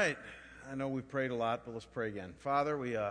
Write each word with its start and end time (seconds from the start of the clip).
right. 0.00 0.16
I 0.72 0.74
know 0.74 0.88
we've 0.88 1.06
prayed 1.06 1.30
a 1.30 1.34
lot, 1.34 1.66
but 1.66 1.74
let's 1.74 1.84
pray 1.84 2.08
again. 2.08 2.32
Father, 2.38 2.78
we, 2.78 2.96
uh, 2.96 3.10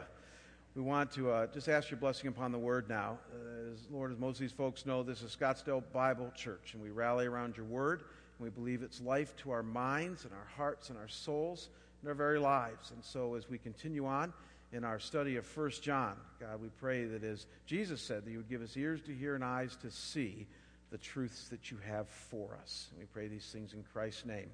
we 0.74 0.82
want 0.82 1.12
to 1.12 1.29
uh, 1.29 1.46
just 1.54 1.69
ask 1.69 1.92
your 1.92 2.00
blessing 2.00 2.29
upon 2.29 2.51
the 2.51 2.58
word 2.58 2.89
now. 2.89 3.19
Uh, 3.31 3.73
as, 3.73 3.79
Lord, 3.92 4.12
as 4.12 4.17
most 4.17 4.38
of 4.38 4.39
these 4.39 4.51
folks 4.51 4.88
know, 4.88 5.04
this 5.04 5.21
is 5.21 5.38
Scottsdale 5.39 5.83
Bible 5.94 6.31
Church, 6.36 6.73
and 6.73 6.81
we 6.81 6.89
rally 6.89 7.28
around 7.28 7.55
your 7.55 7.67
word, 7.67 7.99
and 7.99 8.44
we 8.44 8.49
believe 8.49 8.81
it's 8.81 9.02
life 9.02 9.36
to 9.38 9.52
our 9.52 9.62
minds 9.62 10.23
and 10.23 10.33
our 10.33 10.47
hearts 10.57 10.89
and 10.89 10.97
our 10.97 11.07
souls 11.07 11.70
and 12.02 12.10
our 12.10 12.15
very 12.15 12.39
lives. 12.39 12.90
And 12.90 13.06
so 13.06 13.36
as 13.36 13.48
we 13.48 13.60
continue 13.60 14.08
on 14.08 14.34
in 14.74 14.84
our 14.84 14.98
study 14.98 15.36
of 15.36 15.46
1 15.56 15.70
John, 15.84 16.16
God, 16.40 16.60
we 16.60 16.70
pray 16.80 17.06
that 17.06 17.24
as 17.24 17.46
Jesus 17.68 18.02
said, 18.02 18.26
that 18.26 18.32
you 18.32 18.38
would 18.38 18.50
give 18.50 18.64
us 18.64 18.76
ears 18.76 19.00
to 19.02 19.14
hear 19.14 19.36
and 19.36 19.44
eyes 19.44 19.78
to 19.84 19.92
see 19.92 20.48
the 20.90 20.98
truths 20.98 21.50
that 21.50 21.70
you 21.70 21.78
have 21.88 22.10
for 22.10 22.58
us. 22.60 22.88
And 22.90 23.00
we 23.00 23.06
pray 23.06 23.28
these 23.28 23.46
things 23.54 23.74
in 23.74 23.84
Christ's 23.94 24.26
name. 24.26 24.50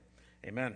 Amen. 0.46 0.76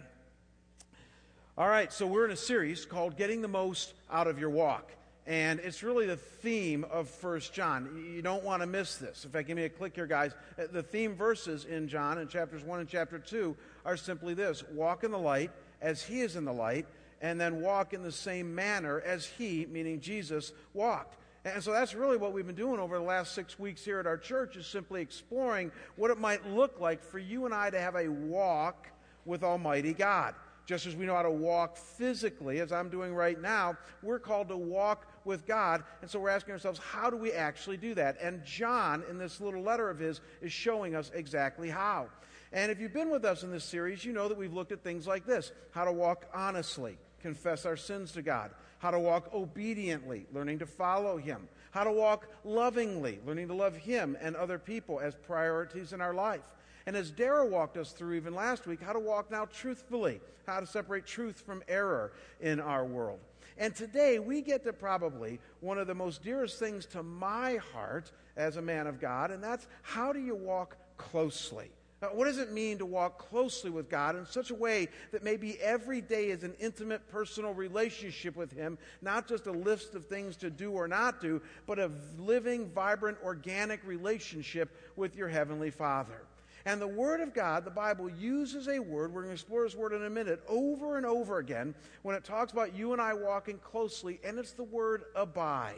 All 1.59 1.67
right, 1.67 1.91
so 1.91 2.07
we're 2.07 2.23
in 2.23 2.31
a 2.31 2.37
series 2.37 2.85
called 2.85 3.17
Getting 3.17 3.41
the 3.41 3.49
Most 3.49 3.93
Out 4.09 4.27
of 4.27 4.39
Your 4.39 4.49
Walk. 4.49 4.93
And 5.27 5.59
it's 5.59 5.83
really 5.83 6.05
the 6.05 6.15
theme 6.15 6.85
of 6.89 7.09
First 7.09 7.53
John. 7.53 8.01
You 8.15 8.21
don't 8.21 8.45
want 8.45 8.61
to 8.61 8.65
miss 8.65 8.95
this. 8.95 9.25
In 9.25 9.31
fact, 9.31 9.49
give 9.49 9.57
me 9.57 9.65
a 9.65 9.69
click 9.69 9.93
here, 9.93 10.07
guys. 10.07 10.31
Uh, 10.57 10.67
the 10.71 10.81
theme 10.81 11.15
verses 11.15 11.65
in 11.65 11.89
John, 11.89 12.17
in 12.17 12.29
chapters 12.29 12.63
1 12.63 12.79
and 12.79 12.87
chapter 12.87 13.19
2, 13.19 13.57
are 13.85 13.97
simply 13.97 14.33
this 14.33 14.63
walk 14.71 15.03
in 15.03 15.11
the 15.11 15.19
light 15.19 15.51
as 15.81 16.01
he 16.01 16.21
is 16.21 16.37
in 16.37 16.45
the 16.45 16.53
light, 16.53 16.85
and 17.21 17.41
then 17.41 17.59
walk 17.59 17.93
in 17.93 18.03
the 18.03 18.11
same 18.13 18.55
manner 18.55 19.01
as 19.01 19.25
he, 19.25 19.67
meaning 19.69 19.99
Jesus, 19.99 20.53
walked. 20.73 21.17
And 21.43 21.61
so 21.61 21.73
that's 21.73 21.93
really 21.93 22.15
what 22.15 22.31
we've 22.31 22.47
been 22.47 22.55
doing 22.55 22.79
over 22.79 22.97
the 22.97 23.03
last 23.03 23.35
six 23.35 23.59
weeks 23.59 23.83
here 23.83 23.99
at 23.99 24.07
our 24.07 24.17
church, 24.17 24.55
is 24.55 24.65
simply 24.65 25.01
exploring 25.01 25.73
what 25.97 26.09
it 26.09 26.19
might 26.19 26.49
look 26.49 26.79
like 26.79 27.03
for 27.03 27.19
you 27.19 27.43
and 27.43 27.53
I 27.53 27.69
to 27.69 27.81
have 27.81 27.97
a 27.97 28.07
walk 28.07 28.87
with 29.25 29.43
Almighty 29.43 29.91
God. 29.93 30.35
Just 30.69 30.85
as 30.85 30.95
we 30.95 31.07
know 31.07 31.15
how 31.15 31.23
to 31.23 31.31
walk 31.31 31.77
physically, 31.77 32.59
as 32.59 32.71
I'm 32.71 32.89
doing 32.89 33.15
right 33.15 33.41
now, 33.41 33.75
we're 34.03 34.19
called 34.19 34.49
to 34.49 34.55
walk 34.55 35.07
with 35.25 35.47
God. 35.47 35.83
And 36.03 36.11
so 36.11 36.19
we're 36.19 36.29
asking 36.29 36.51
ourselves, 36.51 36.77
how 36.77 37.09
do 37.09 37.17
we 37.17 37.31
actually 37.31 37.77
do 37.77 37.95
that? 37.95 38.21
And 38.21 38.45
John, 38.45 39.03
in 39.09 39.17
this 39.17 39.41
little 39.41 39.63
letter 39.63 39.89
of 39.89 39.97
his, 39.97 40.21
is 40.43 40.53
showing 40.53 40.93
us 40.93 41.09
exactly 41.15 41.71
how. 41.71 42.09
And 42.53 42.71
if 42.71 42.79
you've 42.79 42.93
been 42.93 43.09
with 43.09 43.25
us 43.25 43.41
in 43.41 43.49
this 43.49 43.63
series, 43.63 44.05
you 44.05 44.13
know 44.13 44.27
that 44.27 44.37
we've 44.37 44.53
looked 44.53 44.71
at 44.71 44.83
things 44.83 45.07
like 45.07 45.25
this 45.25 45.51
how 45.71 45.85
to 45.85 45.91
walk 45.91 46.27
honestly, 46.35 46.99
confess 47.19 47.65
our 47.65 47.75
sins 47.75 48.11
to 48.11 48.21
God, 48.21 48.51
how 48.77 48.91
to 48.91 48.99
walk 48.99 49.33
obediently, 49.33 50.27
learning 50.31 50.59
to 50.59 50.67
follow 50.67 51.17
Him, 51.17 51.47
how 51.71 51.83
to 51.83 51.91
walk 51.91 52.27
lovingly, 52.43 53.17
learning 53.25 53.47
to 53.47 53.55
love 53.55 53.75
Him 53.75 54.15
and 54.21 54.35
other 54.35 54.59
people 54.59 54.99
as 54.99 55.15
priorities 55.15 55.93
in 55.93 55.99
our 55.99 56.13
life 56.13 56.43
and 56.85 56.95
as 56.95 57.11
Dara 57.11 57.45
walked 57.45 57.77
us 57.77 57.91
through 57.91 58.13
even 58.13 58.33
last 58.33 58.67
week, 58.67 58.81
how 58.81 58.93
to 58.93 58.99
walk 58.99 59.31
now 59.31 59.45
truthfully, 59.45 60.21
how 60.47 60.59
to 60.59 60.67
separate 60.67 61.05
truth 61.05 61.39
from 61.39 61.63
error 61.67 62.11
in 62.41 62.59
our 62.59 62.85
world. 62.85 63.19
And 63.57 63.75
today 63.75 64.19
we 64.19 64.41
get 64.41 64.63
to 64.63 64.73
probably 64.73 65.39
one 65.59 65.77
of 65.77 65.87
the 65.87 65.95
most 65.95 66.23
dearest 66.23 66.59
things 66.59 66.85
to 66.87 67.03
my 67.03 67.57
heart 67.73 68.11
as 68.37 68.55
a 68.55 68.61
man 68.61 68.87
of 68.87 69.01
God, 69.01 69.31
and 69.31 69.43
that's 69.43 69.67
how 69.81 70.13
do 70.13 70.19
you 70.19 70.35
walk 70.35 70.77
closely? 70.97 71.69
What 72.13 72.25
does 72.25 72.37
it 72.37 72.53
mean 72.53 72.77
to 72.77 72.85
walk 72.85 73.17
closely 73.17 73.69
with 73.69 73.89
God 73.89 74.15
in 74.15 74.25
such 74.25 74.51
a 74.51 74.55
way 74.55 74.87
that 75.11 75.21
maybe 75.21 75.59
every 75.59 75.99
day 75.99 76.29
is 76.29 76.43
an 76.43 76.53
intimate 76.57 77.05
personal 77.09 77.53
relationship 77.53 78.37
with 78.37 78.53
Him, 78.53 78.77
not 79.01 79.27
just 79.27 79.47
a 79.47 79.51
list 79.51 79.95
of 79.95 80.05
things 80.05 80.37
to 80.37 80.49
do 80.49 80.71
or 80.71 80.87
not 80.87 81.19
do, 81.19 81.41
but 81.67 81.77
a 81.77 81.91
living, 82.17 82.69
vibrant, 82.69 83.17
organic 83.21 83.85
relationship 83.85 84.73
with 84.95 85.17
your 85.17 85.27
Heavenly 85.27 85.71
Father? 85.71 86.21
And 86.65 86.81
the 86.81 86.87
Word 86.87 87.21
of 87.21 87.33
God, 87.33 87.65
the 87.65 87.71
Bible, 87.71 88.09
uses 88.09 88.67
a 88.67 88.79
word, 88.79 89.13
we're 89.13 89.21
going 89.21 89.35
to 89.35 89.41
explore 89.41 89.63
this 89.63 89.75
word 89.75 89.93
in 89.93 90.03
a 90.03 90.09
minute, 90.09 90.41
over 90.47 90.97
and 90.97 91.05
over 91.05 91.39
again 91.39 91.73
when 92.01 92.15
it 92.15 92.23
talks 92.23 92.51
about 92.51 92.75
you 92.75 92.93
and 92.93 93.01
I 93.01 93.13
walking 93.13 93.57
closely, 93.59 94.19
and 94.23 94.37
it's 94.37 94.51
the 94.51 94.63
word 94.63 95.03
abide. 95.15 95.75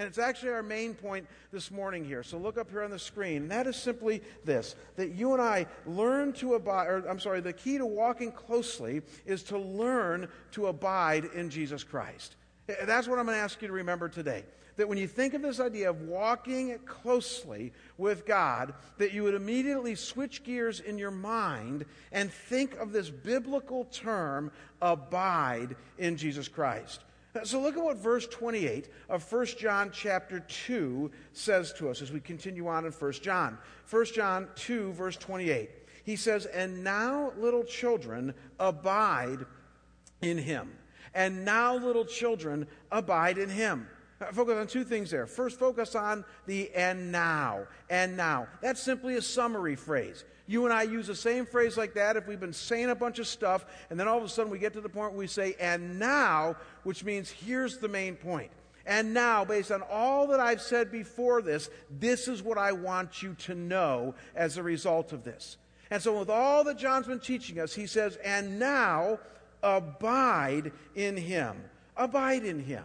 And 0.00 0.08
it's 0.08 0.16
actually 0.16 0.52
our 0.52 0.62
main 0.62 0.94
point 0.94 1.26
this 1.52 1.70
morning 1.70 2.06
here. 2.06 2.22
So 2.22 2.38
look 2.38 2.56
up 2.56 2.70
here 2.70 2.82
on 2.82 2.90
the 2.90 2.98
screen. 2.98 3.42
And 3.42 3.50
that 3.50 3.66
is 3.66 3.76
simply 3.76 4.22
this 4.46 4.74
that 4.96 5.10
you 5.10 5.34
and 5.34 5.42
I 5.42 5.66
learn 5.84 6.32
to 6.34 6.54
abide, 6.54 6.86
or 6.86 7.06
I'm 7.06 7.20
sorry, 7.20 7.42
the 7.42 7.52
key 7.52 7.76
to 7.76 7.84
walking 7.84 8.32
closely 8.32 9.02
is 9.26 9.42
to 9.44 9.58
learn 9.58 10.28
to 10.52 10.68
abide 10.68 11.26
in 11.34 11.50
Jesus 11.50 11.84
Christ. 11.84 12.36
That's 12.84 13.08
what 13.08 13.18
I'm 13.18 13.26
going 13.26 13.36
to 13.36 13.42
ask 13.42 13.60
you 13.62 13.68
to 13.68 13.74
remember 13.74 14.08
today 14.08 14.44
that 14.76 14.88
when 14.88 14.96
you 14.96 15.06
think 15.06 15.34
of 15.34 15.42
this 15.42 15.60
idea 15.60 15.90
of 15.90 16.00
walking 16.02 16.78
closely 16.86 17.72
with 17.98 18.24
God, 18.24 18.72
that 18.96 19.12
you 19.12 19.24
would 19.24 19.34
immediately 19.34 19.94
switch 19.94 20.42
gears 20.42 20.80
in 20.80 20.96
your 20.96 21.10
mind 21.10 21.84
and 22.12 22.32
think 22.32 22.74
of 22.78 22.90
this 22.90 23.10
biblical 23.10 23.84
term, 23.84 24.50
abide 24.80 25.76
in 25.98 26.16
Jesus 26.16 26.48
Christ. 26.48 27.02
So 27.44 27.60
look 27.60 27.76
at 27.76 27.82
what 27.82 27.98
verse 27.98 28.26
28 28.26 28.88
of 29.10 29.30
1 29.30 29.46
John 29.58 29.90
chapter 29.92 30.40
2 30.40 31.10
says 31.34 31.72
to 31.74 31.90
us 31.90 32.00
as 32.00 32.10
we 32.10 32.20
continue 32.20 32.66
on 32.66 32.86
in 32.86 32.92
1 32.92 33.12
John. 33.12 33.58
1 33.90 34.04
John 34.06 34.48
2 34.56 34.92
verse 34.92 35.16
28. 35.16 35.70
He 36.04 36.16
says, 36.16 36.46
"And 36.46 36.82
now 36.82 37.32
little 37.36 37.62
children 37.62 38.34
abide 38.58 39.44
in 40.22 40.38
him. 40.38 40.72
And 41.14 41.44
now 41.44 41.76
little 41.76 42.04
children 42.04 42.66
abide 42.90 43.38
in 43.38 43.48
him." 43.48 43.88
Uh, 44.20 44.26
focus 44.32 44.54
on 44.54 44.66
two 44.66 44.84
things 44.84 45.10
there. 45.10 45.26
First, 45.26 45.58
focus 45.58 45.94
on 45.94 46.24
the 46.46 46.70
and 46.74 47.10
now. 47.10 47.66
And 47.88 48.16
now. 48.16 48.48
That's 48.60 48.82
simply 48.82 49.16
a 49.16 49.22
summary 49.22 49.76
phrase. 49.76 50.24
You 50.46 50.64
and 50.64 50.74
I 50.74 50.82
use 50.82 51.06
the 51.06 51.14
same 51.14 51.46
phrase 51.46 51.76
like 51.76 51.94
that 51.94 52.16
if 52.16 52.26
we've 52.26 52.40
been 52.40 52.52
saying 52.52 52.90
a 52.90 52.94
bunch 52.94 53.18
of 53.18 53.26
stuff, 53.26 53.64
and 53.88 53.98
then 53.98 54.08
all 54.08 54.18
of 54.18 54.24
a 54.24 54.28
sudden 54.28 54.50
we 54.50 54.58
get 54.58 54.72
to 54.72 54.80
the 54.80 54.88
point 54.88 55.12
where 55.12 55.20
we 55.20 55.26
say, 55.26 55.54
and 55.60 55.98
now, 55.98 56.56
which 56.82 57.04
means 57.04 57.30
here's 57.30 57.78
the 57.78 57.88
main 57.88 58.16
point. 58.16 58.50
And 58.84 59.14
now, 59.14 59.44
based 59.44 59.70
on 59.70 59.82
all 59.82 60.26
that 60.28 60.40
I've 60.40 60.60
said 60.60 60.90
before 60.90 61.40
this, 61.40 61.70
this 61.98 62.26
is 62.26 62.42
what 62.42 62.58
I 62.58 62.72
want 62.72 63.22
you 63.22 63.34
to 63.34 63.54
know 63.54 64.14
as 64.34 64.56
a 64.56 64.62
result 64.62 65.12
of 65.12 65.22
this. 65.22 65.56
And 65.90 66.02
so, 66.02 66.18
with 66.18 66.28
all 66.28 66.64
that 66.64 66.78
John's 66.78 67.06
been 67.06 67.20
teaching 67.20 67.60
us, 67.60 67.72
he 67.74 67.86
says, 67.86 68.16
and 68.24 68.58
now 68.58 69.20
abide 69.62 70.72
in 70.94 71.16
him. 71.16 71.56
Abide 71.96 72.44
in 72.44 72.58
him. 72.58 72.84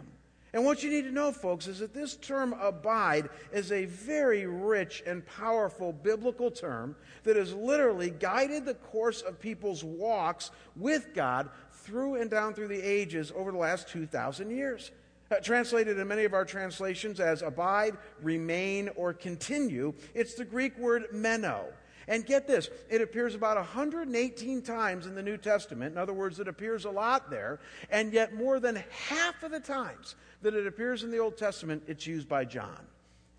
And 0.56 0.64
what 0.64 0.84
you 0.84 0.90
need 0.90 1.04
to 1.04 1.12
know, 1.12 1.34
folks, 1.34 1.68
is 1.68 1.80
that 1.80 1.94
this 1.94 2.16
term 2.16 2.56
abide 2.62 3.28
is 3.52 3.74
a 3.74 3.84
very 3.84 4.46
rich 4.46 5.04
and 5.06 5.26
powerful 5.26 5.92
biblical 5.92 6.50
term 6.50 6.96
that 7.24 7.36
has 7.36 7.54
literally 7.54 8.10
guided 8.10 8.66
the 8.66 8.76
course 8.76 9.22
of 9.22 9.38
people's 9.38 9.84
walks 9.84 10.52
with 10.78 11.14
God 11.14 11.50
through 11.74 12.16
and 12.16 12.32
down 12.32 12.54
through 12.54 12.70
the 12.70 12.82
ages 12.82 13.34
over 13.36 13.52
the 13.52 13.58
last 13.58 13.90
2,000 13.90 14.50
years. 14.50 14.92
Uh, 15.30 15.36
translated 15.42 16.00
in 16.00 16.08
many 16.08 16.24
of 16.24 16.34
our 16.34 16.46
translations 16.46 17.20
as 17.20 17.42
abide, 17.42 17.98
remain, 18.22 18.90
or 18.96 19.12
continue, 19.12 19.94
it's 20.14 20.36
the 20.36 20.46
Greek 20.46 20.78
word 20.78 21.08
meno. 21.12 21.66
And 22.08 22.26
get 22.26 22.48
this, 22.48 22.70
it 22.90 23.02
appears 23.02 23.34
about 23.36 23.58
118 23.58 24.62
times 24.62 25.06
in 25.08 25.16
the 25.16 25.24
New 25.24 25.38
Testament. 25.38 25.94
In 25.94 25.98
other 25.98 26.14
words, 26.14 26.40
it 26.40 26.48
appears 26.48 26.86
a 26.86 26.90
lot 26.92 27.30
there. 27.30 27.60
And 27.90 28.14
yet, 28.14 28.34
more 28.34 28.60
than 28.60 28.84
half 29.08 29.42
of 29.44 29.52
the 29.52 29.60
times 29.60 30.16
that 30.42 30.54
it 30.54 30.68
appears 30.68 31.04
in 31.04 31.12
the 31.12 31.18
Old 31.18 31.38
Testament, 31.38 31.84
it's 31.88 32.06
used 32.06 32.30
by 32.30 32.46
John. 32.46 32.86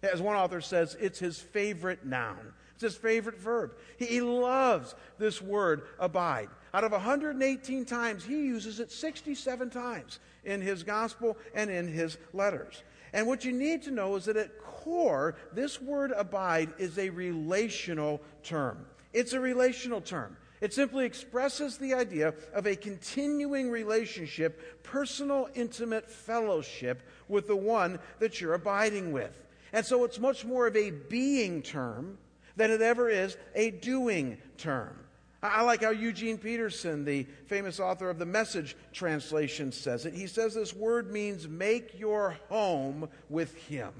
As 0.03 0.21
one 0.21 0.37
author 0.37 0.61
says, 0.61 0.97
it's 1.01 1.19
his 1.19 1.39
favorite 1.39 2.05
noun. 2.05 2.53
It's 2.75 2.83
his 2.83 2.97
favorite 2.97 3.39
verb. 3.39 3.73
He 3.99 4.21
loves 4.21 4.95
this 5.19 5.41
word, 5.41 5.83
abide. 5.99 6.49
Out 6.75 6.85
of 6.85 6.93
118 6.93 7.87
times, 7.87 8.25
he 8.25 8.35
uses 8.35 8.81
it 8.81 8.93
67 8.93 9.71
times 9.71 10.19
in 10.45 10.61
his 10.61 10.83
gospel 10.83 11.39
and 11.55 11.71
in 11.71 11.89
his 11.89 12.19
letters. 12.35 12.83
And 13.15 13.27
what 13.27 13.47
you 13.47 13.53
need 13.53 13.83
to 13.85 13.91
know 13.91 14.15
is 14.17 14.27
that 14.27 14.37
at 14.37 14.59
core, 14.87 15.35
this 15.53 15.83
word 15.83 16.13
abide 16.17 16.73
is 16.79 16.97
a 16.97 17.11
relational 17.11 18.21
term. 18.45 18.87
It's 19.13 19.33
a 19.33 19.41
relational 19.41 20.01
term. 20.01 20.37
It 20.61 20.73
simply 20.73 21.05
expresses 21.05 21.77
the 21.77 21.93
idea 21.93 22.35
of 22.55 22.67
a 22.67 22.77
continuing 22.77 23.69
relationship, 23.69 24.83
personal, 24.85 25.49
intimate 25.55 26.09
fellowship 26.09 27.03
with 27.29 27.49
the 27.49 27.57
one 27.57 27.99
that 28.21 28.41
you're 28.41 28.55
abiding 28.55 29.11
with. 29.11 29.37
And 29.73 29.85
so 29.85 30.05
it's 30.05 30.21
much 30.21 30.45
more 30.45 30.69
of 30.69 30.77
a 30.77 30.93
being 30.93 31.63
term 31.63 32.17
than 32.55 32.71
it 32.71 32.81
ever 32.81 33.11
is 33.11 33.37
a 33.57 33.73
doing 33.73 34.39
term. 34.57 34.97
I 35.43 35.63
like 35.63 35.83
how 35.83 35.91
Eugene 35.91 36.39
Peterson, 36.39 37.05
the 37.05 37.27
famous 37.47 37.81
author 37.81 38.09
of 38.09 38.19
the 38.19 38.25
Message 38.25 38.77
translation, 38.93 39.73
says 39.73 40.07
it. 40.07 40.15
He 40.15 40.29
says 40.29 40.55
this 40.55 40.75
word 40.75 41.13
means 41.13 41.49
make 41.49 41.99
your 41.99 42.37
home 42.49 43.09
with 43.29 43.55
Him. 43.67 43.93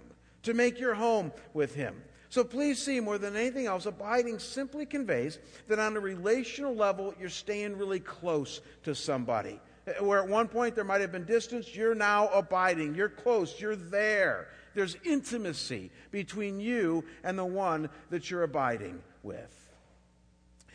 To 0.47 0.55
make 0.55 0.79
your 0.79 0.95
home 0.95 1.33
with 1.55 1.75
Him. 1.75 2.01
So 2.29 2.45
please 2.45 2.81
see, 2.81 3.01
more 3.01 3.19
than 3.19 3.35
anything 3.35 3.67
else, 3.67 3.85
abiding 3.85 4.39
simply 4.39 4.87
conveys 4.87 5.41
that 5.67 5.81
on 5.81 5.97
a 5.97 6.01
relational 6.01 6.73
level, 6.73 7.13
you're 7.19 7.29
staying 7.29 7.77
really 7.77 7.99
close 7.99 8.61
to 8.85 8.95
somebody. 8.95 9.59
Where 9.99 10.23
at 10.23 10.29
one 10.29 10.47
point 10.47 10.77
there 10.77 10.85
might 10.85 11.01
have 11.01 11.11
been 11.11 11.25
distance, 11.25 11.75
you're 11.75 11.97
now 11.97 12.29
abiding. 12.29 12.95
You're 12.95 13.09
close. 13.09 13.61
You're 13.61 13.75
there. 13.75 14.47
There's 14.77 14.97
intimacy 15.03 15.91
between 16.13 16.61
you 16.61 17.03
and 17.25 17.37
the 17.37 17.45
one 17.45 17.91
that 18.11 18.31
you're 18.31 18.45
abiding 18.45 19.03
with. 19.25 19.66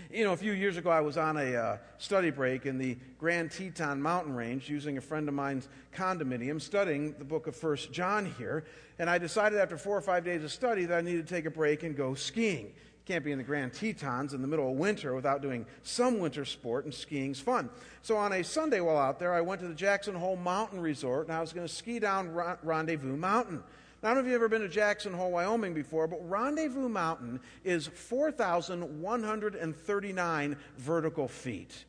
You 0.09 0.23
know, 0.23 0.33
a 0.33 0.37
few 0.37 0.53
years 0.53 0.77
ago, 0.77 0.89
I 0.89 1.01
was 1.01 1.17
on 1.17 1.37
a 1.37 1.55
uh, 1.55 1.77
study 1.97 2.31
break 2.31 2.65
in 2.65 2.77
the 2.77 2.97
Grand 3.19 3.51
Teton 3.51 4.01
mountain 4.01 4.33
range 4.33 4.69
using 4.69 4.97
a 4.97 5.01
friend 5.01 5.27
of 5.27 5.35
mine's 5.35 5.69
condominium, 5.95 6.61
studying 6.61 7.13
the 7.17 7.23
book 7.23 7.47
of 7.47 7.55
First 7.55 7.91
John 7.91 8.25
here. 8.37 8.63
And 8.99 9.09
I 9.09 9.17
decided 9.17 9.59
after 9.59 9.77
four 9.77 9.97
or 9.97 10.01
five 10.01 10.25
days 10.25 10.43
of 10.43 10.51
study 10.51 10.85
that 10.85 10.97
I 10.97 11.01
needed 11.01 11.27
to 11.27 11.33
take 11.33 11.45
a 11.45 11.51
break 11.51 11.83
and 11.83 11.95
go 11.95 12.13
skiing. 12.13 12.65
You 12.65 13.05
can't 13.05 13.23
be 13.23 13.31
in 13.31 13.37
the 13.37 13.43
Grand 13.43 13.73
Tetons 13.73 14.33
in 14.33 14.41
the 14.41 14.47
middle 14.47 14.69
of 14.69 14.77
winter 14.77 15.15
without 15.15 15.41
doing 15.41 15.65
some 15.83 16.19
winter 16.19 16.45
sport, 16.45 16.85
and 16.85 16.93
skiing's 16.93 17.39
fun. 17.39 17.69
So 18.01 18.17
on 18.17 18.33
a 18.33 18.43
Sunday 18.43 18.79
while 18.81 18.97
out 18.97 19.19
there, 19.19 19.33
I 19.33 19.41
went 19.41 19.61
to 19.61 19.67
the 19.67 19.73
Jackson 19.73 20.15
Hole 20.15 20.35
Mountain 20.35 20.79
Resort, 20.81 21.27
and 21.27 21.35
I 21.35 21.41
was 21.41 21.53
going 21.53 21.67
to 21.67 21.73
ski 21.73 21.99
down 21.99 22.31
Rendezvous 22.63 23.15
Mountain. 23.17 23.63
I 24.03 24.07
don't 24.07 24.15
know 24.15 24.21
if 24.21 24.25
you've 24.25 24.35
ever 24.35 24.49
been 24.49 24.61
to 24.61 24.67
Jackson 24.67 25.13
Hole, 25.13 25.31
Wyoming 25.31 25.75
before, 25.75 26.07
but 26.07 26.27
Rendezvous 26.27 26.89
Mountain 26.89 27.39
is 27.63 27.85
4,139 27.85 30.57
vertical 30.77 31.27
feet. 31.27 31.85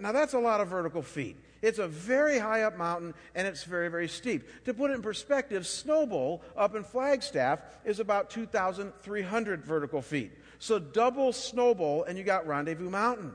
Now, 0.00 0.12
that's 0.12 0.34
a 0.34 0.38
lot 0.38 0.60
of 0.60 0.68
vertical 0.68 1.00
feet. 1.00 1.38
It's 1.62 1.78
a 1.78 1.88
very 1.88 2.38
high 2.38 2.60
up 2.62 2.76
mountain 2.76 3.14
and 3.34 3.48
it's 3.48 3.64
very, 3.64 3.88
very 3.88 4.08
steep. 4.08 4.46
To 4.66 4.74
put 4.74 4.90
it 4.90 4.94
in 4.94 5.02
perspective, 5.02 5.62
Snowbowl 5.62 6.42
up 6.54 6.74
in 6.74 6.84
Flagstaff 6.84 7.60
is 7.86 8.00
about 8.00 8.28
2,300 8.28 9.64
vertical 9.64 10.02
feet. 10.02 10.32
So 10.58 10.78
double 10.78 11.32
Snowbowl 11.32 12.06
and 12.06 12.18
you 12.18 12.24
got 12.24 12.46
Rendezvous 12.46 12.90
Mountain. 12.90 13.32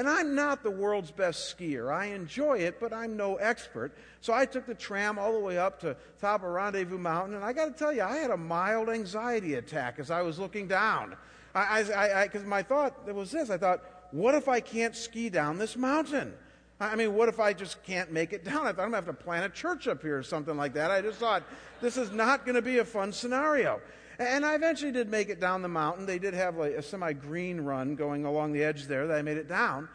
And 0.00 0.08
I'm 0.08 0.34
not 0.34 0.62
the 0.62 0.70
world's 0.70 1.10
best 1.10 1.54
skier. 1.54 1.92
I 1.92 2.06
enjoy 2.06 2.60
it, 2.60 2.80
but 2.80 2.90
I'm 2.90 3.18
no 3.18 3.36
expert. 3.36 3.92
So 4.22 4.32
I 4.32 4.46
took 4.46 4.64
the 4.64 4.74
tram 4.74 5.18
all 5.18 5.34
the 5.34 5.38
way 5.38 5.58
up 5.58 5.78
to 5.80 5.94
top 6.18 6.42
of 6.42 6.48
Rendezvous 6.48 6.96
Mountain, 6.96 7.34
and 7.34 7.44
I 7.44 7.52
got 7.52 7.66
to 7.66 7.72
tell 7.72 7.92
you, 7.92 8.00
I 8.00 8.16
had 8.16 8.30
a 8.30 8.36
mild 8.38 8.88
anxiety 8.88 9.56
attack 9.56 9.98
as 9.98 10.10
I 10.10 10.22
was 10.22 10.38
looking 10.38 10.66
down. 10.66 11.16
I, 11.54 12.22
because 12.22 12.46
my 12.46 12.62
thought 12.62 13.12
was 13.12 13.30
this: 13.30 13.50
I 13.50 13.58
thought, 13.58 13.82
what 14.10 14.34
if 14.34 14.48
I 14.48 14.60
can't 14.60 14.96
ski 14.96 15.28
down 15.28 15.58
this 15.58 15.76
mountain? 15.76 16.32
I 16.80 16.96
mean, 16.96 17.14
what 17.14 17.28
if 17.28 17.38
I 17.38 17.52
just 17.52 17.82
can't 17.82 18.10
make 18.10 18.32
it 18.32 18.42
down? 18.42 18.66
I 18.66 18.72
thought 18.72 18.84
I'm 18.84 18.92
going 18.92 19.02
to 19.02 19.08
have 19.08 19.18
to 19.18 19.22
plant 19.22 19.44
a 19.44 19.50
church 19.50 19.86
up 19.86 20.00
here 20.00 20.16
or 20.16 20.22
something 20.22 20.56
like 20.56 20.72
that. 20.72 20.90
I 20.90 21.02
just 21.02 21.18
thought 21.18 21.42
this 21.82 21.98
is 21.98 22.10
not 22.10 22.46
going 22.46 22.54
to 22.54 22.62
be 22.62 22.78
a 22.78 22.86
fun 22.86 23.12
scenario. 23.12 23.82
And 24.20 24.44
I 24.44 24.54
eventually 24.54 24.92
did 24.92 25.08
make 25.08 25.30
it 25.30 25.40
down 25.40 25.62
the 25.62 25.68
mountain. 25.68 26.04
They 26.04 26.18
did 26.18 26.34
have 26.34 26.58
like 26.58 26.72
a 26.72 26.82
semi 26.82 27.14
green 27.14 27.62
run 27.62 27.96
going 27.96 28.26
along 28.26 28.52
the 28.52 28.62
edge 28.62 28.84
there 28.84 29.06
that 29.06 29.16
I 29.16 29.22
made 29.22 29.38
it 29.38 29.48
down. 29.48 29.88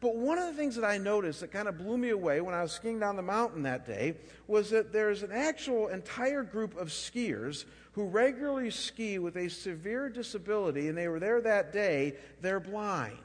But 0.00 0.14
one 0.14 0.38
of 0.38 0.46
the 0.46 0.52
things 0.52 0.76
that 0.76 0.84
I 0.84 0.98
noticed 0.98 1.40
that 1.40 1.50
kind 1.50 1.66
of 1.66 1.78
blew 1.78 1.98
me 1.98 2.10
away 2.10 2.40
when 2.40 2.54
I 2.54 2.62
was 2.62 2.70
skiing 2.70 3.00
down 3.00 3.16
the 3.16 3.22
mountain 3.22 3.62
that 3.64 3.84
day 3.84 4.14
was 4.46 4.70
that 4.70 4.92
there's 4.92 5.24
an 5.24 5.32
actual 5.32 5.88
entire 5.88 6.44
group 6.44 6.76
of 6.76 6.88
skiers 6.88 7.64
who 7.92 8.04
regularly 8.04 8.70
ski 8.70 9.18
with 9.18 9.36
a 9.36 9.48
severe 9.48 10.08
disability, 10.08 10.86
and 10.86 10.96
they 10.96 11.08
were 11.08 11.20
there 11.20 11.40
that 11.40 11.72
day. 11.72 12.14
They're 12.40 12.60
blind. 12.60 13.18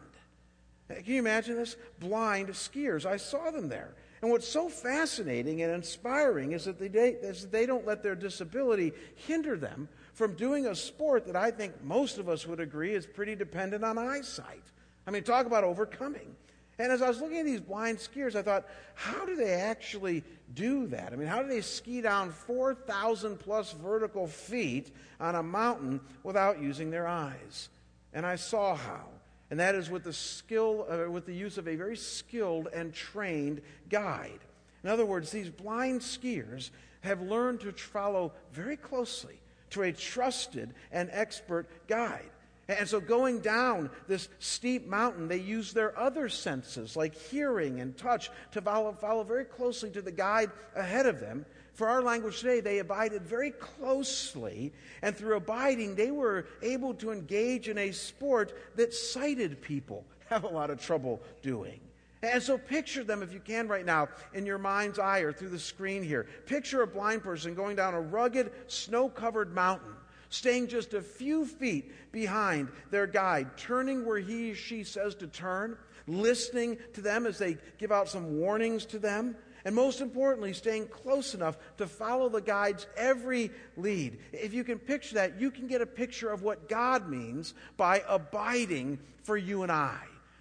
Can 0.87 1.03
you 1.05 1.19
imagine 1.19 1.55
this? 1.55 1.75
Blind 1.99 2.49
skiers. 2.49 3.05
I 3.05 3.17
saw 3.17 3.51
them 3.51 3.69
there. 3.69 3.93
And 4.23 4.31
what's 4.31 4.47
so 4.47 4.69
fascinating 4.69 5.61
and 5.61 5.71
inspiring 5.71 6.53
is 6.53 6.65
that 6.65 6.79
they, 6.79 6.87
is 6.87 7.43
that 7.43 7.51
they 7.51 7.67
don't 7.67 7.85
let 7.85 8.01
their 8.01 8.15
disability 8.15 8.93
hinder 9.15 9.55
them 9.55 9.87
from 10.17 10.33
doing 10.33 10.65
a 10.65 10.73
sport 10.73 11.27
that 11.27 11.35
I 11.35 11.51
think 11.51 11.83
most 11.83 12.17
of 12.17 12.27
us 12.27 12.47
would 12.47 12.59
agree 12.59 12.95
is 12.95 13.05
pretty 13.05 13.35
dependent 13.35 13.83
on 13.83 13.99
eyesight. 13.99 14.63
I 15.05 15.11
mean, 15.11 15.21
talk 15.21 15.45
about 15.45 15.63
overcoming. 15.63 16.35
And 16.79 16.91
as 16.91 17.03
I 17.03 17.07
was 17.07 17.21
looking 17.21 17.37
at 17.37 17.45
these 17.45 17.61
blind 17.61 17.99
skiers, 17.99 18.33
I 18.33 18.41
thought, 18.41 18.65
how 18.95 19.27
do 19.27 19.35
they 19.35 19.53
actually 19.53 20.23
do 20.55 20.87
that? 20.87 21.13
I 21.13 21.17
mean, 21.17 21.27
how 21.27 21.43
do 21.43 21.47
they 21.47 21.61
ski 21.61 22.01
down 22.01 22.31
4,000 22.31 23.37
plus 23.37 23.73
vertical 23.73 24.25
feet 24.25 24.91
on 25.19 25.35
a 25.35 25.43
mountain 25.43 26.01
without 26.23 26.59
using 26.59 26.89
their 26.89 27.05
eyes? 27.05 27.69
And 28.11 28.25
I 28.25 28.37
saw 28.37 28.73
how. 28.75 29.05
And 29.51 29.59
that 29.59 29.75
is 29.75 29.91
with 29.91 30.03
the 30.03 30.13
skill, 30.13 30.87
uh, 30.89 31.11
with 31.11 31.27
the 31.27 31.35
use 31.35 31.59
of 31.59 31.67
a 31.67 31.75
very 31.75 31.95
skilled 31.95 32.69
and 32.73 32.91
trained 32.91 33.61
guide. 33.87 34.39
In 34.83 34.89
other 34.89 35.05
words, 35.05 35.29
these 35.29 35.51
blind 35.51 36.01
skiers 36.01 36.71
have 37.01 37.21
learned 37.21 37.59
to 37.59 37.71
follow 37.71 38.33
very 38.51 38.77
closely 38.77 39.39
to 39.71 39.83
a 39.83 39.91
trusted 39.91 40.73
and 40.91 41.09
expert 41.11 41.67
guide. 41.87 42.29
And 42.69 42.87
so, 42.87 42.99
going 42.99 43.39
down 43.39 43.89
this 44.09 44.27
steep 44.39 44.87
mountain, 44.87 45.29
they 45.29 45.37
use 45.37 45.71
their 45.71 45.97
other 45.97 46.27
senses, 46.27 46.97
like 46.97 47.15
hearing 47.15 47.79
and 47.79 47.95
touch, 47.95 48.29
to 48.51 48.61
follow, 48.61 48.91
follow, 48.91 49.23
very 49.23 49.45
closely 49.45 49.89
to 49.91 50.01
the 50.01 50.11
guide 50.11 50.51
ahead 50.75 51.05
of 51.05 51.21
them. 51.21 51.45
For 51.75 51.87
our 51.87 52.01
language 52.01 52.39
today, 52.39 52.59
they 52.59 52.79
abided 52.79 53.21
very 53.21 53.51
closely, 53.51 54.73
and 55.01 55.15
through 55.15 55.37
abiding, 55.37 55.95
they 55.95 56.11
were 56.11 56.47
able 56.61 56.93
to 56.95 57.11
engage 57.11 57.69
in 57.69 57.77
a 57.77 57.91
sport 57.91 58.53
that 58.75 58.93
sighted 58.93 59.61
people 59.61 60.03
have 60.29 60.43
a 60.43 60.49
lot 60.49 60.69
of 60.69 60.81
trouble 60.81 61.21
doing. 61.41 61.79
And 62.23 62.41
so 62.41 62.57
picture 62.57 63.03
them, 63.03 63.21
if 63.21 63.31
you 63.31 63.39
can, 63.39 63.67
right 63.67 63.85
now, 63.85 64.09
in 64.33 64.45
your 64.45 64.57
mind's 64.57 64.97
eye 64.97 65.19
or 65.19 65.31
through 65.31 65.49
the 65.49 65.59
screen 65.59 66.01
here. 66.01 66.27
Picture 66.47 66.81
a 66.81 66.87
blind 66.87 67.23
person 67.23 67.53
going 67.53 67.75
down 67.75 67.93
a 67.93 68.01
rugged, 68.01 68.51
snow 68.67 69.07
covered 69.07 69.53
mountain, 69.53 69.93
staying 70.29 70.67
just 70.67 70.93
a 70.93 71.01
few 71.01 71.45
feet 71.45 71.91
behind 72.11 72.69
their 72.89 73.05
guide, 73.05 73.55
turning 73.55 74.03
where 74.03 74.17
he 74.17 74.51
or 74.51 74.55
she 74.55 74.83
says 74.83 75.13
to 75.15 75.27
turn, 75.27 75.77
listening 76.07 76.77
to 76.93 77.01
them 77.01 77.27
as 77.27 77.37
they 77.37 77.57
give 77.77 77.91
out 77.91 78.09
some 78.09 78.39
warnings 78.39 78.85
to 78.87 78.97
them, 78.97 79.35
and 79.63 79.75
most 79.75 80.01
importantly, 80.01 80.53
staying 80.53 80.87
close 80.87 81.35
enough 81.35 81.57
to 81.77 81.87
follow 81.87 82.29
the 82.29 82.41
guide's 82.41 82.87
every 82.95 83.51
lead. 83.75 84.17
If 84.31 84.53
you 84.53 84.63
can 84.63 84.79
picture 84.79 85.15
that, 85.15 85.39
you 85.39 85.51
can 85.51 85.67
get 85.67 85.81
a 85.81 85.85
picture 85.85 86.29
of 86.29 86.41
what 86.41 86.69
God 86.69 87.09
means 87.09 87.53
by 87.75 88.01
abiding 88.07 88.99
for 89.23 89.35
you 89.35 89.63
and 89.63 89.71
I 89.71 89.99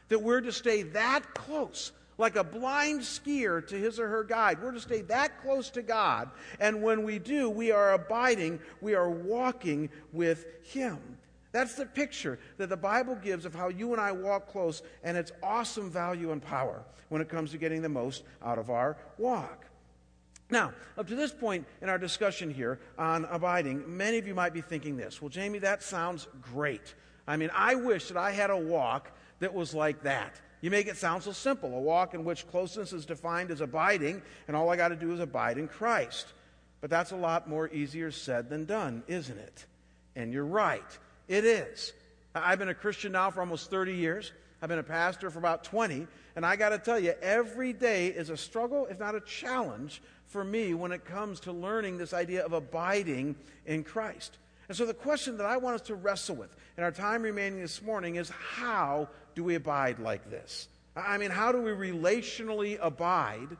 that 0.08 0.22
we're 0.22 0.40
to 0.40 0.52
stay 0.52 0.82
that 0.82 1.34
close, 1.34 1.92
like 2.18 2.36
a 2.36 2.44
blind 2.44 3.00
skier 3.00 3.66
to 3.66 3.76
his 3.76 3.98
or 3.98 4.08
her 4.08 4.24
guide. 4.24 4.62
We're 4.62 4.72
to 4.72 4.80
stay 4.80 5.02
that 5.02 5.42
close 5.42 5.70
to 5.70 5.82
God. 5.82 6.30
And 6.60 6.82
when 6.82 7.02
we 7.02 7.18
do, 7.18 7.50
we 7.50 7.70
are 7.70 7.92
abiding, 7.92 8.60
we 8.80 8.94
are 8.94 9.10
walking 9.10 9.90
with 10.12 10.46
Him. 10.62 10.98
That's 11.52 11.74
the 11.74 11.86
picture 11.86 12.38
that 12.58 12.68
the 12.68 12.76
Bible 12.76 13.14
gives 13.14 13.46
of 13.46 13.54
how 13.54 13.68
you 13.68 13.92
and 13.92 14.00
I 14.00 14.12
walk 14.12 14.48
close 14.48 14.82
and 15.02 15.16
its 15.16 15.32
awesome 15.42 15.90
value 15.90 16.32
and 16.32 16.42
power 16.42 16.84
when 17.08 17.22
it 17.22 17.28
comes 17.28 17.50
to 17.52 17.58
getting 17.58 17.82
the 17.82 17.88
most 17.88 18.24
out 18.44 18.58
of 18.58 18.68
our 18.68 18.96
walk. 19.16 19.64
Now, 20.50 20.72
up 20.96 21.08
to 21.08 21.16
this 21.16 21.32
point 21.32 21.66
in 21.82 21.88
our 21.88 21.98
discussion 21.98 22.50
here 22.50 22.78
on 22.98 23.24
abiding, 23.24 23.96
many 23.96 24.18
of 24.18 24.26
you 24.26 24.34
might 24.34 24.52
be 24.52 24.60
thinking 24.60 24.96
this 24.96 25.20
Well, 25.20 25.28
Jamie, 25.28 25.58
that 25.60 25.82
sounds 25.82 26.28
great. 26.40 26.94
I 27.26 27.36
mean, 27.36 27.50
I 27.54 27.74
wish 27.74 28.08
that 28.08 28.16
I 28.16 28.30
had 28.30 28.50
a 28.50 28.56
walk 28.56 29.10
that 29.40 29.54
was 29.54 29.74
like 29.74 30.02
that. 30.02 30.40
You 30.60 30.70
make 30.70 30.86
it 30.86 30.96
sound 30.96 31.22
so 31.22 31.32
simple 31.32 31.74
a 31.74 31.80
walk 31.80 32.14
in 32.14 32.24
which 32.24 32.48
closeness 32.48 32.92
is 32.92 33.06
defined 33.06 33.50
as 33.50 33.60
abiding, 33.60 34.22
and 34.48 34.56
all 34.56 34.70
I 34.70 34.76
got 34.76 34.88
to 34.88 34.96
do 34.96 35.12
is 35.12 35.20
abide 35.20 35.58
in 35.58 35.68
Christ. 35.68 36.26
But 36.80 36.90
that's 36.90 37.12
a 37.12 37.16
lot 37.16 37.48
more 37.48 37.68
easier 37.68 38.10
said 38.10 38.48
than 38.48 38.64
done, 38.64 39.02
isn't 39.06 39.38
it? 39.38 39.64
And 40.14 40.32
you're 40.32 40.44
right, 40.44 40.98
it 41.28 41.44
is. 41.44 41.92
I've 42.34 42.58
been 42.58 42.68
a 42.68 42.74
Christian 42.74 43.12
now 43.12 43.30
for 43.30 43.40
almost 43.40 43.70
30 43.70 43.94
years. 43.94 44.32
I've 44.60 44.68
been 44.68 44.78
a 44.78 44.82
pastor 44.82 45.30
for 45.30 45.38
about 45.38 45.64
20, 45.64 46.06
and 46.34 46.44
I 46.44 46.56
got 46.56 46.70
to 46.70 46.78
tell 46.78 46.98
you, 46.98 47.14
every 47.20 47.72
day 47.72 48.08
is 48.08 48.30
a 48.30 48.36
struggle, 48.36 48.86
if 48.86 48.98
not 48.98 49.14
a 49.14 49.20
challenge, 49.20 50.02
for 50.26 50.42
me 50.44 50.74
when 50.74 50.92
it 50.92 51.04
comes 51.04 51.40
to 51.40 51.52
learning 51.52 51.98
this 51.98 52.12
idea 52.12 52.44
of 52.44 52.52
abiding 52.52 53.36
in 53.66 53.84
Christ. 53.84 54.38
And 54.68 54.76
so, 54.76 54.84
the 54.84 54.94
question 54.94 55.36
that 55.36 55.46
I 55.46 55.58
want 55.58 55.76
us 55.76 55.86
to 55.88 55.94
wrestle 55.94 56.36
with 56.36 56.54
in 56.76 56.82
our 56.82 56.90
time 56.90 57.22
remaining 57.22 57.60
this 57.60 57.82
morning 57.82 58.16
is 58.16 58.30
how 58.30 59.08
do 59.36 59.44
we 59.44 59.54
abide 59.54 60.00
like 60.00 60.28
this? 60.28 60.66
I 60.96 61.18
mean, 61.18 61.30
how 61.30 61.52
do 61.52 61.60
we 61.60 61.70
relationally 61.70 62.78
abide 62.80 63.56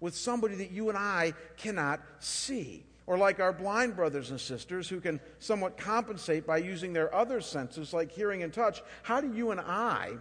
with 0.00 0.14
somebody 0.14 0.56
that 0.56 0.72
you 0.72 0.88
and 0.90 0.98
I 0.98 1.34
cannot 1.56 2.00
see? 2.18 2.84
Or 3.06 3.16
like 3.16 3.40
our 3.40 3.52
blind 3.52 3.96
brothers 3.96 4.30
and 4.30 4.40
sisters 4.40 4.88
who 4.88 5.00
can 5.00 5.20
somewhat 5.38 5.78
compensate 5.78 6.46
by 6.46 6.58
using 6.58 6.92
their 6.92 7.14
other 7.14 7.40
senses, 7.40 7.92
like 7.92 8.10
hearing 8.10 8.42
and 8.42 8.52
touch. 8.52 8.82
How 9.02 9.20
do 9.20 9.32
you 9.32 9.52
and 9.52 9.60
I 9.60 10.14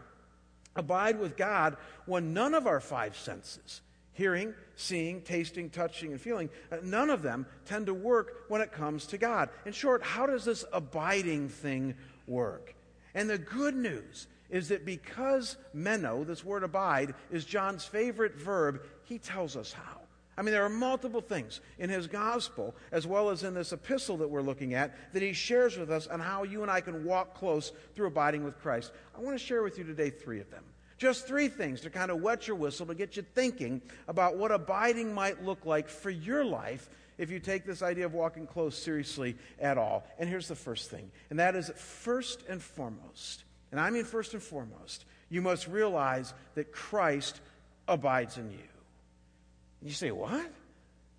abide 0.76 1.20
with 1.20 1.36
God 1.36 1.76
when 2.06 2.34
none 2.34 2.54
of 2.54 2.68
our 2.68 2.80
five 2.80 3.18
senses, 3.18 3.82
hearing, 4.14 4.54
seeing, 4.76 5.22
tasting, 5.22 5.72
touching, 5.72 6.12
and 6.12 6.22
feeling, 6.22 6.50
uh, 6.72 6.78
none 6.84 7.10
of 7.10 7.24
them 7.24 7.48
tend 7.66 7.88
to 7.88 7.94
work 7.94 8.46
when 8.48 8.62
it 8.62 8.72
comes 8.72 9.08
to 9.08 9.18
God? 9.18 9.50
In 9.66 9.74
short, 9.74 10.04
how 10.04 10.28
does 10.28 10.46
this 10.46 10.66
abiding 10.72 11.50
thing 11.50 11.96
work? 12.28 12.76
And 13.16 13.28
the 13.28 13.40
good 13.40 13.76
news 13.76 14.28
is 14.50 14.70
that 14.70 14.86
because 14.86 15.58
meno, 15.74 16.24
this 16.24 16.44
word 16.44 16.64
abide, 16.64 17.14
is 17.32 17.46
John's 17.46 17.86
favorite 17.86 18.36
verb, 18.36 18.82
he 19.04 19.18
tells 19.18 19.56
us 19.56 19.74
how. 19.74 20.00
I 20.38 20.42
mean, 20.42 20.54
there 20.54 20.64
are 20.64 20.70
multiple 20.70 21.20
things 21.20 21.60
in 21.78 21.90
his 21.90 22.08
gospel, 22.08 22.74
as 22.94 23.06
well 23.06 23.30
as 23.30 23.44
in 23.44 23.54
this 23.54 23.74
epistle 23.74 24.16
that 24.18 24.30
we're 24.30 24.42
looking 24.42 24.74
at, 24.74 24.96
that 25.12 25.22
he 25.22 25.34
shares 25.34 25.78
with 25.78 25.92
us 25.92 26.08
on 26.08 26.22
how 26.22 26.44
you 26.44 26.62
and 26.62 26.72
I 26.72 26.80
can 26.80 27.04
walk 27.04 27.36
close 27.36 27.74
through 27.94 28.08
abiding 28.08 28.46
with 28.46 28.58
Christ. 28.62 28.94
I 29.18 29.20
want 29.20 29.38
to 29.38 29.46
share 29.46 29.64
with 29.64 29.78
you 29.78 29.84
today 29.84 30.10
three 30.10 30.40
of 30.40 30.50
them. 30.50 30.64
Just 30.98 31.28
three 31.28 31.50
things 31.50 31.82
to 31.82 31.90
kind 31.90 32.10
of 32.10 32.22
wet 32.22 32.48
your 32.48 32.56
whistle, 32.56 32.86
to 32.86 32.96
get 32.96 33.18
you 33.18 33.26
thinking 33.36 33.82
about 34.08 34.38
what 34.38 34.52
abiding 34.52 35.14
might 35.14 35.44
look 35.44 35.66
like 35.66 35.90
for 35.90 36.10
your 36.10 36.46
life 36.46 36.90
if 37.18 37.30
you 37.30 37.40
take 37.40 37.66
this 37.66 37.82
idea 37.82 38.06
of 38.06 38.14
walking 38.14 38.48
close 38.48 38.78
seriously 38.78 39.36
at 39.60 39.78
all. 39.78 40.06
And 40.18 40.30
here's 40.30 40.48
the 40.48 40.56
first 40.56 40.90
thing, 40.90 41.12
and 41.30 41.40
that 41.40 41.56
is 41.56 41.70
first 41.76 42.46
and 42.48 42.62
foremost, 42.64 43.44
and 43.72 43.80
I 43.80 43.90
mean 43.90 44.04
first 44.04 44.34
and 44.34 44.42
foremost, 44.42 45.06
You 45.30 45.42
must 45.42 45.68
realize 45.68 46.34
that 46.56 46.72
Christ 46.72 47.40
abides 47.88 48.38
in 48.38 48.52
you. 48.52 48.58
You 49.82 49.92
say, 49.92 50.12
What? 50.12 50.52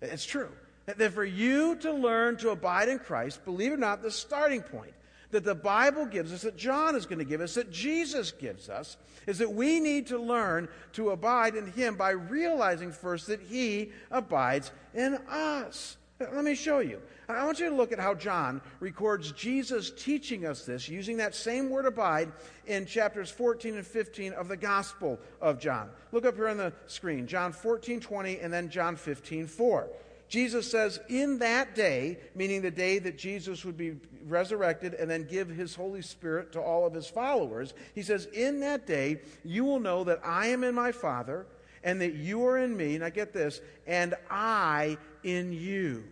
It's 0.01 0.25
true. 0.25 0.49
That 0.85 1.13
for 1.13 1.23
you 1.23 1.75
to 1.77 1.93
learn 1.93 2.37
to 2.37 2.49
abide 2.49 2.89
in 2.89 2.99
Christ, 2.99 3.45
believe 3.45 3.71
it 3.71 3.75
or 3.75 3.77
not, 3.77 4.01
the 4.01 4.11
starting 4.11 4.61
point 4.61 4.93
that 5.31 5.43
the 5.43 5.55
Bible 5.55 6.05
gives 6.05 6.33
us, 6.33 6.41
that 6.41 6.57
John 6.57 6.95
is 6.95 7.05
going 7.05 7.19
to 7.19 7.25
give 7.25 7.41
us, 7.41 7.55
that 7.55 7.71
Jesus 7.71 8.31
gives 8.31 8.69
us, 8.69 8.97
is 9.27 9.37
that 9.39 9.51
we 9.51 9.79
need 9.79 10.07
to 10.07 10.17
learn 10.17 10.67
to 10.93 11.11
abide 11.11 11.55
in 11.55 11.71
Him 11.71 11.95
by 11.95 12.11
realizing 12.11 12.91
first 12.91 13.27
that 13.27 13.41
He 13.41 13.91
abides 14.09 14.71
in 14.93 15.15
us. 15.29 15.97
Let 16.33 16.43
me 16.43 16.55
show 16.55 16.79
you. 16.79 17.01
I 17.27 17.45
want 17.45 17.59
you 17.59 17.69
to 17.69 17.75
look 17.75 17.91
at 17.91 17.99
how 17.99 18.13
John 18.13 18.61
records 18.79 19.31
Jesus 19.31 19.91
teaching 19.91 20.45
us 20.45 20.65
this 20.65 20.89
using 20.89 21.17
that 21.17 21.33
same 21.33 21.69
word 21.69 21.85
abide 21.85 22.31
in 22.67 22.85
chapters 22.85 23.31
14 23.31 23.75
and 23.75 23.85
15 23.85 24.33
of 24.33 24.47
the 24.47 24.57
Gospel 24.57 25.19
of 25.41 25.59
John. 25.59 25.89
Look 26.11 26.25
up 26.25 26.35
here 26.35 26.49
on 26.49 26.57
the 26.57 26.73
screen 26.87 27.27
John 27.27 27.51
14, 27.53 27.99
20, 27.99 28.39
and 28.39 28.53
then 28.53 28.69
John 28.69 28.95
15, 28.95 29.47
4. 29.47 29.87
Jesus 30.27 30.69
says, 30.69 30.99
In 31.09 31.39
that 31.39 31.75
day, 31.75 32.17
meaning 32.35 32.61
the 32.61 32.71
day 32.71 32.99
that 32.99 33.17
Jesus 33.17 33.65
would 33.65 33.77
be 33.77 33.97
resurrected 34.27 34.93
and 34.93 35.09
then 35.09 35.27
give 35.27 35.49
his 35.49 35.75
Holy 35.75 36.01
Spirit 36.01 36.53
to 36.53 36.61
all 36.61 36.85
of 36.87 36.93
his 36.93 37.07
followers, 37.07 37.73
he 37.95 38.01
says, 38.01 38.27
In 38.27 38.61
that 38.61 38.87
day, 38.87 39.19
you 39.43 39.65
will 39.65 39.79
know 39.79 40.05
that 40.05 40.21
I 40.23 40.47
am 40.47 40.63
in 40.63 40.73
my 40.73 40.93
Father 40.93 41.45
and 41.83 41.99
that 42.01 42.13
you 42.13 42.45
are 42.45 42.57
in 42.57 42.75
me. 42.77 42.97
Now 42.97 43.09
get 43.09 43.33
this, 43.33 43.59
and 43.87 44.15
I 44.29 44.97
in 45.23 45.53
you. 45.53 46.03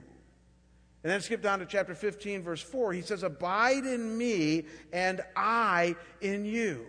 And 1.04 1.12
then 1.12 1.22
skip 1.22 1.42
down 1.42 1.60
to 1.60 1.66
chapter 1.66 1.96
15, 1.96 2.44
verse 2.44 2.62
4. 2.62 2.94
He 2.94 3.02
says, 3.02 3.24
Abide 3.24 3.86
in 3.86 4.18
me, 4.18 4.66
and 4.92 5.22
I 5.36 5.96
in 6.20 6.44
you. 6.44 6.86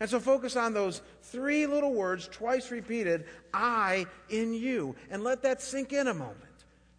And 0.00 0.08
so 0.08 0.18
focus 0.18 0.56
on 0.56 0.72
those 0.74 1.02
three 1.22 1.66
little 1.66 1.92
words, 1.92 2.28
twice 2.28 2.70
repeated, 2.70 3.26
I 3.52 4.06
in 4.30 4.54
you. 4.54 4.96
And 5.10 5.22
let 5.22 5.42
that 5.42 5.60
sink 5.60 5.92
in 5.92 6.08
a 6.08 6.14
moment. 6.14 6.38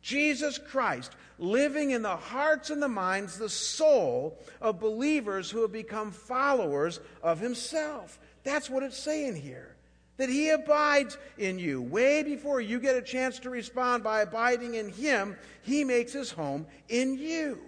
Jesus 0.01 0.57
Christ 0.57 1.13
living 1.39 1.91
in 1.91 2.01
the 2.01 2.15
hearts 2.15 2.69
and 2.69 2.81
the 2.81 2.87
minds, 2.87 3.37
the 3.37 3.49
soul 3.49 4.37
of 4.61 4.79
believers 4.79 5.49
who 5.49 5.61
have 5.61 5.71
become 5.71 6.11
followers 6.11 6.99
of 7.23 7.39
himself. 7.39 8.19
That's 8.43 8.69
what 8.69 8.83
it's 8.83 8.97
saying 8.97 9.37
here 9.37 9.75
that 10.17 10.29
He 10.29 10.49
abides 10.49 11.17
in 11.37 11.59
you. 11.59 11.81
Way 11.81 12.23
before 12.23 12.61
you 12.61 12.79
get 12.79 12.95
a 12.95 13.01
chance 13.01 13.39
to 13.39 13.49
respond 13.49 14.03
by 14.03 14.21
abiding 14.21 14.75
in 14.75 14.89
Him, 14.89 15.35
He 15.61 15.83
makes 15.83 16.13
His 16.13 16.31
home 16.31 16.65
in 16.89 17.17
you. 17.17 17.59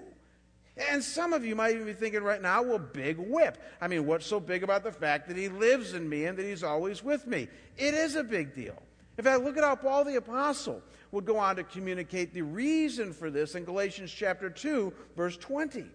And 0.91 1.01
some 1.01 1.31
of 1.31 1.45
you 1.45 1.55
might 1.55 1.73
even 1.73 1.85
be 1.85 1.93
thinking 1.93 2.21
right 2.21 2.41
now, 2.41 2.61
well, 2.61 2.79
big 2.79 3.17
whip. 3.17 3.57
I 3.79 3.87
mean, 3.87 4.05
what's 4.05 4.25
so 4.25 4.39
big 4.39 4.61
about 4.63 4.83
the 4.83 4.91
fact 4.91 5.27
that 5.27 5.37
He 5.37 5.47
lives 5.47 5.93
in 5.93 6.07
me 6.07 6.25
and 6.25 6.37
that 6.37 6.45
He's 6.45 6.63
always 6.63 7.03
with 7.03 7.25
me? 7.27 7.47
It 7.77 7.93
is 7.93 8.15
a 8.15 8.23
big 8.23 8.53
deal. 8.53 8.81
In 9.17 9.23
fact, 9.23 9.43
look 9.43 9.57
at 9.57 9.63
how 9.63 9.75
Paul 9.75 10.03
the 10.03 10.17
Apostle 10.17 10.81
would 11.11 11.25
go 11.25 11.37
on 11.37 11.55
to 11.55 11.63
communicate 11.63 12.33
the 12.33 12.41
reason 12.41 13.13
for 13.13 13.29
this 13.29 13.55
in 13.55 13.63
Galatians 13.63 14.11
chapter 14.11 14.49
2, 14.49 14.93
verse 15.15 15.37
20. 15.37 15.85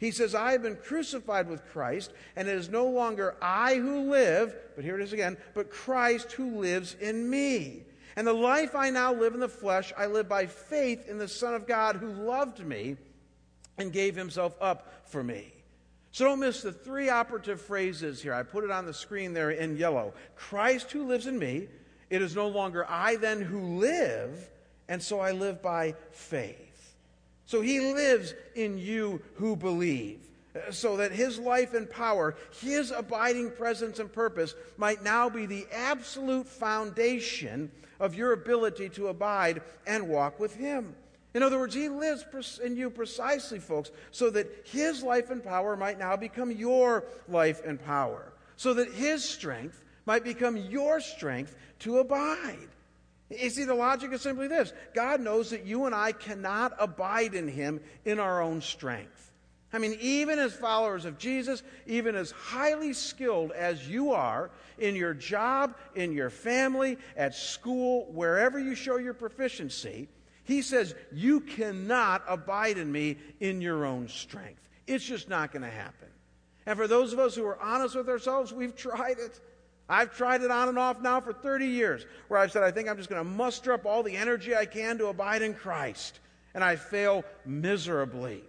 He 0.00 0.10
says, 0.10 0.34
I 0.34 0.52
have 0.52 0.62
been 0.62 0.76
crucified 0.76 1.46
with 1.46 1.66
Christ, 1.66 2.12
and 2.34 2.48
it 2.48 2.56
is 2.56 2.70
no 2.70 2.86
longer 2.86 3.36
I 3.42 3.74
who 3.74 4.10
live, 4.10 4.56
but 4.74 4.82
here 4.82 4.98
it 4.98 5.02
is 5.02 5.12
again, 5.12 5.36
but 5.52 5.70
Christ 5.70 6.32
who 6.32 6.58
lives 6.58 6.96
in 6.98 7.28
me. 7.28 7.82
And 8.16 8.26
the 8.26 8.32
life 8.32 8.74
I 8.74 8.88
now 8.88 9.12
live 9.12 9.34
in 9.34 9.40
the 9.40 9.48
flesh, 9.48 9.92
I 9.98 10.06
live 10.06 10.26
by 10.26 10.46
faith 10.46 11.06
in 11.06 11.18
the 11.18 11.28
Son 11.28 11.54
of 11.54 11.66
God 11.66 11.96
who 11.96 12.08
loved 12.08 12.64
me 12.64 12.96
and 13.76 13.92
gave 13.92 14.16
himself 14.16 14.56
up 14.58 14.90
for 15.04 15.22
me. 15.22 15.52
So 16.12 16.24
don't 16.24 16.40
miss 16.40 16.62
the 16.62 16.72
three 16.72 17.10
operative 17.10 17.60
phrases 17.60 18.22
here. 18.22 18.32
I 18.32 18.42
put 18.42 18.64
it 18.64 18.70
on 18.70 18.86
the 18.86 18.94
screen 18.94 19.34
there 19.34 19.50
in 19.50 19.76
yellow. 19.76 20.14
Christ 20.34 20.90
who 20.90 21.06
lives 21.06 21.26
in 21.26 21.38
me. 21.38 21.68
It 22.08 22.22
is 22.22 22.34
no 22.34 22.48
longer 22.48 22.86
I 22.88 23.16
then 23.16 23.42
who 23.42 23.78
live, 23.78 24.48
and 24.88 25.02
so 25.02 25.20
I 25.20 25.32
live 25.32 25.60
by 25.60 25.94
faith. 26.10 26.69
So 27.50 27.60
he 27.62 27.80
lives 27.80 28.32
in 28.54 28.78
you 28.78 29.20
who 29.34 29.56
believe, 29.56 30.20
uh, 30.54 30.70
so 30.70 30.98
that 30.98 31.10
his 31.10 31.36
life 31.36 31.74
and 31.74 31.90
power, 31.90 32.36
his 32.60 32.92
abiding 32.92 33.50
presence 33.50 33.98
and 33.98 34.12
purpose 34.12 34.54
might 34.76 35.02
now 35.02 35.28
be 35.28 35.46
the 35.46 35.66
absolute 35.72 36.46
foundation 36.46 37.72
of 37.98 38.14
your 38.14 38.34
ability 38.34 38.88
to 38.90 39.08
abide 39.08 39.62
and 39.84 40.08
walk 40.08 40.38
with 40.38 40.54
him. 40.54 40.94
In 41.34 41.42
other 41.42 41.58
words, 41.58 41.74
he 41.74 41.88
lives 41.88 42.24
in 42.62 42.76
you 42.76 42.88
precisely, 42.88 43.58
folks, 43.58 43.90
so 44.12 44.30
that 44.30 44.46
his 44.66 45.02
life 45.02 45.30
and 45.30 45.42
power 45.42 45.76
might 45.76 45.98
now 45.98 46.14
become 46.14 46.52
your 46.52 47.02
life 47.26 47.62
and 47.66 47.84
power, 47.84 48.32
so 48.54 48.74
that 48.74 48.92
his 48.92 49.24
strength 49.28 49.82
might 50.06 50.22
become 50.22 50.56
your 50.56 51.00
strength 51.00 51.56
to 51.80 51.98
abide. 51.98 52.68
You 53.30 53.50
see, 53.50 53.64
the 53.64 53.74
logic 53.74 54.12
is 54.12 54.22
simply 54.22 54.48
this 54.48 54.72
God 54.94 55.20
knows 55.20 55.50
that 55.50 55.64
you 55.64 55.86
and 55.86 55.94
I 55.94 56.12
cannot 56.12 56.72
abide 56.78 57.34
in 57.34 57.48
Him 57.48 57.80
in 58.04 58.18
our 58.18 58.42
own 58.42 58.60
strength. 58.60 59.30
I 59.72 59.78
mean, 59.78 59.96
even 60.00 60.40
as 60.40 60.52
followers 60.52 61.04
of 61.04 61.16
Jesus, 61.16 61.62
even 61.86 62.16
as 62.16 62.32
highly 62.32 62.92
skilled 62.92 63.52
as 63.52 63.88
you 63.88 64.10
are 64.10 64.50
in 64.78 64.96
your 64.96 65.14
job, 65.14 65.76
in 65.94 66.12
your 66.12 66.30
family, 66.30 66.98
at 67.16 67.36
school, 67.36 68.10
wherever 68.12 68.58
you 68.58 68.74
show 68.74 68.96
your 68.96 69.14
proficiency, 69.14 70.08
He 70.42 70.60
says, 70.60 70.96
You 71.12 71.40
cannot 71.40 72.24
abide 72.26 72.78
in 72.78 72.90
me 72.90 73.18
in 73.38 73.60
your 73.60 73.86
own 73.86 74.08
strength. 74.08 74.68
It's 74.88 75.04
just 75.04 75.28
not 75.28 75.52
going 75.52 75.62
to 75.62 75.70
happen. 75.70 76.08
And 76.66 76.76
for 76.76 76.88
those 76.88 77.12
of 77.12 77.20
us 77.20 77.36
who 77.36 77.46
are 77.46 77.60
honest 77.60 77.94
with 77.94 78.08
ourselves, 78.08 78.52
we've 78.52 78.74
tried 78.74 79.18
it. 79.18 79.40
I've 79.90 80.16
tried 80.16 80.42
it 80.42 80.52
on 80.52 80.68
and 80.68 80.78
off 80.78 81.02
now 81.02 81.20
for 81.20 81.32
30 81.32 81.66
years, 81.66 82.06
where 82.28 82.38
I've 82.38 82.52
said, 82.52 82.62
I 82.62 82.70
think 82.70 82.88
I'm 82.88 82.96
just 82.96 83.10
going 83.10 83.20
to 83.22 83.28
muster 83.28 83.72
up 83.72 83.84
all 83.84 84.04
the 84.04 84.16
energy 84.16 84.54
I 84.54 84.64
can 84.64 84.96
to 84.98 85.08
abide 85.08 85.42
in 85.42 85.52
Christ. 85.52 86.20
And 86.54 86.62
I 86.62 86.76
fail 86.76 87.24
miserably. 87.44 88.42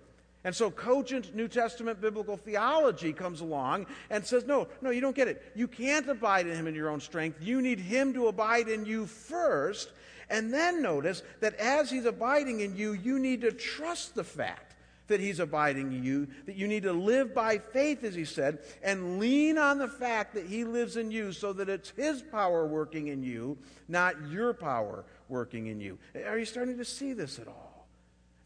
And 0.43 0.55
so, 0.55 0.71
cogent 0.71 1.35
New 1.35 1.47
Testament 1.47 2.01
biblical 2.01 2.37
theology 2.37 3.13
comes 3.13 3.41
along 3.41 3.87
and 4.09 4.25
says, 4.25 4.45
No, 4.45 4.67
no, 4.81 4.89
you 4.89 5.01
don't 5.01 5.15
get 5.15 5.27
it. 5.27 5.51
You 5.55 5.67
can't 5.67 6.07
abide 6.07 6.47
in 6.47 6.55
Him 6.55 6.67
in 6.67 6.73
your 6.73 6.89
own 6.89 6.99
strength. 6.99 7.39
You 7.41 7.61
need 7.61 7.79
Him 7.79 8.13
to 8.13 8.27
abide 8.27 8.67
in 8.67 8.85
you 8.85 9.05
first. 9.05 9.91
And 10.31 10.51
then 10.51 10.81
notice 10.81 11.21
that 11.41 11.55
as 11.55 11.91
He's 11.91 12.05
abiding 12.05 12.61
in 12.61 12.75
you, 12.75 12.93
you 12.93 13.19
need 13.19 13.41
to 13.41 13.51
trust 13.51 14.15
the 14.15 14.23
fact 14.23 14.70
that 15.11 15.21
He's 15.21 15.39
abiding 15.39 15.93
in 15.93 16.03
you, 16.03 16.27
that 16.45 16.55
you 16.55 16.67
need 16.67 16.83
to 16.83 16.91
live 16.91 17.33
by 17.33 17.59
faith, 17.59 18.03
as 18.03 18.15
He 18.15 18.25
said, 18.25 18.59
and 18.83 19.19
lean 19.19 19.57
on 19.57 19.77
the 19.77 19.87
fact 19.87 20.33
that 20.33 20.47
He 20.47 20.65
lives 20.65 20.97
in 20.97 21.11
you 21.11 21.31
so 21.31 21.53
that 21.53 21.69
it's 21.69 21.91
His 21.91 22.21
power 22.21 22.65
working 22.65 23.07
in 23.07 23.23
you, 23.23 23.57
not 23.87 24.15
your 24.29 24.53
power 24.53 25.05
working 25.29 25.67
in 25.67 25.79
you. 25.79 25.97
Are 26.25 26.37
you 26.37 26.45
starting 26.45 26.77
to 26.77 26.85
see 26.85 27.13
this 27.13 27.39
at 27.39 27.47
all? 27.47 27.87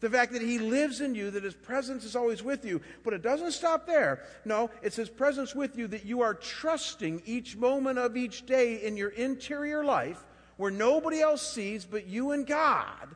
The 0.00 0.10
fact 0.10 0.32
that 0.34 0.42
He 0.42 0.58
lives 0.58 1.00
in 1.00 1.14
you, 1.14 1.30
that 1.30 1.42
His 1.42 1.54
presence 1.54 2.04
is 2.04 2.14
always 2.14 2.42
with 2.42 2.64
you. 2.64 2.82
But 3.02 3.14
it 3.14 3.22
doesn't 3.22 3.52
stop 3.52 3.86
there. 3.86 4.22
No, 4.44 4.70
it's 4.82 4.96
His 4.96 5.08
presence 5.08 5.54
with 5.54 5.76
you 5.78 5.86
that 5.88 6.04
you 6.04 6.20
are 6.20 6.34
trusting 6.34 7.22
each 7.24 7.56
moment 7.56 7.98
of 7.98 8.16
each 8.16 8.44
day 8.44 8.84
in 8.84 8.96
your 8.96 9.10
interior 9.10 9.84
life 9.84 10.22
where 10.58 10.70
nobody 10.70 11.20
else 11.20 11.42
sees 11.42 11.84
but 11.84 12.06
you 12.06 12.32
and 12.32 12.46
God 12.46 13.14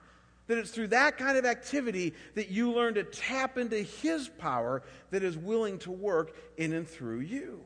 that 0.51 0.59
it's 0.59 0.73
through 0.73 0.89
that 0.89 1.17
kind 1.17 1.39
of 1.39 1.45
activity 1.47 2.13
that 2.35 2.49
you 2.51 2.73
learn 2.73 2.95
to 2.95 3.05
tap 3.05 3.57
into 3.57 3.77
His 3.77 4.29
power 4.29 4.83
that 5.11 5.23
is 5.23 5.39
willing 5.39 5.79
to 5.79 5.93
work 5.93 6.37
in 6.57 6.73
and 6.73 6.87
through 6.87 7.21
you. 7.21 7.61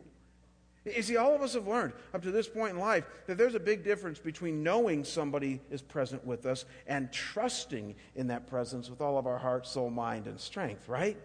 You 0.84 1.00
see, 1.00 1.16
all 1.16 1.34
of 1.34 1.40
us 1.40 1.54
have 1.54 1.66
learned 1.66 1.94
up 2.12 2.22
to 2.24 2.30
this 2.30 2.46
point 2.46 2.74
in 2.74 2.78
life 2.78 3.04
that 3.26 3.38
there's 3.38 3.54
a 3.54 3.60
big 3.60 3.84
difference 3.84 4.18
between 4.18 4.62
knowing 4.62 5.02
somebody 5.02 5.62
is 5.70 5.80
present 5.80 6.26
with 6.26 6.44
us 6.44 6.66
and 6.86 7.10
trusting 7.10 7.94
in 8.16 8.26
that 8.26 8.46
presence 8.46 8.90
with 8.90 9.00
all 9.00 9.16
of 9.16 9.26
our 9.26 9.38
heart, 9.38 9.66
soul, 9.66 9.88
mind, 9.88 10.26
and 10.26 10.38
strength, 10.38 10.86
right? 10.86 11.16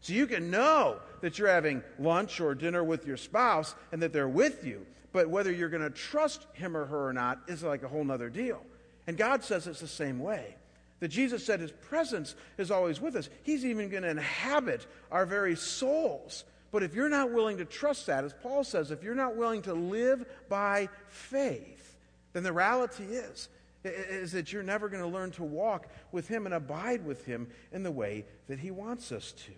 So 0.00 0.14
you 0.14 0.26
can 0.26 0.50
know 0.50 0.98
that 1.20 1.38
you're 1.38 1.48
having 1.48 1.82
lunch 1.98 2.40
or 2.40 2.54
dinner 2.54 2.82
with 2.82 3.06
your 3.06 3.18
spouse 3.18 3.74
and 3.92 4.00
that 4.00 4.14
they're 4.14 4.28
with 4.28 4.64
you, 4.64 4.86
but 5.12 5.28
whether 5.28 5.52
you're 5.52 5.68
going 5.68 5.82
to 5.82 5.90
trust 5.90 6.46
him 6.54 6.74
or 6.74 6.86
her 6.86 7.08
or 7.08 7.12
not 7.12 7.42
is 7.48 7.62
like 7.62 7.82
a 7.82 7.88
whole 7.88 8.10
other 8.10 8.30
deal. 8.30 8.62
And 9.06 9.18
God 9.18 9.44
says 9.44 9.66
it's 9.66 9.80
the 9.80 9.88
same 9.88 10.20
way. 10.20 10.56
That 11.02 11.08
Jesus 11.08 11.44
said 11.44 11.58
his 11.58 11.72
presence 11.72 12.36
is 12.58 12.70
always 12.70 13.00
with 13.00 13.16
us. 13.16 13.28
He's 13.42 13.64
even 13.64 13.88
going 13.88 14.04
to 14.04 14.10
inhabit 14.10 14.86
our 15.10 15.26
very 15.26 15.56
souls. 15.56 16.44
But 16.70 16.84
if 16.84 16.94
you're 16.94 17.08
not 17.08 17.32
willing 17.32 17.56
to 17.56 17.64
trust 17.64 18.06
that, 18.06 18.22
as 18.22 18.32
Paul 18.32 18.62
says, 18.62 18.92
if 18.92 19.02
you're 19.02 19.16
not 19.16 19.34
willing 19.34 19.62
to 19.62 19.74
live 19.74 20.24
by 20.48 20.88
faith, 21.08 21.96
then 22.34 22.44
the 22.44 22.52
reality 22.52 23.02
is 23.02 23.48
is 23.82 24.30
that 24.30 24.52
you're 24.52 24.62
never 24.62 24.88
going 24.88 25.02
to 25.02 25.08
learn 25.08 25.32
to 25.32 25.42
walk 25.42 25.88
with 26.12 26.28
him 26.28 26.46
and 26.46 26.54
abide 26.54 27.04
with 27.04 27.26
him 27.26 27.48
in 27.72 27.82
the 27.82 27.90
way 27.90 28.24
that 28.46 28.60
he 28.60 28.70
wants 28.70 29.10
us 29.10 29.32
to. 29.32 29.50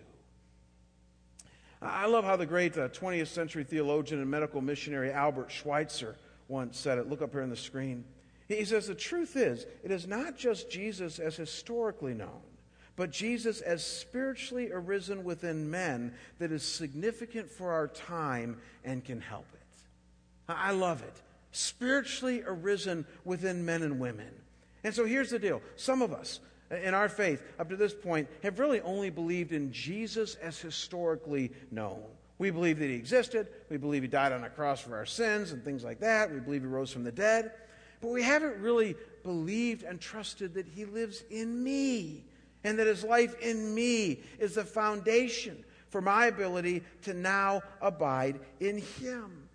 I 1.79 2.07
love 2.07 2.25
how 2.25 2.37
the 2.37 2.47
great 2.47 2.75
uh, 2.75 2.89
20th 2.89 3.27
century 3.27 3.63
theologian 3.63 4.19
and 4.19 4.31
medical 4.31 4.61
missionary 4.61 5.11
Albert 5.11 5.51
Schweitzer 5.51 6.15
once 6.47 6.79
said 6.79 6.97
it. 6.97 7.07
Look 7.07 7.21
up 7.21 7.33
here 7.33 7.43
on 7.43 7.51
the 7.51 7.55
screen. 7.55 8.03
He 8.47 8.65
says 8.65 8.87
the 8.87 8.95
truth 8.95 9.35
is, 9.35 9.65
it 9.83 9.91
is 9.91 10.07
not 10.07 10.37
just 10.37 10.69
Jesus 10.69 11.19
as 11.19 11.35
historically 11.35 12.13
known, 12.13 12.41
but 12.95 13.11
Jesus 13.11 13.61
as 13.61 13.85
spiritually 13.85 14.71
arisen 14.71 15.23
within 15.23 15.69
men 15.69 16.13
that 16.39 16.51
is 16.51 16.63
significant 16.63 17.49
for 17.49 17.71
our 17.71 17.87
time 17.87 18.57
and 18.83 19.03
can 19.03 19.19
help 19.19 19.47
it. 19.53 19.59
I 20.47 20.71
love 20.71 21.01
it. 21.01 21.21
Spiritually 21.51 22.43
arisen 22.45 23.05
within 23.23 23.65
men 23.65 23.81
and 23.81 23.99
women. 23.99 24.29
And 24.83 24.93
so 24.93 25.05
here's 25.05 25.31
the 25.31 25.39
deal 25.39 25.61
some 25.75 26.01
of 26.03 26.13
us, 26.13 26.39
uh, 26.71 26.75
in 26.75 26.93
our 26.93 27.09
faith, 27.09 27.41
up 27.57 27.69
to 27.69 27.75
this 27.75 27.93
point, 27.93 28.27
have 28.43 28.59
really 28.59 28.81
only 28.81 29.09
believed 29.09 29.51
in 29.51 29.71
Jesus 29.71 30.35
as 30.35 30.59
historically 30.59 31.51
known. 31.71 32.03
We 32.37 32.51
believe 32.51 32.79
that 32.79 32.85
he 32.89 32.95
existed. 32.95 33.47
We 33.69 33.77
believe 33.77 34.03
he 34.03 34.07
died 34.07 34.31
on 34.31 34.43
a 34.43 34.49
cross 34.49 34.81
for 34.81 34.95
our 34.95 35.05
sins 35.05 35.53
and 35.53 35.63
things 35.63 35.83
like 35.83 36.01
that. 36.01 36.31
We 36.31 36.39
believe 36.39 36.61
he 36.61 36.67
rose 36.67 36.91
from 36.91 37.03
the 37.03 37.11
dead. 37.11 37.51
But 38.01 38.11
we 38.11 38.23
haven't 38.23 38.61
really 38.61 38.95
believed 39.23 39.83
and 39.83 39.99
trusted 39.99 40.53
that 40.53 40.67
he 40.67 40.85
lives 40.85 41.23
in 41.29 41.63
me 41.63 42.23
and 42.63 42.79
that 42.79 42.87
his 42.87 43.03
life 43.03 43.39
in 43.39 43.73
me 43.73 44.21
is 44.39 44.55
the 44.55 44.63
foundation 44.63 45.63
for 45.89 46.01
my 46.01 46.25
ability 46.25 46.83
to 47.03 47.13
now 47.13 47.61
abide 47.81 48.39
in 48.59 48.79
him. 48.79 49.45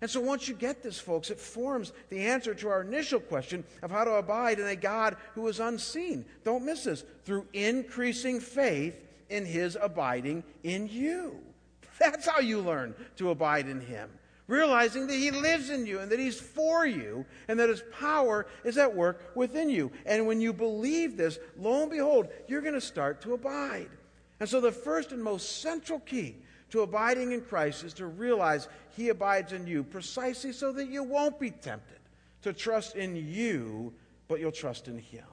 And 0.00 0.10
so 0.10 0.20
once 0.20 0.46
you 0.46 0.54
get 0.54 0.82
this, 0.82 0.98
folks, 0.98 1.30
it 1.30 1.40
forms 1.40 1.92
the 2.10 2.20
answer 2.20 2.54
to 2.54 2.68
our 2.68 2.82
initial 2.82 3.20
question 3.20 3.64
of 3.82 3.90
how 3.90 4.04
to 4.04 4.14
abide 4.14 4.58
in 4.58 4.66
a 4.66 4.76
God 4.76 5.16
who 5.34 5.48
is 5.48 5.58
unseen. 5.58 6.24
Don't 6.44 6.64
miss 6.64 6.84
this 6.84 7.04
through 7.24 7.46
increasing 7.52 8.40
faith 8.40 8.94
in 9.30 9.46
his 9.46 9.76
abiding 9.80 10.44
in 10.62 10.88
you. 10.88 11.38
That's 11.98 12.28
how 12.28 12.40
you 12.40 12.60
learn 12.60 12.94
to 13.16 13.30
abide 13.30 13.68
in 13.68 13.80
him. 13.80 14.10
Realizing 14.48 15.08
that 15.08 15.14
he 15.14 15.32
lives 15.32 15.70
in 15.70 15.86
you 15.86 15.98
and 15.98 16.10
that 16.12 16.20
he's 16.20 16.38
for 16.38 16.86
you 16.86 17.26
and 17.48 17.58
that 17.58 17.68
his 17.68 17.82
power 17.98 18.46
is 18.62 18.78
at 18.78 18.94
work 18.94 19.32
within 19.34 19.68
you. 19.68 19.90
And 20.04 20.26
when 20.26 20.40
you 20.40 20.52
believe 20.52 21.16
this, 21.16 21.38
lo 21.58 21.82
and 21.82 21.90
behold, 21.90 22.28
you're 22.46 22.60
going 22.60 22.74
to 22.74 22.80
start 22.80 23.20
to 23.22 23.34
abide. 23.34 23.90
And 24.38 24.48
so 24.48 24.60
the 24.60 24.70
first 24.70 25.12
and 25.12 25.22
most 25.22 25.62
central 25.62 25.98
key 26.00 26.36
to 26.70 26.82
abiding 26.82 27.32
in 27.32 27.40
Christ 27.40 27.84
is 27.84 27.94
to 27.94 28.06
realize 28.06 28.68
He 28.96 29.08
abides 29.08 29.52
in 29.52 29.66
you 29.66 29.82
precisely 29.82 30.52
so 30.52 30.72
that 30.72 30.88
you 30.88 31.02
won't 31.02 31.40
be 31.40 31.50
tempted 31.50 31.98
to 32.42 32.52
trust 32.52 32.96
in 32.96 33.16
you, 33.16 33.92
but 34.28 34.40
you'll 34.40 34.52
trust 34.52 34.88
in 34.88 34.98
Him. 34.98 35.24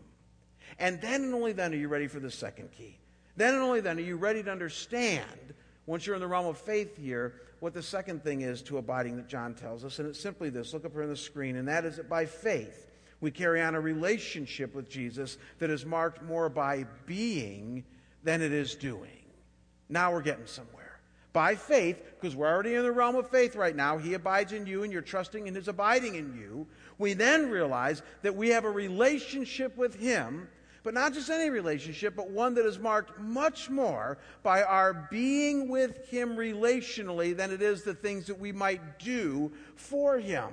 And 0.79 1.01
then 1.01 1.23
and 1.23 1.33
only 1.33 1.53
then 1.53 1.73
are 1.73 1.77
you 1.77 1.87
ready 1.87 2.07
for 2.07 2.19
the 2.19 2.31
second 2.31 2.71
key. 2.71 2.97
Then 3.35 3.53
and 3.53 3.63
only 3.63 3.81
then 3.81 3.97
are 3.97 4.01
you 4.01 4.15
ready 4.15 4.43
to 4.43 4.51
understand, 4.51 5.53
once 5.85 6.05
you're 6.05 6.15
in 6.15 6.21
the 6.21 6.27
realm 6.27 6.45
of 6.45 6.57
faith 6.57 6.97
here, 6.97 7.41
what 7.63 7.73
the 7.73 7.81
second 7.81 8.21
thing 8.21 8.41
is 8.41 8.61
to 8.61 8.77
abiding 8.77 9.15
that 9.15 9.29
John 9.29 9.53
tells 9.53 9.85
us. 9.85 9.97
And 9.97 10.09
it's 10.09 10.19
simply 10.19 10.49
this 10.49 10.73
look 10.73 10.83
up 10.83 10.91
here 10.91 11.03
on 11.03 11.07
the 11.07 11.15
screen, 11.15 11.55
and 11.55 11.65
that 11.69 11.85
is 11.85 11.95
that 11.95 12.09
by 12.09 12.25
faith, 12.25 12.91
we 13.21 13.31
carry 13.31 13.61
on 13.61 13.73
a 13.73 13.79
relationship 13.79 14.75
with 14.75 14.89
Jesus 14.89 15.37
that 15.59 15.69
is 15.69 15.85
marked 15.85 16.21
more 16.21 16.49
by 16.49 16.85
being 17.05 17.85
than 18.21 18.41
it 18.41 18.51
is 18.51 18.75
doing. 18.75 19.23
Now 19.87 20.11
we're 20.11 20.21
getting 20.21 20.45
somewhere 20.45 20.99
by 21.31 21.55
faith, 21.55 22.03
because 22.19 22.35
we're 22.35 22.51
already 22.51 22.75
in 22.75 22.83
the 22.83 22.91
realm 22.91 23.15
of 23.15 23.29
faith 23.29 23.55
right 23.55 23.75
now, 23.75 23.97
He 23.97 24.13
abides 24.13 24.51
in 24.51 24.67
you 24.67 24.83
and 24.83 24.91
you're 24.91 25.01
trusting 25.01 25.47
in 25.47 25.55
His 25.55 25.69
abiding 25.69 26.15
in 26.15 26.37
you. 26.37 26.67
We 26.97 27.13
then 27.13 27.49
realize 27.49 28.01
that 28.23 28.35
we 28.35 28.49
have 28.49 28.65
a 28.65 28.69
relationship 28.69 29.77
with 29.77 29.95
Him, 29.95 30.49
but 30.83 30.93
not 30.93 31.13
just 31.13 31.29
any 31.29 31.49
relationship, 31.49 32.15
but 32.15 32.29
one 32.29 32.53
that 32.55 32.65
is 32.65 32.77
marked 32.77 33.19
much 33.19 33.69
more 33.69 34.17
by 34.43 34.63
our 34.63 35.07
being 35.09 35.69
with 35.69 36.07
Him 36.09 36.35
relationally 36.35 37.35
than 37.35 37.51
it 37.51 37.61
is 37.61 37.83
the 37.83 37.93
things 37.93 38.27
that 38.27 38.39
we 38.39 38.51
might 38.51 38.99
do 38.99 39.51
for 39.75 40.19
Him. 40.19 40.49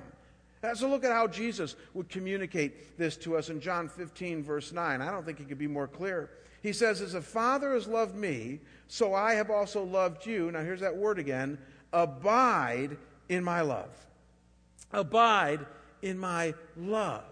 So 0.74 0.88
look 0.88 1.04
at 1.04 1.12
how 1.12 1.26
Jesus 1.26 1.74
would 1.94 2.08
communicate 2.08 2.98
this 2.98 3.16
to 3.18 3.36
us 3.36 3.48
in 3.48 3.60
John 3.60 3.88
15, 3.88 4.42
verse 4.42 4.72
9. 4.72 5.00
I 5.00 5.10
don't 5.10 5.24
think 5.24 5.38
he 5.38 5.44
could 5.44 5.58
be 5.58 5.66
more 5.66 5.88
clear. 5.88 6.30
He 6.62 6.74
says, 6.74 7.00
As 7.00 7.14
the 7.14 7.22
Father 7.22 7.72
has 7.72 7.86
loved 7.86 8.14
me, 8.14 8.60
so 8.86 9.14
I 9.14 9.34
have 9.34 9.50
also 9.50 9.82
loved 9.82 10.26
you. 10.26 10.50
Now 10.52 10.60
here's 10.60 10.80
that 10.80 10.96
word 10.96 11.18
again 11.18 11.58
abide 11.92 12.96
in 13.28 13.42
my 13.42 13.62
love. 13.62 13.90
Abide 14.92 15.64
in 16.02 16.18
my 16.18 16.54
love. 16.76 17.24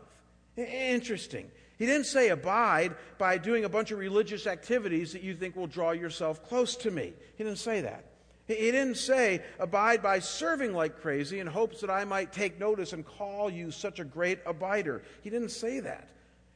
Interesting. 0.57 1.50
He 1.78 1.87
didn't 1.87 2.06
say 2.06 2.28
abide 2.28 2.97
by 3.18 3.38
doing 3.38 3.64
a 3.64 3.68
bunch 3.68 3.92
of 3.92 3.99
religious 3.99 4.47
activities 4.47 5.12
that 5.12 5.23
you 5.23 5.35
think 5.35 5.54
will 5.54 5.69
draw 5.69 5.93
yourself 5.93 6.43
close 6.49 6.75
to 6.76 6.91
me. 6.91 7.12
He 7.36 7.45
didn't 7.45 7.60
say 7.60 7.82
that. 7.82 8.04
He 8.49 8.54
didn't 8.54 8.97
say 8.97 9.43
abide 9.60 10.02
by 10.02 10.19
serving 10.19 10.73
like 10.73 11.00
crazy 11.00 11.38
in 11.38 11.47
hopes 11.47 11.82
that 11.82 11.91
I 11.91 12.04
might 12.04 12.32
take 12.32 12.58
notice 12.58 12.95
and 12.95 13.06
call 13.06 13.50
you 13.50 13.71
such 13.71 14.00
a 14.00 14.04
great 14.04 14.45
abider. 14.45 15.02
He 15.23 15.30
didn't 15.30 15.50
say 15.50 15.80
that. 15.80 16.08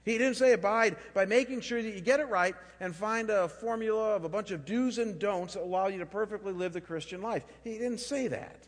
He 0.04 0.18
didn't 0.18 0.36
say 0.36 0.52
abide 0.52 0.96
by 1.14 1.26
making 1.26 1.60
sure 1.60 1.80
that 1.80 1.94
you 1.94 2.00
get 2.00 2.18
it 2.18 2.28
right 2.28 2.56
and 2.80 2.96
find 2.96 3.30
a 3.30 3.46
formula 3.46 4.16
of 4.16 4.24
a 4.24 4.28
bunch 4.28 4.50
of 4.50 4.64
do's 4.64 4.98
and 4.98 5.18
don'ts 5.18 5.54
that 5.54 5.62
allow 5.62 5.86
you 5.86 5.98
to 5.98 6.06
perfectly 6.06 6.52
live 6.52 6.72
the 6.72 6.80
Christian 6.80 7.22
life. 7.22 7.44
He 7.62 7.78
didn't 7.78 8.00
say 8.00 8.26
that. 8.28 8.66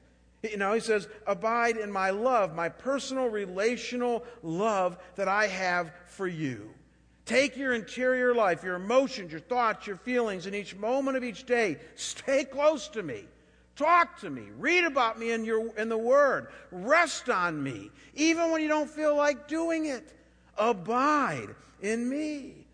You 0.50 0.58
know, 0.58 0.74
he 0.74 0.80
says, 0.80 1.08
abide 1.26 1.76
in 1.76 1.90
my 1.90 2.10
love, 2.10 2.54
my 2.54 2.68
personal 2.68 3.28
relational 3.28 4.24
love 4.42 4.98
that 5.16 5.28
I 5.28 5.46
have 5.46 5.92
for 6.06 6.26
you. 6.26 6.70
Take 7.24 7.56
your 7.56 7.72
interior 7.72 8.34
life, 8.34 8.62
your 8.62 8.74
emotions, 8.74 9.32
your 9.32 9.40
thoughts, 9.40 9.86
your 9.86 9.96
feelings, 9.96 10.46
in 10.46 10.54
each 10.54 10.76
moment 10.76 11.16
of 11.16 11.24
each 11.24 11.46
day. 11.46 11.78
Stay 11.94 12.44
close 12.44 12.88
to 12.88 13.02
me. 13.02 13.24
Talk 13.76 14.20
to 14.20 14.30
me. 14.30 14.42
Read 14.58 14.84
about 14.84 15.18
me 15.18 15.32
in, 15.32 15.44
your, 15.44 15.74
in 15.76 15.88
the 15.88 15.98
Word. 15.98 16.48
Rest 16.70 17.30
on 17.30 17.62
me, 17.62 17.90
even 18.14 18.50
when 18.50 18.60
you 18.60 18.68
don't 18.68 18.90
feel 18.90 19.16
like 19.16 19.48
doing 19.48 19.86
it. 19.86 20.12
Abide 20.58 21.48
in 21.80 22.08
me. 22.08 22.66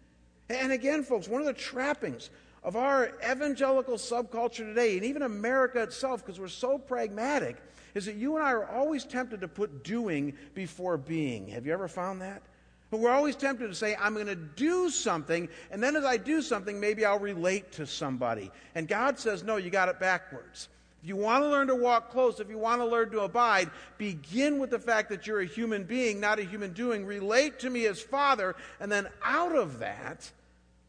And 0.50 0.72
again, 0.72 1.04
folks, 1.04 1.28
one 1.28 1.40
of 1.40 1.46
the 1.46 1.52
trappings 1.54 2.28
of 2.62 2.76
our 2.76 3.12
evangelical 3.28 3.94
subculture 3.94 4.66
today, 4.66 4.96
and 4.96 5.04
even 5.04 5.22
America 5.22 5.82
itself, 5.82 6.24
because 6.24 6.38
we're 6.38 6.48
so 6.48 6.78
pragmatic, 6.78 7.56
is 7.94 8.06
that 8.06 8.16
you 8.16 8.36
and 8.36 8.44
I 8.44 8.52
are 8.52 8.66
always 8.66 9.04
tempted 9.04 9.40
to 9.40 9.48
put 9.48 9.82
doing 9.82 10.34
before 10.54 10.96
being. 10.96 11.48
Have 11.48 11.66
you 11.66 11.72
ever 11.72 11.88
found 11.88 12.20
that? 12.22 12.42
We're 12.90 13.10
always 13.10 13.36
tempted 13.36 13.68
to 13.68 13.74
say, 13.74 13.96
I'm 13.98 14.14
going 14.14 14.26
to 14.26 14.34
do 14.34 14.90
something, 14.90 15.48
and 15.70 15.82
then 15.82 15.94
as 15.94 16.04
I 16.04 16.16
do 16.16 16.42
something, 16.42 16.80
maybe 16.80 17.04
I'll 17.04 17.20
relate 17.20 17.72
to 17.72 17.86
somebody. 17.86 18.50
And 18.74 18.88
God 18.88 19.18
says, 19.18 19.44
no, 19.44 19.56
you 19.56 19.70
got 19.70 19.88
it 19.88 20.00
backwards. 20.00 20.68
If 21.02 21.08
you 21.08 21.16
want 21.16 21.44
to 21.44 21.48
learn 21.48 21.68
to 21.68 21.76
walk 21.76 22.10
close, 22.10 22.40
if 22.40 22.50
you 22.50 22.58
want 22.58 22.80
to 22.80 22.84
learn 22.84 23.10
to 23.12 23.20
abide, 23.20 23.70
begin 23.96 24.58
with 24.58 24.70
the 24.70 24.78
fact 24.78 25.08
that 25.10 25.26
you're 25.26 25.40
a 25.40 25.46
human 25.46 25.84
being, 25.84 26.20
not 26.20 26.40
a 26.40 26.44
human 26.44 26.72
doing. 26.72 27.06
Relate 27.06 27.60
to 27.60 27.70
me 27.70 27.86
as 27.86 28.02
Father, 28.02 28.54
and 28.80 28.92
then 28.92 29.08
out 29.24 29.54
of 29.54 29.78
that, 29.78 30.30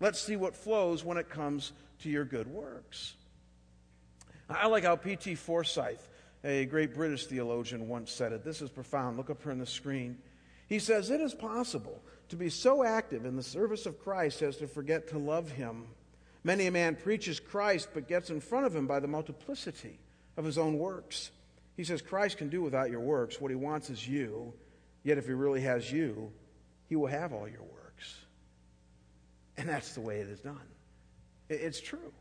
let's 0.02 0.20
see 0.20 0.36
what 0.36 0.56
flows 0.56 1.06
when 1.06 1.18
it 1.18 1.30
comes 1.30 1.72
to 2.00 2.10
your 2.10 2.26
good 2.26 2.48
works. 2.48 3.14
I 4.50 4.68
like 4.68 4.84
how 4.84 4.98
P.T. 4.98 5.36
Forsyth, 5.36 6.10
a 6.44 6.66
great 6.66 6.94
British 6.94 7.28
theologian, 7.28 7.88
once 7.88 8.12
said 8.12 8.34
it. 8.34 8.44
This 8.44 8.62
is 8.62 8.70
profound. 8.70 9.16
Look 9.16 9.30
up 9.30 9.42
here 9.42 9.54
on 9.54 9.60
the 9.60 9.66
screen. 9.66 10.18
He 10.68 10.80
says, 10.80 11.10
It 11.10 11.22
is 11.22 11.34
possible 11.34 12.02
to 12.28 12.36
be 12.36 12.50
so 12.50 12.84
active 12.84 13.26
in 13.26 13.38
the 13.38 13.44
service 13.44 13.86
of 13.86 14.02
Christ 14.04 14.42
as 14.42 14.58
to 14.58 14.68
forget 14.68 15.08
to 15.10 15.18
love 15.18 15.50
him 15.52 15.86
Many 16.44 16.68
a 16.68 16.72
man 16.72 16.96
preaches 16.96 17.40
Christ 17.40 17.90
but 17.94 18.08
gets 18.08 18.30
in 18.30 18.42
front 18.42 18.66
of 18.66 18.76
him 18.76 18.88
by 18.88 19.00
the 19.00 19.08
multiplicity 19.08 20.00
of 20.38 20.46
his 20.46 20.58
own 20.58 20.78
works. 20.78 21.32
He 21.78 21.84
says 21.84 22.02
Christ 22.02 22.38
can 22.38 22.50
do 22.50 22.62
without 22.62 22.90
your 22.90 23.00
works. 23.00 23.40
What 23.40 23.52
he 23.52 23.56
wants 23.56 23.90
is 23.90 24.08
you. 24.08 24.54
Yet 25.04 25.18
if 25.18 25.26
he 25.26 25.34
really 25.34 25.62
has 25.62 25.92
you, 25.92 26.32
he 26.90 26.96
will 26.96 27.08
have 27.08 27.34
all 27.34 27.48
your 27.48 27.62
works. 27.62 27.81
And 29.58 29.68
that's 29.70 29.94
the 29.94 30.02
way 30.02 30.20
it 30.20 30.28
is 30.28 30.40
done. 30.40 30.58
It's 31.50 31.82
true. 31.82 32.14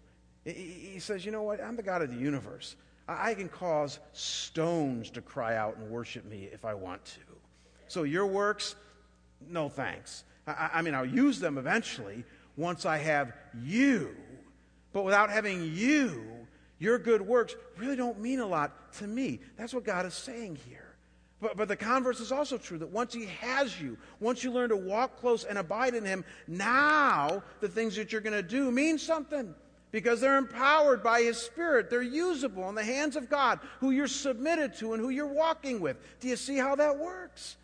He 0.45 0.99
says, 0.99 1.25
you 1.25 1.33
know 1.33 1.43
what? 1.43 1.61
I'm 1.61 1.77
the 1.77 1.83
God 1.83 2.03
of 2.03 2.11
the 2.11 2.21
universe. 2.21 2.77
I 3.07 3.35
can 3.35 3.49
cause 3.49 3.99
stones 4.12 5.11
to 5.11 5.21
cry 5.21 5.57
out 5.57 5.77
and 5.77 5.90
worship 5.90 6.25
me 6.25 6.49
if 6.53 6.64
I 6.64 6.75
want 6.75 7.05
to. 7.05 7.21
So 7.88 8.05
your 8.05 8.27
works, 8.27 8.77
no 9.49 9.69
thanks. 9.69 10.25
I 10.47 10.83
mean, 10.83 10.95
I'll 10.95 11.05
use 11.05 11.40
them 11.40 11.59
eventually, 11.59 12.25
once 12.57 12.87
I 12.87 12.99
have 12.99 13.33
you. 13.62 14.14
But 14.93 15.05
without 15.05 15.31
having 15.31 15.75
you, 15.75 16.25
your 16.79 16.99
good 16.99 17.23
works 17.23 17.55
really 17.77 17.97
don't 17.97 18.19
mean 18.21 18.40
a 18.40 18.47
lot 18.47 18.93
to 18.95 19.07
me. 19.07 19.40
That's 19.57 19.75
what 19.75 19.85
God 19.85 20.07
is 20.07 20.14
saying 20.14 20.59
here. 20.69 20.89
But, 21.40 21.57
but 21.57 21.68
the 21.68 21.76
converse 21.76 22.20
is 22.20 22.33
also 22.33 22.59
true 22.59 22.79
that 22.79 22.90
once 22.90 23.14
He 23.14 23.26
has 23.40 23.81
you, 23.81 23.96
once 24.20 24.44
you 24.44 24.53
learn 24.53 24.68
to 24.70 24.76
walk 24.76 25.18
close 25.18 25.44
and 25.44 25.59
abide 25.59 25.94
in 25.94 26.05
Him, 26.05 26.24
now 26.46 27.42
the 27.61 27.68
things 27.68 27.96
that 27.96 28.12
you're 28.12 28.20
going 28.20 28.35
to 28.35 28.42
do 28.42 28.70
mean 28.70 28.98
something 28.98 29.55
because 29.90 30.20
they're 30.20 30.38
empowered 30.38 31.03
by 31.03 31.22
His 31.22 31.38
Spirit. 31.38 31.90
They're 31.90 32.03
usable 32.03 32.68
in 32.68 32.74
the 32.74 32.85
hands 32.85 33.16
of 33.16 33.31
God, 33.31 33.61
who 33.81 33.90
you're 33.90 34.07
submitted 34.07 34.76
to 34.76 34.92
and 34.92 35.03
who 35.03 35.09
you're 35.09 35.26
walking 35.26 35.81
with. 35.81 35.96
Do 36.20 36.29
you 36.29 36.37
see 36.37 36.57
how 36.57 36.76
that 36.76 36.98
works? 36.98 37.57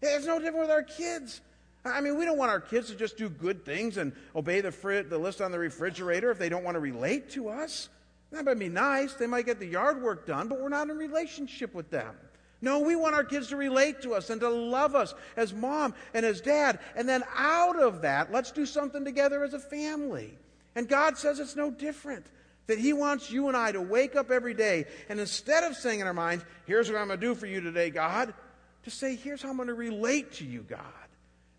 It's 0.00 0.26
no 0.26 0.38
different 0.38 0.60
with 0.60 0.70
our 0.70 0.82
kids. 0.82 1.40
I 1.84 2.00
mean, 2.00 2.18
we 2.18 2.24
don't 2.24 2.38
want 2.38 2.50
our 2.50 2.60
kids 2.60 2.88
to 2.88 2.96
just 2.96 3.16
do 3.16 3.28
good 3.28 3.64
things 3.64 3.96
and 3.96 4.12
obey 4.34 4.60
the, 4.60 5.06
the 5.08 5.18
list 5.18 5.40
on 5.40 5.52
the 5.52 5.58
refrigerator 5.58 6.30
if 6.30 6.38
they 6.38 6.48
don't 6.48 6.64
want 6.64 6.74
to 6.74 6.80
relate 6.80 7.30
to 7.30 7.48
us. 7.48 7.88
That 8.30 8.44
might 8.44 8.58
be 8.58 8.68
nice. 8.68 9.14
They 9.14 9.26
might 9.26 9.46
get 9.46 9.58
the 9.58 9.66
yard 9.66 10.02
work 10.02 10.26
done, 10.26 10.48
but 10.48 10.60
we're 10.60 10.68
not 10.68 10.90
in 10.90 10.98
relationship 10.98 11.74
with 11.74 11.90
them. 11.90 12.14
No, 12.60 12.80
we 12.80 12.96
want 12.96 13.14
our 13.14 13.24
kids 13.24 13.48
to 13.48 13.56
relate 13.56 14.02
to 14.02 14.14
us 14.14 14.30
and 14.30 14.40
to 14.40 14.48
love 14.48 14.94
us 14.94 15.14
as 15.36 15.54
mom 15.54 15.94
and 16.12 16.26
as 16.26 16.40
dad. 16.40 16.80
And 16.96 17.08
then 17.08 17.22
out 17.36 17.78
of 17.78 18.02
that, 18.02 18.32
let's 18.32 18.50
do 18.50 18.66
something 18.66 19.04
together 19.04 19.44
as 19.44 19.54
a 19.54 19.60
family. 19.60 20.36
And 20.74 20.88
God 20.88 21.16
says 21.16 21.38
it's 21.38 21.56
no 21.56 21.70
different. 21.70 22.26
That 22.66 22.78
He 22.78 22.92
wants 22.92 23.30
you 23.30 23.48
and 23.48 23.56
I 23.56 23.72
to 23.72 23.80
wake 23.80 24.16
up 24.16 24.30
every 24.30 24.54
day 24.54 24.86
and 25.08 25.18
instead 25.20 25.64
of 25.64 25.76
saying 25.76 26.00
in 26.00 26.06
our 26.06 26.12
minds, 26.12 26.44
here's 26.66 26.90
what 26.90 26.98
I'm 27.00 27.06
going 27.06 27.20
to 27.20 27.26
do 27.26 27.34
for 27.34 27.46
you 27.46 27.60
today, 27.60 27.90
God, 27.90 28.34
to 28.82 28.90
say, 28.90 29.16
here's 29.16 29.40
how 29.40 29.50
I'm 29.50 29.56
going 29.56 29.68
to 29.68 29.74
relate 29.74 30.34
to 30.34 30.44
you, 30.44 30.62
God, 30.68 30.80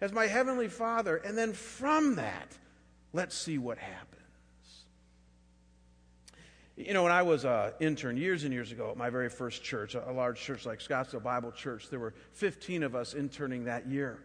as 0.02 0.12
my 0.12 0.28
Heavenly 0.28 0.68
Father. 0.68 1.18
And 1.18 1.38
then 1.38 1.54
from 1.54 2.16
that, 2.16 2.56
let's 3.14 3.36
see 3.36 3.58
what 3.58 3.78
happens. 3.78 4.19
You 6.80 6.94
know, 6.94 7.04
when 7.04 7.12
I 7.12 7.24
was 7.24 7.44
an 7.44 7.74
intern 7.82 8.16
years 8.16 8.46
and 8.46 8.54
years 8.54 8.72
ago 8.72 8.90
at 8.90 8.96
my 8.96 9.10
very 9.10 9.28
first 9.28 9.62
church, 9.62 9.96
a 9.96 10.14
large 10.14 10.40
church 10.40 10.66
like 10.66 10.80
Scottsdale 10.80 11.22
Bible 11.22 11.52
Church, 11.52 11.90
there 11.90 12.00
were 12.00 12.14
15 12.36 12.84
of 12.84 12.96
us 12.96 13.14
interning 13.14 13.66
that 13.66 13.90
year. 13.90 14.18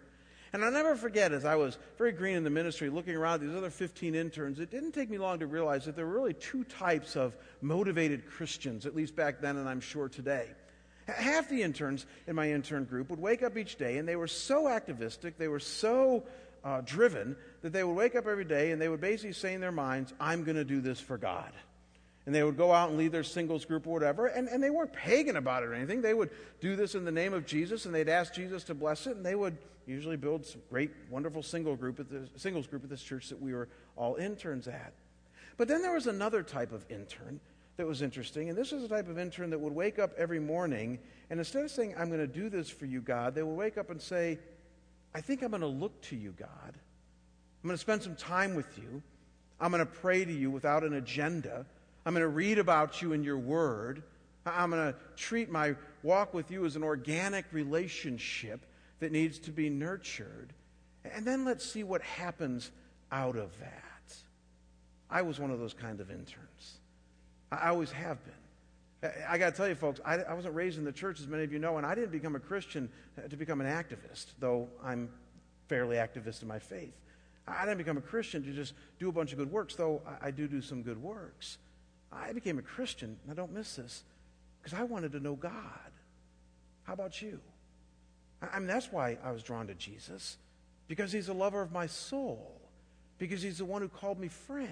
And 0.53 0.65
I'll 0.65 0.71
never 0.71 0.95
forget, 0.95 1.33
as 1.33 1.45
I 1.45 1.57
was 1.57 1.79
very 1.99 2.13
green 2.13 2.37
in 2.37 2.45
the 2.45 2.51
ministry, 2.51 2.91
looking 2.91 3.17
around 3.17 3.41
these 3.41 3.57
other 3.57 3.71
15 3.71 4.15
interns, 4.15 4.61
it 4.61 4.71
didn't 4.71 4.93
take 4.93 5.11
me 5.11 5.19
long 5.19 5.41
to 5.41 5.49
realize 5.49 5.85
that 5.87 5.97
there 5.97 6.07
were 6.07 6.15
really 6.15 6.33
two 6.33 6.63
types 6.63 7.17
of 7.17 7.37
motivated 7.61 8.25
Christians, 8.25 8.87
at 8.87 8.95
least 8.95 9.17
back 9.17 9.41
then, 9.41 9.57
and 9.57 9.69
I'm 9.69 9.81
sure 9.81 10.09
today. 10.09 10.47
Half 11.09 11.49
the 11.49 11.61
interns 11.61 12.07
in 12.29 12.37
my 12.37 12.53
intern 12.53 12.85
group 12.85 13.11
would 13.11 13.19
wake 13.21 13.43
up 13.43 13.57
each 13.57 13.75
day, 13.79 13.99
and 13.99 14.07
they 14.07 14.15
were 14.15 14.29
so 14.29 14.69
activistic, 14.69 15.39
they 15.39 15.49
were 15.49 15.59
so 15.59 16.23
uh, 16.63 16.83
driven, 16.83 17.35
that 17.63 17.73
they 17.73 17.83
would 17.83 17.97
wake 17.97 18.15
up 18.15 18.29
every 18.29 18.45
day 18.45 18.71
and 18.71 18.81
they 18.81 18.89
would 18.89 19.01
basically 19.01 19.33
say 19.33 19.55
in 19.55 19.61
their 19.61 19.73
minds, 19.73 20.15
I'm 20.21 20.45
going 20.45 20.57
to 20.57 20.65
do 20.65 20.81
this 20.81 21.01
for 21.01 21.19
God 21.19 21.53
and 22.27 22.35
they 22.35 22.43
would 22.43 22.57
go 22.57 22.73
out 22.73 22.89
and 22.89 22.99
lead 22.99 23.13
their 23.13 23.23
singles 23.23 23.65
group 23.65 23.87
or 23.87 23.93
whatever, 23.93 24.27
and, 24.27 24.49
and 24.49 24.63
they 24.63 24.71
weren't 24.71 24.93
pagan 24.93 25.37
about 25.37 25.63
it 25.63 25.67
or 25.67 25.75
anything. 25.75 26.01
They 26.01 26.15
would 26.15 26.31
do 26.61 26.75
this 26.75 26.95
in 26.95 27.05
the 27.05 27.13
name 27.13 27.35
of 27.35 27.45
Jesus, 27.45 27.85
and 27.85 27.95
they'd 27.95 28.09
ask 28.09 28.33
Jesus 28.33 28.65
to 28.65 28.75
bless 28.75 29.07
it, 29.07 29.17
and 29.17 29.25
they 29.25 29.35
would 29.35 29.59
usually 29.87 30.17
build 30.17 30.47
some 30.47 30.63
great, 30.71 30.91
wonderful 31.11 31.43
single 31.43 31.77
group 31.77 32.01
at 32.01 32.09
the, 32.09 32.29
singles 32.37 32.67
group 32.67 32.83
at 32.85 32.91
this 32.91 33.03
church 33.03 33.29
that 33.29 33.41
we 33.41 33.53
were 33.53 33.69
all 33.97 34.17
interns 34.17 34.67
at. 34.69 34.95
But 35.57 35.69
then 35.69 35.83
there 35.83 35.93
was 35.93 36.07
another 36.07 36.43
type 36.43 36.73
of 36.73 36.85
intern 36.91 37.41
that 37.77 37.87
was 37.87 38.03
interesting, 38.03 38.49
and 38.49 38.57
this 38.57 38.73
was 38.73 38.85
a 38.85 38.89
type 38.89 39.09
of 39.09 39.19
intern 39.19 39.51
that 39.51 39.61
would 39.61 39.75
wake 39.75 39.99
up 39.99 40.13
every 40.17 40.41
morning, 40.41 40.99
and 41.29 41.39
instead 41.39 41.65
of 41.65 41.71
saying, 41.71 41.95
I'm 41.99 42.09
going 42.09 42.21
to 42.21 42.27
do 42.27 42.49
this 42.49 42.71
for 42.71 42.87
you, 42.87 43.01
God, 43.01 43.35
they 43.35 43.43
would 43.43 43.57
wake 43.57 43.77
up 43.77 43.91
and 43.91 44.01
say, 44.01 44.39
I 45.15 45.21
think 45.21 45.43
I'm 45.43 45.51
going 45.51 45.61
to 45.61 45.67
look 45.67 46.01
to 46.03 46.17
you, 46.17 46.35
God. 46.39 46.49
I'm 47.65 47.69
going 47.69 47.75
to 47.75 47.79
spend 47.79 48.03
some 48.03 48.17
time 48.17 48.55
with 48.55 48.79
you. 48.79 49.03
I'm 49.61 49.71
going 49.71 49.85
to 49.85 49.91
pray 49.91 50.25
to 50.25 50.33
you 50.33 50.51
without 50.51 50.85
an 50.85 50.95
agenda. 50.95 51.67
I'm 52.07 52.13
going 52.13 52.23
to 52.23 52.29
read 52.29 52.59
about 52.59 53.01
you 53.01 53.13
in 53.13 53.25
your 53.25 53.39
word. 53.39 54.03
I'm 54.47 54.71
going 54.71 54.93
to 54.93 54.99
treat 55.17 55.51
my 55.51 55.75
walk 56.03 56.35
with 56.35 56.51
you 56.51 56.67
as 56.67 56.77
an 56.77 56.83
organic 56.83 57.47
relationship 57.53 58.67
that 59.01 59.11
needs 59.11 59.39
to 59.41 59.51
be 59.51 59.71
nurtured. 59.71 60.53
And 61.05 61.27
then 61.27 61.45
let's 61.45 61.65
see 61.65 61.83
what 61.83 62.03
happens 62.03 62.71
out 63.11 63.37
of 63.37 63.59
that. 63.61 64.15
I 65.11 65.23
was 65.23 65.39
one 65.39 65.51
of 65.51 65.59
those 65.59 65.75
kind 65.75 66.01
of 66.01 66.11
interns. 66.11 66.79
I 67.53 67.69
always 67.69 67.93
have 67.93 68.19
been. 68.25 69.13
I 69.29 69.39
got 69.39 69.51
to 69.51 69.57
tell 69.57 69.69
you, 69.69 69.75
folks, 69.75 70.01
I, 70.05 70.17
I, 70.17 70.33
wasn't 70.33 70.55
raised 70.55 70.79
in 70.79 70.85
the 70.85 70.93
church, 70.93 71.21
as 71.21 71.27
many 71.27 71.45
of 71.45 71.53
you 71.53 71.59
know, 71.59 71.77
and 71.77 71.87
I 71.87 71.95
didn't 71.95 72.11
become 72.11 72.37
a 72.37 72.41
Christian 72.41 72.89
uh, 73.19 73.29
to 73.29 73.37
become 73.37 73.61
an 73.61 73.67
activist, 73.67 74.29
though 74.41 74.69
I'm 74.83 75.11
fairly 75.69 75.97
activist 75.97 76.41
in 76.41 76.49
my 76.49 76.59
faith. 76.59 76.95
I 77.47 77.67
didn't 77.67 77.79
become 77.79 77.99
a 77.99 78.03
Christian 78.03 78.43
to 78.45 78.53
just 78.53 78.73
do 78.99 79.11
a 79.11 79.13
bunch 79.13 79.33
of 79.33 79.39
good 79.39 79.53
works, 79.53 79.75
though 79.75 80.01
I, 80.07 80.29
I 80.29 80.31
do 80.31 80.49
do 80.49 80.63
some 80.63 80.83
good 80.83 81.03
works. 81.03 81.59
I 82.15 82.33
became 82.33 82.59
a 82.59 82.63
Christian, 82.63 83.19
now 83.27 83.35
don't 83.35 83.53
miss 83.53 83.77
this, 83.77 84.05
because 84.63 84.79
I 84.79 84.85
wanted 84.85 85.13
to 85.13 85.21
know 85.21 85.35
God. 85.35 85.53
How 86.85 86.93
about 86.93 87.21
you? 87.21 87.41
I 88.43 88.59
mean, 88.59 88.69
that's 88.69 88.93
why 88.93 89.19
I 89.25 89.33
was 89.33 89.43
drawn 89.43 89.67
to 89.69 89.75
Jesus, 89.75 90.37
because 90.87 91.13
he's 91.13 91.27
the 91.27 91.35
lover 91.35 91.63
of 91.63 91.73
my 91.73 91.87
soul, 91.87 92.61
because 93.19 93.43
he's 93.43 93.59
the 93.59 93.65
one 93.65 93.83
who 93.83 93.89
called 93.89 94.19
me 94.19 94.29
friend, 94.29 94.69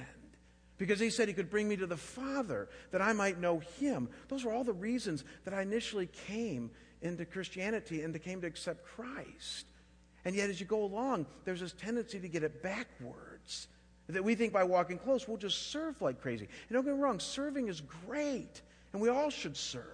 because 0.78 1.00
he 1.00 1.10
said 1.10 1.28
he 1.28 1.34
could 1.34 1.50
bring 1.50 1.68
me 1.68 1.76
to 1.76 1.86
the 1.86 1.96
Father 1.96 2.68
that 2.90 3.00
I 3.00 3.12
might 3.12 3.38
know 3.38 3.60
him. 3.78 4.08
Those 4.28 4.44
were 4.44 4.52
all 4.52 4.64
the 4.64 4.72
reasons 4.72 5.24
that 5.44 5.54
I 5.54 5.62
initially 5.62 6.08
came 6.28 6.70
into 7.00 7.24
Christianity 7.24 8.02
and 8.02 8.20
came 8.22 8.40
to 8.40 8.46
accept 8.46 8.84
Christ. 8.84 9.66
And 10.24 10.36
yet, 10.36 10.50
as 10.50 10.60
you 10.60 10.66
go 10.66 10.84
along, 10.84 11.26
there's 11.44 11.60
this 11.60 11.72
tendency 11.72 12.20
to 12.20 12.28
get 12.28 12.42
it 12.42 12.62
backwards. 12.62 13.68
That 14.08 14.24
we 14.24 14.34
think 14.34 14.52
by 14.52 14.64
walking 14.64 14.98
close, 14.98 15.26
we'll 15.26 15.36
just 15.36 15.70
serve 15.70 16.00
like 16.02 16.20
crazy. 16.20 16.48
And 16.68 16.74
don't 16.74 16.84
get 16.84 16.94
me 16.94 17.00
wrong, 17.00 17.20
serving 17.20 17.68
is 17.68 17.80
great, 18.06 18.60
and 18.92 19.00
we 19.00 19.08
all 19.08 19.30
should 19.30 19.56
serve. 19.56 19.84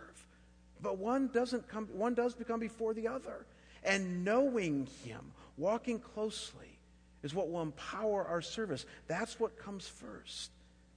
But 0.81 0.99
one 0.99 1.29
doesn't 1.29 1.69
come, 1.69 1.87
one 1.93 2.15
does 2.15 2.35
become 2.35 2.61
before 2.61 2.95
the 2.95 3.09
other. 3.09 3.47
And 3.85 4.25
knowing 4.25 4.89
Him, 5.05 5.21
walking 5.57 5.99
closely, 5.99 6.79
is 7.23 7.35
what 7.35 7.51
will 7.51 7.63
empower 7.63 8.25
our 8.27 8.43
service. 8.43 8.87
That's 9.07 9.39
what 9.39 9.59
comes 9.59 9.87
first. 9.87 10.51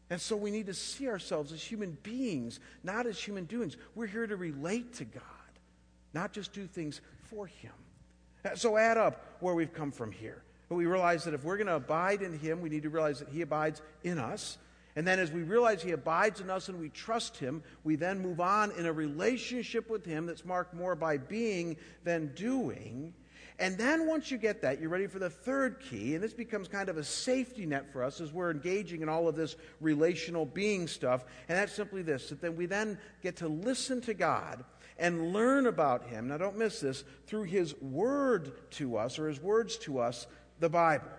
And 0.10 0.20
so 0.20 0.36
we 0.36 0.52
need 0.52 0.66
to 0.66 0.74
see 0.74 1.08
ourselves 1.08 1.52
as 1.52 1.64
human 1.64 1.98
beings, 2.04 2.60
not 2.84 3.06
as 3.08 3.20
human 3.20 3.46
doings. 3.46 3.78
We're 3.96 4.08
here 4.08 4.28
to 4.28 4.36
relate 4.36 4.94
to 4.96 5.06
God, 5.06 5.24
not 6.14 6.34
just 6.34 6.54
do 6.54 6.68
things 6.68 7.02
for 7.30 7.48
Him. 7.48 7.72
So 8.56 8.78
add 8.78 8.98
up 8.98 9.38
where 9.40 9.56
we've 9.56 9.74
come 9.74 9.92
from 9.92 10.12
here. 10.12 10.44
But 10.72 10.78
we 10.78 10.86
realize 10.86 11.26
that 11.26 11.34
if 11.34 11.44
we're 11.44 11.58
going 11.58 11.68
to 11.68 11.76
abide 11.76 12.22
in 12.22 12.40
Him, 12.40 12.62
we 12.62 12.70
need 12.70 12.84
to 12.84 12.90
realize 12.90 13.20
that 13.20 13.28
He 13.28 13.42
abides 13.42 13.82
in 14.06 14.18
us. 14.18 14.58
And 14.96 15.06
then 15.06 15.20
as 15.20 15.30
we 15.30 15.42
realize 15.42 15.84
He 15.84 15.92
abides 15.92 16.40
in 16.40 16.50
us 16.50 16.70
and 16.70 16.80
we 16.80 16.88
trust 16.88 17.36
Him, 17.36 17.62
we 17.84 17.98
then 17.98 18.22
move 18.22 18.40
on 18.40 18.72
in 18.78 18.86
a 18.86 18.94
relationship 18.94 19.90
with 19.90 20.06
Him 20.06 20.28
that's 20.28 20.46
marked 20.46 20.74
more 20.74 20.96
by 20.96 21.18
being 21.18 21.76
than 22.06 22.34
doing. 22.36 23.14
And 23.60 23.78
then 23.78 24.08
once 24.08 24.32
you 24.32 24.38
get 24.38 24.62
that, 24.62 24.80
you're 24.80 24.90
ready 24.90 25.08
for 25.08 25.20
the 25.20 25.30
third 25.30 25.82
key, 25.82 26.16
and 26.16 26.24
this 26.24 26.34
becomes 26.34 26.70
kind 26.70 26.88
of 26.88 26.96
a 26.96 27.04
safety 27.04 27.66
net 27.66 27.92
for 27.92 28.02
us 28.02 28.22
as 28.22 28.32
we're 28.32 28.50
engaging 28.50 29.02
in 29.02 29.10
all 29.10 29.28
of 29.28 29.36
this 29.36 29.58
relational 29.82 30.46
being 30.46 30.88
stuff. 30.88 31.26
And 31.50 31.58
that's 31.58 31.74
simply 31.74 32.02
this 32.02 32.30
that 32.30 32.40
then 32.40 32.56
we 32.56 32.66
then 32.66 32.98
get 33.22 33.36
to 33.38 33.50
listen 33.50 34.00
to 34.04 34.14
God 34.14 34.64
and 34.98 35.34
learn 35.34 35.66
about 35.66 36.08
Him. 36.08 36.30
Now, 36.30 36.38
don't 36.38 36.58
miss 36.58 36.80
this 36.80 37.04
through 37.28 37.44
His 37.44 37.76
word 37.82 38.54
to 38.72 38.98
us 38.98 39.20
or 39.20 39.28
His 39.28 39.42
words 39.42 39.78
to 39.80 40.00
us 40.00 40.28
the 40.62 40.70
Bible. 40.70 41.10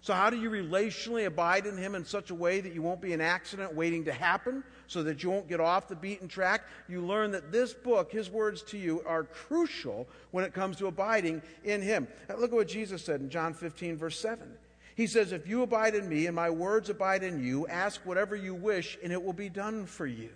So, 0.00 0.14
how 0.14 0.30
do 0.30 0.40
you 0.40 0.48
relationally 0.48 1.26
abide 1.26 1.66
in 1.66 1.76
Him 1.76 1.96
in 1.96 2.04
such 2.04 2.30
a 2.30 2.34
way 2.34 2.60
that 2.60 2.72
you 2.72 2.82
won't 2.82 3.00
be 3.00 3.12
an 3.12 3.20
accident 3.20 3.74
waiting 3.74 4.04
to 4.04 4.12
happen, 4.12 4.62
so 4.86 5.02
that 5.02 5.22
you 5.22 5.30
won't 5.30 5.48
get 5.48 5.58
off 5.58 5.88
the 5.88 5.96
beaten 5.96 6.28
track? 6.28 6.62
You 6.88 7.04
learn 7.04 7.32
that 7.32 7.50
this 7.50 7.74
book, 7.74 8.12
His 8.12 8.30
words 8.30 8.62
to 8.62 8.78
you, 8.78 9.02
are 9.04 9.24
crucial 9.24 10.08
when 10.30 10.44
it 10.44 10.54
comes 10.54 10.76
to 10.76 10.86
abiding 10.86 11.42
in 11.64 11.82
Him. 11.82 12.06
Now, 12.28 12.36
look 12.36 12.52
at 12.52 12.56
what 12.56 12.68
Jesus 12.68 13.04
said 13.04 13.20
in 13.20 13.28
John 13.28 13.52
15, 13.52 13.96
verse 13.96 14.18
7. 14.20 14.48
He 14.94 15.08
says, 15.08 15.32
If 15.32 15.48
you 15.48 15.62
abide 15.62 15.96
in 15.96 16.08
me 16.08 16.26
and 16.26 16.36
my 16.36 16.50
words 16.50 16.88
abide 16.90 17.24
in 17.24 17.42
you, 17.42 17.66
ask 17.66 18.00
whatever 18.06 18.36
you 18.36 18.54
wish, 18.54 18.96
and 19.02 19.12
it 19.12 19.22
will 19.22 19.32
be 19.32 19.48
done 19.48 19.84
for 19.84 20.06
you. 20.06 20.30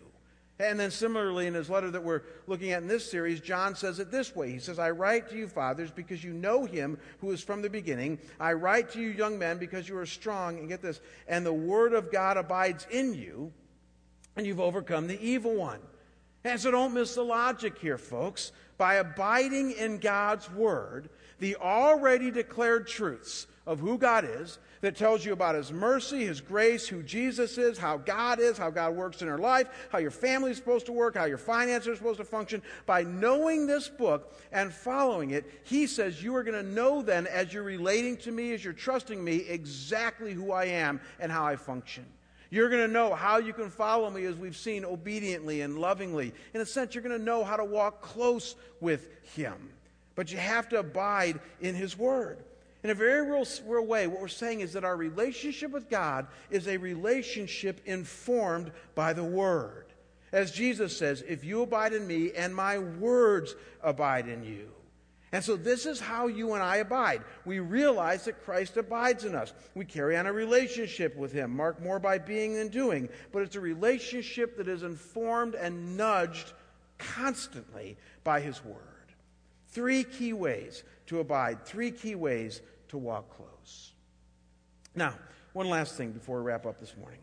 And 0.62 0.78
then, 0.78 0.92
similarly, 0.92 1.48
in 1.48 1.54
his 1.54 1.68
letter 1.68 1.90
that 1.90 2.04
we're 2.04 2.22
looking 2.46 2.70
at 2.70 2.82
in 2.82 2.88
this 2.88 3.10
series, 3.10 3.40
John 3.40 3.74
says 3.74 3.98
it 3.98 4.12
this 4.12 4.34
way 4.36 4.52
He 4.52 4.60
says, 4.60 4.78
I 4.78 4.90
write 4.90 5.28
to 5.30 5.36
you, 5.36 5.48
fathers, 5.48 5.90
because 5.90 6.22
you 6.22 6.32
know 6.32 6.64
him 6.64 6.98
who 7.20 7.32
is 7.32 7.42
from 7.42 7.62
the 7.62 7.70
beginning. 7.70 8.18
I 8.38 8.52
write 8.52 8.90
to 8.92 9.00
you, 9.00 9.08
young 9.08 9.38
men, 9.38 9.58
because 9.58 9.88
you 9.88 9.98
are 9.98 10.06
strong. 10.06 10.58
And 10.58 10.68
get 10.68 10.80
this, 10.80 11.00
and 11.26 11.44
the 11.44 11.52
word 11.52 11.94
of 11.94 12.12
God 12.12 12.36
abides 12.36 12.86
in 12.90 13.12
you, 13.12 13.52
and 14.36 14.46
you've 14.46 14.60
overcome 14.60 15.08
the 15.08 15.20
evil 15.20 15.56
one. 15.56 15.80
And 16.44 16.60
so 16.60 16.70
don't 16.70 16.94
miss 16.94 17.14
the 17.14 17.24
logic 17.24 17.78
here, 17.78 17.98
folks. 17.98 18.52
By 18.78 18.94
abiding 18.94 19.72
in 19.72 19.98
God's 19.98 20.50
word, 20.50 21.10
the 21.42 21.56
already 21.56 22.30
declared 22.30 22.86
truths 22.86 23.48
of 23.66 23.80
who 23.80 23.98
God 23.98 24.24
is, 24.24 24.60
that 24.80 24.96
tells 24.96 25.24
you 25.24 25.32
about 25.32 25.56
His 25.56 25.72
mercy, 25.72 26.24
His 26.24 26.40
grace, 26.40 26.86
who 26.86 27.02
Jesus 27.02 27.58
is, 27.58 27.78
how 27.78 27.96
God 27.96 28.38
is, 28.38 28.56
how 28.56 28.70
God 28.70 28.94
works 28.94 29.22
in 29.22 29.28
our 29.28 29.38
life, 29.38 29.68
how 29.90 29.98
your 29.98 30.12
family 30.12 30.52
is 30.52 30.56
supposed 30.56 30.86
to 30.86 30.92
work, 30.92 31.16
how 31.16 31.24
your 31.24 31.38
finances 31.38 31.88
are 31.88 31.96
supposed 31.96 32.18
to 32.18 32.24
function. 32.24 32.62
By 32.86 33.02
knowing 33.02 33.66
this 33.66 33.88
book 33.88 34.32
and 34.52 34.72
following 34.72 35.30
it, 35.30 35.44
He 35.64 35.88
says 35.88 36.22
you 36.22 36.34
are 36.36 36.44
going 36.44 36.64
to 36.64 36.68
know 36.68 37.02
then, 37.02 37.26
as 37.26 37.52
you're 37.52 37.64
relating 37.64 38.16
to 38.18 38.30
me, 38.30 38.52
as 38.52 38.62
you're 38.62 38.72
trusting 38.72 39.22
me, 39.22 39.38
exactly 39.48 40.32
who 40.32 40.52
I 40.52 40.66
am 40.66 41.00
and 41.18 41.32
how 41.32 41.44
I 41.44 41.56
function. 41.56 42.06
You're 42.50 42.68
going 42.68 42.86
to 42.86 42.92
know 42.92 43.14
how 43.14 43.38
you 43.38 43.52
can 43.52 43.68
follow 43.68 44.10
me, 44.10 44.26
as 44.26 44.36
we've 44.36 44.56
seen, 44.56 44.84
obediently 44.84 45.62
and 45.62 45.78
lovingly. 45.78 46.34
In 46.54 46.60
a 46.60 46.66
sense, 46.66 46.94
you're 46.94 47.02
going 47.02 47.18
to 47.18 47.24
know 47.24 47.42
how 47.42 47.56
to 47.56 47.64
walk 47.64 48.00
close 48.00 48.54
with 48.80 49.08
Him. 49.34 49.70
But 50.14 50.30
you 50.30 50.38
have 50.38 50.68
to 50.70 50.78
abide 50.78 51.40
in 51.60 51.74
His 51.74 51.96
Word. 51.96 52.38
In 52.84 52.90
a 52.90 52.94
very 52.94 53.28
real, 53.30 53.46
real 53.66 53.86
way, 53.86 54.06
what 54.06 54.20
we're 54.20 54.28
saying 54.28 54.60
is 54.60 54.72
that 54.72 54.84
our 54.84 54.96
relationship 54.96 55.70
with 55.70 55.88
God 55.88 56.26
is 56.50 56.66
a 56.66 56.76
relationship 56.76 57.80
informed 57.86 58.72
by 58.94 59.12
the 59.12 59.24
Word. 59.24 59.86
As 60.32 60.50
Jesus 60.50 60.96
says, 60.96 61.22
if 61.28 61.44
you 61.44 61.62
abide 61.62 61.92
in 61.92 62.06
me 62.06 62.32
and 62.32 62.54
my 62.54 62.78
words 62.78 63.54
abide 63.82 64.28
in 64.28 64.42
you. 64.42 64.68
And 65.30 65.42
so 65.42 65.56
this 65.56 65.86
is 65.86 65.98
how 65.98 66.26
you 66.26 66.52
and 66.52 66.62
I 66.62 66.76
abide. 66.76 67.22
We 67.46 67.58
realize 67.58 68.26
that 68.26 68.44
Christ 68.44 68.76
abides 68.76 69.24
in 69.24 69.34
us. 69.34 69.54
We 69.74 69.86
carry 69.86 70.16
on 70.16 70.26
a 70.26 70.32
relationship 70.32 71.16
with 71.16 71.32
him, 71.32 71.56
marked 71.56 71.82
more 71.82 71.98
by 71.98 72.18
being 72.18 72.54
than 72.54 72.68
doing, 72.68 73.08
but 73.32 73.42
it's 73.42 73.56
a 73.56 73.60
relationship 73.60 74.58
that 74.58 74.68
is 74.68 74.82
informed 74.82 75.54
and 75.54 75.96
nudged 75.96 76.52
constantly 76.98 77.96
by 78.24 78.40
his 78.40 78.62
word. 78.62 78.76
Three 79.72 80.04
key 80.04 80.32
ways 80.32 80.84
to 81.06 81.20
abide, 81.20 81.64
three 81.64 81.90
key 81.90 82.14
ways 82.14 82.60
to 82.88 82.98
walk 82.98 83.34
close. 83.36 83.92
Now, 84.94 85.14
one 85.54 85.68
last 85.68 85.96
thing 85.96 86.12
before 86.12 86.38
we 86.38 86.44
wrap 86.44 86.66
up 86.66 86.78
this 86.78 86.94
morning. 86.96 87.20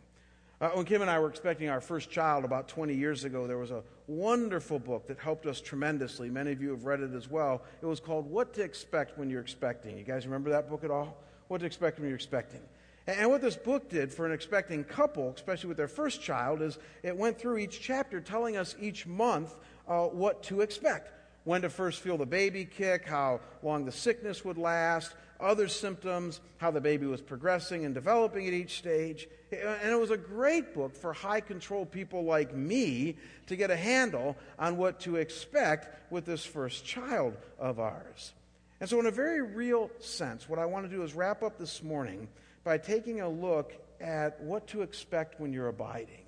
Uh, 0.60 0.70
when 0.70 0.84
Kim 0.84 1.02
and 1.02 1.10
I 1.10 1.20
were 1.20 1.30
expecting 1.30 1.70
our 1.70 1.80
first 1.80 2.10
child 2.10 2.44
about 2.44 2.68
20 2.68 2.94
years 2.94 3.24
ago, 3.24 3.48
there 3.48 3.58
was 3.58 3.72
a 3.72 3.84
wonderful 4.08 4.78
book 4.78 5.08
that 5.08 5.20
helped 5.20 5.46
us 5.46 5.62
tremendously. 5.62 6.30
Many 6.30 6.52
of 6.52 6.62
you 6.62 6.72
have 6.72 6.84
read 6.84 7.00
it 7.00 7.14
as 7.14 7.30
well. 7.30 7.62
It 7.82 7.86
was 7.86 8.00
called 8.00 8.30
What 8.30 8.54
to 8.56 8.64
Expect 8.64 9.18
When 9.18 9.30
You're 9.30 9.42
Expecting. 9.42 9.98
You 9.98 10.04
guys 10.04 10.26
remember 10.26 10.50
that 10.50 10.68
book 10.68 10.84
at 10.84 10.92
all? 10.92 11.24
What 11.48 11.60
to 11.60 11.66
Expect 11.66 12.00
When 12.00 12.10
You're 12.10 12.18
Expecting. 12.18 12.62
And 13.08 13.30
what 13.30 13.42
this 13.42 13.56
book 13.56 13.90
did 13.90 14.12
for 14.12 14.26
an 14.26 14.32
expecting 14.32 14.84
couple, 14.84 15.32
especially 15.36 15.70
with 15.70 15.78
their 15.78 15.88
first 15.88 16.22
child, 16.22 16.62
is 16.62 16.78
it 17.04 17.16
went 17.16 17.40
through 17.40 17.60
each 17.60 17.80
chapter 17.80 18.20
telling 18.20 18.58
us 18.58 18.76
each 18.80 19.08
month 19.08 19.56
uh, 19.88 20.06
what 20.06 20.44
to 20.44 20.62
expect. 20.62 21.19
When 21.44 21.62
to 21.62 21.70
first 21.70 22.02
feel 22.02 22.18
the 22.18 22.26
baby 22.26 22.66
kick, 22.66 23.06
how 23.06 23.40
long 23.64 23.86
the 23.86 23.92
sickness 23.92 24.44
would 24.44 24.58
last, 24.58 25.14
other 25.40 25.68
symptoms, 25.68 26.42
how 26.58 26.72
the 26.72 26.82
baby 26.82 27.06
was 27.06 27.22
progressing 27.22 27.86
and 27.86 27.94
developing 27.94 28.48
at 28.48 28.54
each 28.54 28.78
stage. 28.78 29.28
And 29.52 29.92
it 29.92 30.00
was 30.00 30.12
a 30.12 30.18
great 30.18 30.74
book 30.74 30.96
for 30.96 31.14
high 31.14 31.40
control 31.40 31.86
people 31.86 32.24
like 32.26 32.54
me 32.54 33.16
to 33.48 33.56
get 33.56 33.72
a 33.72 33.76
handle 33.76 34.36
on 34.58 34.78
what 34.78 35.00
to 35.02 35.16
expect 35.16 36.12
with 36.12 36.26
this 36.26 36.46
first 36.46 36.86
child 36.86 37.38
of 37.58 37.80
ours. 37.80 38.34
And 38.82 38.90
so, 38.90 39.00
in 39.00 39.06
a 39.06 39.12
very 39.12 39.42
real 39.42 39.90
sense, 40.00 40.48
what 40.48 40.60
I 40.60 40.66
want 40.66 40.90
to 40.90 40.96
do 40.96 41.04
is 41.04 41.14
wrap 41.14 41.44
up 41.44 41.58
this 41.58 41.84
morning 41.84 42.30
by 42.64 42.78
taking 42.78 43.22
a 43.22 43.30
look 43.30 43.74
at 44.00 44.42
what 44.42 44.68
to 44.68 44.82
expect 44.82 45.40
when 45.40 45.52
you're 45.52 45.68
abiding. 45.68 46.26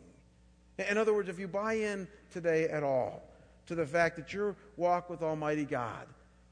In 0.90 0.98
other 0.98 1.14
words, 1.14 1.30
if 1.30 1.40
you 1.40 1.48
buy 1.48 1.74
in 1.74 2.08
today 2.32 2.66
at 2.66 2.84
all 2.84 3.24
to 3.72 3.76
the 3.76 3.86
fact 3.86 4.18
that 4.18 4.34
your 4.34 4.54
walk 4.76 5.10
with 5.10 5.24
Almighty 5.24 5.64
God 5.64 6.06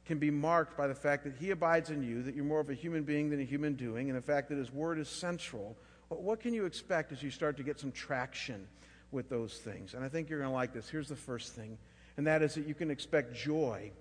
can 0.05 0.19
be 0.19 0.32
marked 0.32 0.77
by 0.77 0.88
the 0.88 0.95
fact 0.95 1.25
that 1.25 1.34
He 1.38 1.51
abides 1.51 1.89
in 1.89 2.01
you, 2.01 2.23
that 2.23 2.34
you're 2.34 2.45
more 2.45 2.62
of 2.62 2.69
a 2.69 2.73
human 2.73 3.03
being 3.03 3.29
than 3.29 3.41
a 3.41 3.43
human 3.43 3.73
doing, 3.73 4.08
and 4.08 4.17
the 4.17 4.21
fact 4.21 4.47
that 4.47 4.58
His 4.58 4.71
Word 4.71 4.97
is 4.97 5.10
central. 5.10 5.75
What 6.08 6.39
can 6.39 6.53
you 6.53 6.65
expect 6.65 7.12
as 7.12 7.21
you 7.21 7.29
start 7.29 7.58
to 7.58 7.63
get 7.63 7.77
some 7.77 7.91
traction 7.91 8.69
with 9.12 9.27
those 9.29 9.55
things? 9.55 9.95
And 9.95 10.05
I 10.05 10.08
think 10.08 10.29
you're 10.29 10.39
going 10.39 10.49
to 10.49 10.55
like 10.55 10.71
this. 10.71 10.88
Here's 10.88 11.10
the 11.10 11.15
first 11.17 11.55
thing, 11.55 11.77
and 12.15 12.25
that 12.25 12.41
is 12.41 12.55
that 12.55 12.65
you 12.65 12.73
can 12.73 12.89
expect 12.89 13.36
joy 13.36 13.91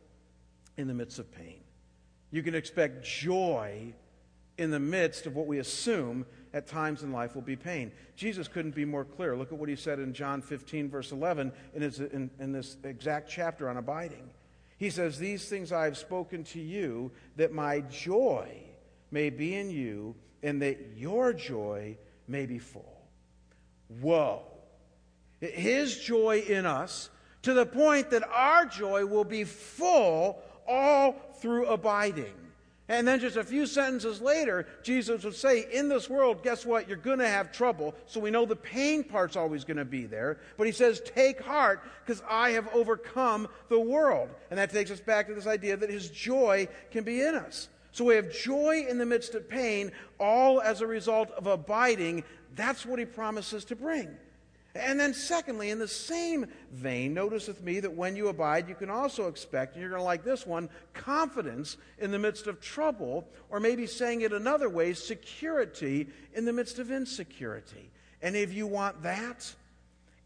in 0.76 0.86
the 0.86 0.94
midst 0.94 1.18
of 1.18 1.28
pain. 1.32 1.58
You 2.30 2.44
can 2.44 2.54
expect 2.54 3.04
joy 3.04 3.94
in 4.58 4.70
the 4.70 4.80
midst 4.80 5.26
of 5.26 5.36
what 5.36 5.46
we 5.46 5.58
assume 5.58 6.26
at 6.52 6.66
times 6.66 7.02
in 7.02 7.12
life 7.12 7.34
will 7.34 7.42
be 7.42 7.56
pain. 7.56 7.92
Jesus 8.16 8.48
couldn't 8.48 8.74
be 8.74 8.84
more 8.84 9.04
clear. 9.04 9.36
Look 9.36 9.52
at 9.52 9.58
what 9.58 9.68
he 9.68 9.76
said 9.76 10.00
in 10.00 10.12
John 10.12 10.42
15, 10.42 10.90
verse 10.90 11.12
11, 11.12 11.52
in, 11.74 11.82
his, 11.82 12.00
in, 12.00 12.30
in 12.38 12.52
this 12.52 12.76
exact 12.84 13.30
chapter 13.30 13.68
on 13.68 13.76
abiding. 13.76 14.28
He 14.76 14.90
says, 14.90 15.18
These 15.18 15.48
things 15.48 15.72
I 15.72 15.84
have 15.84 15.96
spoken 15.96 16.44
to 16.44 16.60
you, 16.60 17.12
that 17.36 17.52
my 17.52 17.80
joy 17.80 18.48
may 19.10 19.30
be 19.30 19.54
in 19.54 19.70
you, 19.70 20.14
and 20.42 20.60
that 20.62 20.78
your 20.96 21.32
joy 21.32 21.96
may 22.26 22.46
be 22.46 22.58
full. 22.58 23.00
Whoa. 24.00 24.42
His 25.40 25.98
joy 25.98 26.44
in 26.48 26.66
us, 26.66 27.10
to 27.42 27.54
the 27.54 27.66
point 27.66 28.10
that 28.10 28.28
our 28.28 28.66
joy 28.66 29.06
will 29.06 29.24
be 29.24 29.44
full 29.44 30.42
all 30.66 31.12
through 31.40 31.66
abiding. 31.66 32.34
And 32.90 33.06
then 33.06 33.20
just 33.20 33.36
a 33.36 33.44
few 33.44 33.66
sentences 33.66 34.22
later, 34.22 34.66
Jesus 34.82 35.22
would 35.22 35.34
say, 35.34 35.66
In 35.70 35.90
this 35.90 36.08
world, 36.08 36.42
guess 36.42 36.64
what? 36.64 36.88
You're 36.88 36.96
going 36.96 37.18
to 37.18 37.28
have 37.28 37.52
trouble. 37.52 37.94
So 38.06 38.18
we 38.18 38.30
know 38.30 38.46
the 38.46 38.56
pain 38.56 39.04
part's 39.04 39.36
always 39.36 39.64
going 39.64 39.76
to 39.76 39.84
be 39.84 40.06
there. 40.06 40.38
But 40.56 40.66
he 40.66 40.72
says, 40.72 41.02
Take 41.04 41.42
heart, 41.42 41.82
because 42.04 42.22
I 42.28 42.50
have 42.50 42.66
overcome 42.74 43.48
the 43.68 43.78
world. 43.78 44.30
And 44.50 44.58
that 44.58 44.70
takes 44.70 44.90
us 44.90 45.00
back 45.00 45.26
to 45.28 45.34
this 45.34 45.46
idea 45.46 45.76
that 45.76 45.90
his 45.90 46.08
joy 46.08 46.68
can 46.90 47.04
be 47.04 47.20
in 47.20 47.34
us. 47.34 47.68
So 47.92 48.04
we 48.06 48.14
have 48.14 48.32
joy 48.32 48.86
in 48.88 48.96
the 48.96 49.06
midst 49.06 49.34
of 49.34 49.48
pain, 49.48 49.92
all 50.18 50.60
as 50.60 50.80
a 50.80 50.86
result 50.86 51.30
of 51.32 51.46
abiding. 51.46 52.24
That's 52.54 52.86
what 52.86 52.98
he 52.98 53.04
promises 53.04 53.66
to 53.66 53.76
bring. 53.76 54.16
And 54.74 55.00
then, 55.00 55.14
secondly, 55.14 55.70
in 55.70 55.78
the 55.78 55.88
same 55.88 56.46
vein, 56.72 57.14
notice 57.14 57.48
with 57.48 57.62
me 57.62 57.80
that 57.80 57.94
when 57.94 58.14
you 58.14 58.28
abide, 58.28 58.68
you 58.68 58.74
can 58.74 58.90
also 58.90 59.26
expect, 59.26 59.74
and 59.74 59.80
you're 59.80 59.90
going 59.90 60.00
to 60.00 60.04
like 60.04 60.24
this 60.24 60.46
one, 60.46 60.68
confidence 60.94 61.78
in 61.98 62.10
the 62.10 62.18
midst 62.18 62.46
of 62.46 62.60
trouble, 62.60 63.26
or 63.50 63.60
maybe 63.60 63.86
saying 63.86 64.20
it 64.20 64.32
another 64.32 64.68
way, 64.68 64.92
security 64.92 66.06
in 66.34 66.44
the 66.44 66.52
midst 66.52 66.78
of 66.78 66.90
insecurity. 66.90 67.90
And 68.22 68.36
if 68.36 68.52
you 68.52 68.66
want 68.66 69.02
that? 69.02 69.52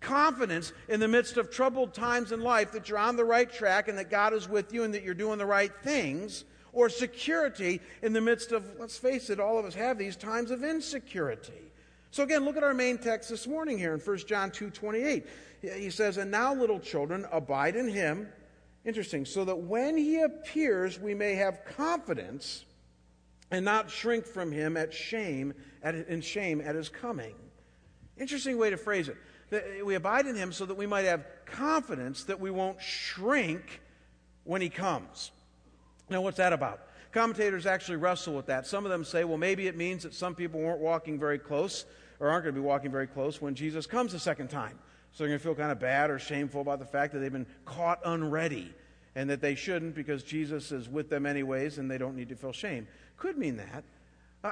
Confidence 0.01 0.73
in 0.89 0.99
the 0.99 1.09
midst 1.09 1.37
of 1.37 1.51
troubled 1.51 1.95
times 1.95 2.33
in 2.33 2.41
life 2.41 2.73
that 2.73 2.89
you're 2.89 2.99
on 2.99 3.17
the 3.17 3.25
right 3.25 3.51
track 3.51 3.89
and 3.89 3.97
that 3.97 4.11
God 4.11 4.35
is 4.35 4.49
with 4.49 4.75
you 4.75 4.83
and 4.83 4.93
that 4.95 5.05
you're 5.05 5.15
doing 5.15 5.39
the 5.39 5.47
right 5.47 5.73
things, 5.83 6.45
or 6.73 6.89
security 6.89 7.81
in 8.03 8.13
the 8.13 8.21
midst 8.21 8.51
of, 8.51 8.65
let's 8.79 8.99
face 8.99 9.31
it, 9.31 9.39
all 9.39 9.59
of 9.59 9.65
us 9.65 9.75
have 9.75 9.99
these 9.99 10.17
times 10.17 10.51
of 10.51 10.65
insecurity. 10.65 11.71
So 12.13 12.23
again, 12.23 12.45
look 12.45 12.59
at 12.59 12.63
our 12.63 12.75
main 12.75 12.99
text 12.99 13.31
this 13.31 13.47
morning 13.47 13.79
here 13.79 13.95
in 13.95 13.99
1 13.99 14.19
John 14.19 14.51
2 14.51 14.69
28. 14.69 15.27
He 15.63 15.89
says, 15.89 16.19
And 16.19 16.31
now, 16.31 16.55
little 16.55 16.79
children, 16.79 17.27
abide 17.33 17.75
in 17.75 17.89
him. 17.89 18.29
Interesting. 18.85 19.25
So 19.25 19.47
that 19.47 19.57
when 19.57 19.97
he 19.97 20.21
appears, 20.21 21.01
we 21.01 21.15
may 21.15 21.37
have 21.37 21.65
confidence 21.65 22.67
and 23.51 23.65
not 23.65 23.91
shrink 23.91 24.27
from 24.27 24.53
him 24.53 24.77
at 24.77 24.93
shame, 24.93 25.55
at, 25.83 25.95
in 25.95 26.21
shame 26.21 26.61
at 26.61 26.75
his 26.75 26.91
coming. 26.91 27.35
Interesting 28.19 28.59
way 28.59 28.69
to 28.69 28.77
phrase 28.77 29.09
it. 29.09 29.17
That 29.49 29.65
eh, 29.79 29.83
we 29.83 29.95
abide 29.95 30.27
in 30.27 30.37
him 30.37 30.53
so 30.53 30.67
that 30.67 30.77
we 30.77 30.87
might 30.87 31.07
have 31.07 31.25
confidence 31.47 32.25
that 32.25 32.39
we 32.39 32.51
won't 32.51 32.81
shrink 32.83 33.81
when 34.45 34.61
he 34.61 34.69
comes. 34.69 35.31
Now, 36.11 36.21
what's 36.21 36.37
that 36.37 36.53
about? 36.53 36.89
Commentators 37.11 37.65
actually 37.65 37.97
wrestle 37.97 38.35
with 38.35 38.47
that. 38.47 38.67
Some 38.67 38.85
of 38.85 38.91
them 38.91 39.03
say, 39.03 39.25
well, 39.25 39.39
maybe 39.39 39.67
it 39.67 39.79
means 39.79 40.03
that 40.03 40.13
some 40.13 40.35
people 40.35 40.61
weren't 40.61 40.81
walking 40.81 41.19
very 41.19 41.39
close 41.39 41.87
or 42.23 42.31
aren't 42.31 42.45
going 42.45 42.55
to 42.55 42.61
be 42.61 42.65
walking 42.65 42.93
very 42.93 43.09
close 43.09 43.43
when 43.43 43.57
Jesus 43.57 43.85
comes 43.85 44.13
the 44.13 44.19
second 44.19 44.49
time. 44.49 44.79
So 45.11 45.25
they're 45.25 45.29
going 45.29 45.41
to 45.41 45.43
feel 45.43 45.57
kind 45.57 45.73
of 45.73 45.81
bad 45.81 46.09
or 46.09 46.21
shameful 46.21 46.61
about 46.61 46.79
the 46.79 46.87
fact 46.87 47.13
that 47.13 47.19
they've 47.19 47.33
been 47.33 47.49
caught 47.65 47.99
unready 48.05 48.73
and 49.17 49.29
that 49.29 49.41
they 49.41 49.57
shouldn't 49.57 49.97
because 49.97 50.23
Jesus 50.23 50.71
is 50.71 50.89
with 50.89 51.11
them 51.11 51.27
anyways 51.27 51.79
and 51.79 51.91
they 51.91 51.99
don't 51.99 52.15
need 52.15 52.29
to 52.29 52.37
feel 52.37 52.53
shame. 52.53 52.87
Could 53.17 53.37
mean 53.37 53.57
that. 53.57 53.83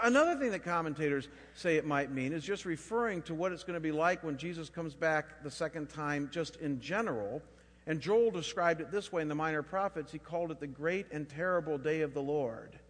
Another 0.03 0.37
thing 0.37 0.51
that 0.51 0.65
commentators 0.65 1.29
say 1.55 1.77
it 1.77 1.87
might 1.87 2.11
mean 2.11 2.33
is 2.33 2.43
just 2.43 2.65
referring 2.65 3.23
to 3.23 3.35
what 3.35 3.53
it's 3.53 3.63
going 3.63 3.75
to 3.75 3.81
be 3.81 3.93
like 3.93 4.25
when 4.25 4.37
Jesus 4.37 4.69
comes 4.69 4.95
back 4.95 5.43
the 5.45 5.51
second 5.51 5.89
time, 5.89 6.29
just 6.33 6.57
in 6.57 6.81
general. 6.81 7.41
And 7.87 8.01
Joel 8.01 8.33
described 8.33 8.81
it 8.81 8.91
this 8.91 9.13
way 9.13 9.23
in 9.23 9.29
the 9.29 9.35
Minor 9.37 9.63
Prophets. 9.63 10.11
He 10.11 10.19
called 10.19 10.51
it 10.51 10.59
the 10.59 10.67
great 10.67 11.07
and 11.13 11.29
terrible 11.29 11.79
day 11.79 12.01
of 12.01 12.15
the 12.15 12.23
Lord. 12.23 12.81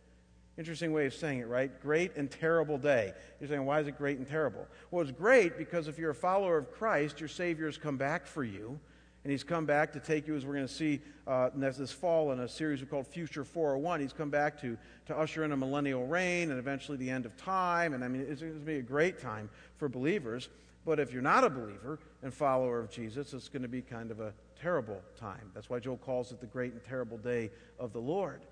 Interesting 0.61 0.92
way 0.92 1.07
of 1.07 1.14
saying 1.14 1.38
it, 1.38 1.49
right? 1.49 1.70
Great 1.81 2.16
and 2.16 2.31
terrible 2.31 2.77
day. 2.77 3.14
You're 3.40 3.49
saying, 3.49 3.64
why 3.64 3.81
is 3.81 3.87
it 3.87 3.96
great 3.96 4.18
and 4.18 4.29
terrible? 4.29 4.66
Well, 4.90 5.01
it's 5.01 5.11
great 5.11 5.57
because 5.57 5.88
if 5.88 5.99
you're 5.99 6.11
a 6.11 6.14
follower 6.14 6.59
of 6.59 6.70
Christ, 6.70 7.18
your 7.18 7.31
Savior 7.31 7.64
has 7.64 7.79
come 7.79 7.96
back 7.96 8.27
for 8.27 8.44
you. 8.44 8.79
And 9.25 9.31
he's 9.31 9.42
come 9.42 9.64
back 9.64 9.90
to 9.94 10.01
take 10.01 10.27
you, 10.27 10.37
as 10.37 10.44
we're 10.44 10.53
going 10.53 10.66
to 10.66 10.73
see 10.73 11.01
uh, 11.27 11.49
this 11.55 11.92
fall 11.92 12.33
in 12.33 12.40
a 12.40 12.49
series 12.49 12.83
we 12.83 12.87
called 12.87 13.07
Future 13.07 13.42
401. 13.42 14.01
He's 14.01 14.12
come 14.12 14.29
back 14.29 14.61
to, 14.61 14.77
to 15.07 15.16
usher 15.16 15.44
in 15.44 15.53
a 15.53 15.57
millennial 15.57 16.07
reign 16.07 16.51
and 16.51 16.59
eventually 16.59 16.99
the 16.99 17.09
end 17.09 17.25
of 17.25 17.35
time. 17.38 17.94
And 17.94 18.05
I 18.05 18.09
mean, 18.09 18.27
it's 18.29 18.42
going 18.42 18.53
to 18.53 18.61
be 18.61 18.77
a 18.77 18.83
great 18.83 19.18
time 19.18 19.49
for 19.79 19.88
believers. 19.88 20.51
But 20.85 21.01
if 21.01 21.11
you're 21.11 21.23
not 21.23 21.42
a 21.42 21.49
believer 21.49 22.01
and 22.23 22.35
follower 22.35 22.81
of 22.81 22.90
Jesus, 22.90 23.33
it's 23.33 23.49
going 23.49 23.62
to 23.62 23.68
be 23.68 23.81
kind 23.81 24.11
of 24.11 24.20
a 24.20 24.35
terrible 24.61 25.01
time. 25.18 25.51
That's 25.55 25.70
why 25.70 25.79
Joel 25.79 25.96
calls 25.96 26.33
it 26.33 26.40
the 26.40 26.46
great 26.46 26.73
and 26.75 26.85
terrible 26.85 27.16
day 27.16 27.51
of 27.79 27.94
the 27.94 28.01
Lord. 28.01 28.42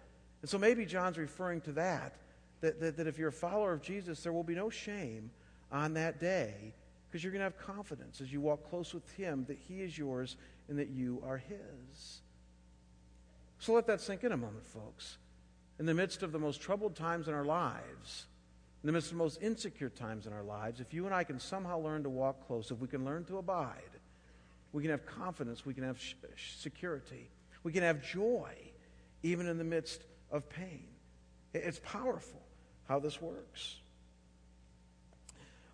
And 0.42 0.50
so 0.50 0.58
maybe 0.58 0.84
John's 0.84 1.18
referring 1.18 1.60
to 1.62 1.72
that, 1.72 2.14
that, 2.60 2.80
that, 2.80 2.96
that 2.96 3.06
if 3.06 3.18
you're 3.18 3.28
a 3.28 3.32
follower 3.32 3.72
of 3.72 3.82
Jesus, 3.82 4.22
there 4.22 4.32
will 4.32 4.44
be 4.44 4.54
no 4.54 4.70
shame 4.70 5.30
on 5.70 5.94
that 5.94 6.20
day 6.20 6.74
because 7.08 7.24
you're 7.24 7.32
going 7.32 7.40
to 7.40 7.44
have 7.44 7.58
confidence 7.58 8.20
as 8.20 8.32
you 8.32 8.40
walk 8.40 8.68
close 8.68 8.92
with 8.94 9.10
Him 9.16 9.44
that 9.48 9.58
He 9.68 9.80
is 9.80 9.96
yours 9.96 10.36
and 10.68 10.78
that 10.78 10.88
you 10.88 11.22
are 11.26 11.38
His. 11.38 12.22
So 13.58 13.72
let 13.72 13.86
that 13.86 14.00
sink 14.00 14.24
in 14.24 14.32
a 14.32 14.36
moment, 14.36 14.66
folks. 14.66 15.18
In 15.78 15.86
the 15.86 15.94
midst 15.94 16.22
of 16.22 16.32
the 16.32 16.38
most 16.38 16.60
troubled 16.60 16.94
times 16.96 17.28
in 17.28 17.34
our 17.34 17.44
lives, 17.44 18.26
in 18.82 18.86
the 18.86 18.92
midst 18.92 19.10
of 19.10 19.18
the 19.18 19.24
most 19.24 19.42
insecure 19.42 19.88
times 19.88 20.26
in 20.26 20.32
our 20.32 20.42
lives, 20.42 20.80
if 20.80 20.92
you 20.94 21.06
and 21.06 21.14
I 21.14 21.24
can 21.24 21.40
somehow 21.40 21.78
learn 21.78 22.02
to 22.04 22.08
walk 22.08 22.46
close, 22.46 22.70
if 22.70 22.78
we 22.78 22.88
can 22.88 23.04
learn 23.04 23.24
to 23.24 23.38
abide, 23.38 23.82
we 24.72 24.82
can 24.82 24.90
have 24.90 25.06
confidence, 25.06 25.64
we 25.64 25.74
can 25.74 25.84
have 25.84 26.00
security, 26.36 27.30
we 27.62 27.72
can 27.72 27.82
have 27.82 28.02
joy, 28.02 28.52
even 29.22 29.46
in 29.46 29.58
the 29.58 29.64
midst 29.64 30.04
of 30.30 30.48
pain. 30.48 30.84
It's 31.54 31.80
powerful 31.80 32.40
how 32.88 32.98
this 32.98 33.20
works. 33.20 33.76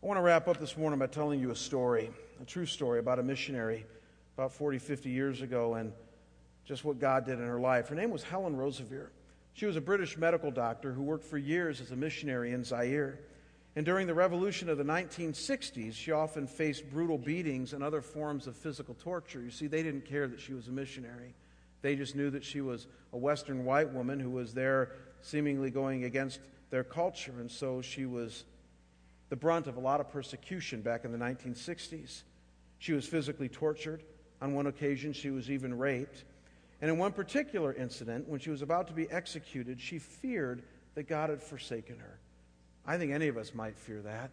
I 0.03 0.07
want 0.07 0.19
to 0.19 0.23
wrap 0.23 0.49
up 0.49 0.59
this 0.59 0.77
morning 0.77 0.99
by 0.99 1.07
telling 1.07 1.41
you 1.41 1.51
a 1.51 1.57
story, 1.57 2.11
a 2.41 2.45
true 2.45 2.67
story 2.67 2.99
about 2.99 3.19
a 3.19 3.23
missionary 3.23 3.87
about 4.37 4.53
40, 4.53 4.79
50 4.79 5.11
years 5.11 5.41
ago 5.43 5.75
and 5.75 5.93
just 6.65 6.85
what 6.85 6.99
God 6.99 7.25
did 7.25 7.39
in 7.39 7.47
her 7.47 7.61
life. 7.61 7.89
Her 7.89 7.95
name 7.95 8.11
was 8.11 8.23
Helen 8.23 8.57
Roseveare. 8.57 9.09
She 9.55 9.67
was 9.67 9.77
a 9.77 9.81
British 9.81 10.17
medical 10.17 10.51
doctor 10.51 10.93
who 10.93 11.03
worked 11.03 11.25
for 11.25 11.39
years 11.39 11.81
as 11.81 11.93
a 11.93 11.97
missionary 11.97 12.53
in 12.53 12.65
Zaire. 12.65 13.21
And 13.77 13.85
during 13.87 14.07
the 14.07 14.15
revolution 14.15 14.69
of 14.69 14.79
the 14.79 14.85
1960s, 14.85 15.95
she 15.95 16.13
often 16.13 16.47
faced 16.47 16.91
brutal 16.91 17.19
beatings 17.19 17.73
and 17.73 17.83
other 17.83 18.01
forms 18.01 18.47
of 18.47 18.57
physical 18.57 18.95
torture. 18.95 19.41
You 19.41 19.51
see, 19.51 19.67
they 19.67 19.83
didn't 19.83 20.05
care 20.05 20.27
that 20.27 20.41
she 20.41 20.55
was 20.55 20.69
a 20.69 20.73
missionary. 20.73 21.35
They 21.85 21.97
just 21.97 22.17
knew 22.17 22.31
that 22.31 22.43
she 22.43 22.63
was 22.63 22.87
a 23.13 23.19
Western 23.19 23.67
white 23.67 23.93
woman 23.93 24.19
who 24.19 24.31
was 24.31 24.55
there 24.55 24.93
seemingly 25.21 25.71
going 25.71 26.05
against 26.05 26.41
their 26.71 26.83
culture. 26.83 27.35
And 27.39 27.51
so 27.51 27.83
she 27.83 28.07
was 28.07 28.45
the 29.29 29.37
brunt 29.37 29.67
of 29.67 29.77
a 29.77 29.81
lot 29.81 30.01
of 30.01 30.11
persecution 30.11 30.81
back 30.81 31.05
in 31.05 31.13
the 31.13 31.19
1960s. 31.19 32.23
She 32.79 32.95
was 32.95 33.07
physically 33.07 33.51
tortured. 33.51 34.03
On 34.41 34.55
one 34.55 34.67
occasion, 34.67 35.13
she 35.13 35.29
was 35.29 35.51
even 35.51 35.77
raped. 35.77 36.25
And 36.81 36.91
in 36.91 36.97
one 36.97 37.13
particular 37.13 37.75
incident, 37.75 38.31
when 38.31 38.41
she 38.41 38.49
was 38.49 38.63
about 38.63 38.89
to 38.89 38.95
be 38.95 39.11
executed, 39.11 39.79
she 39.79 39.99
feared 39.99 40.63
that 40.95 41.07
God 41.07 41.29
had 41.29 41.43
forsaken 41.43 41.99
her. 41.99 42.19
I 42.87 42.97
think 42.97 43.13
any 43.13 43.29
of 43.29 43.37
us 43.37 43.53
might 43.53 43.77
fear 43.77 44.01
that. 44.01 44.31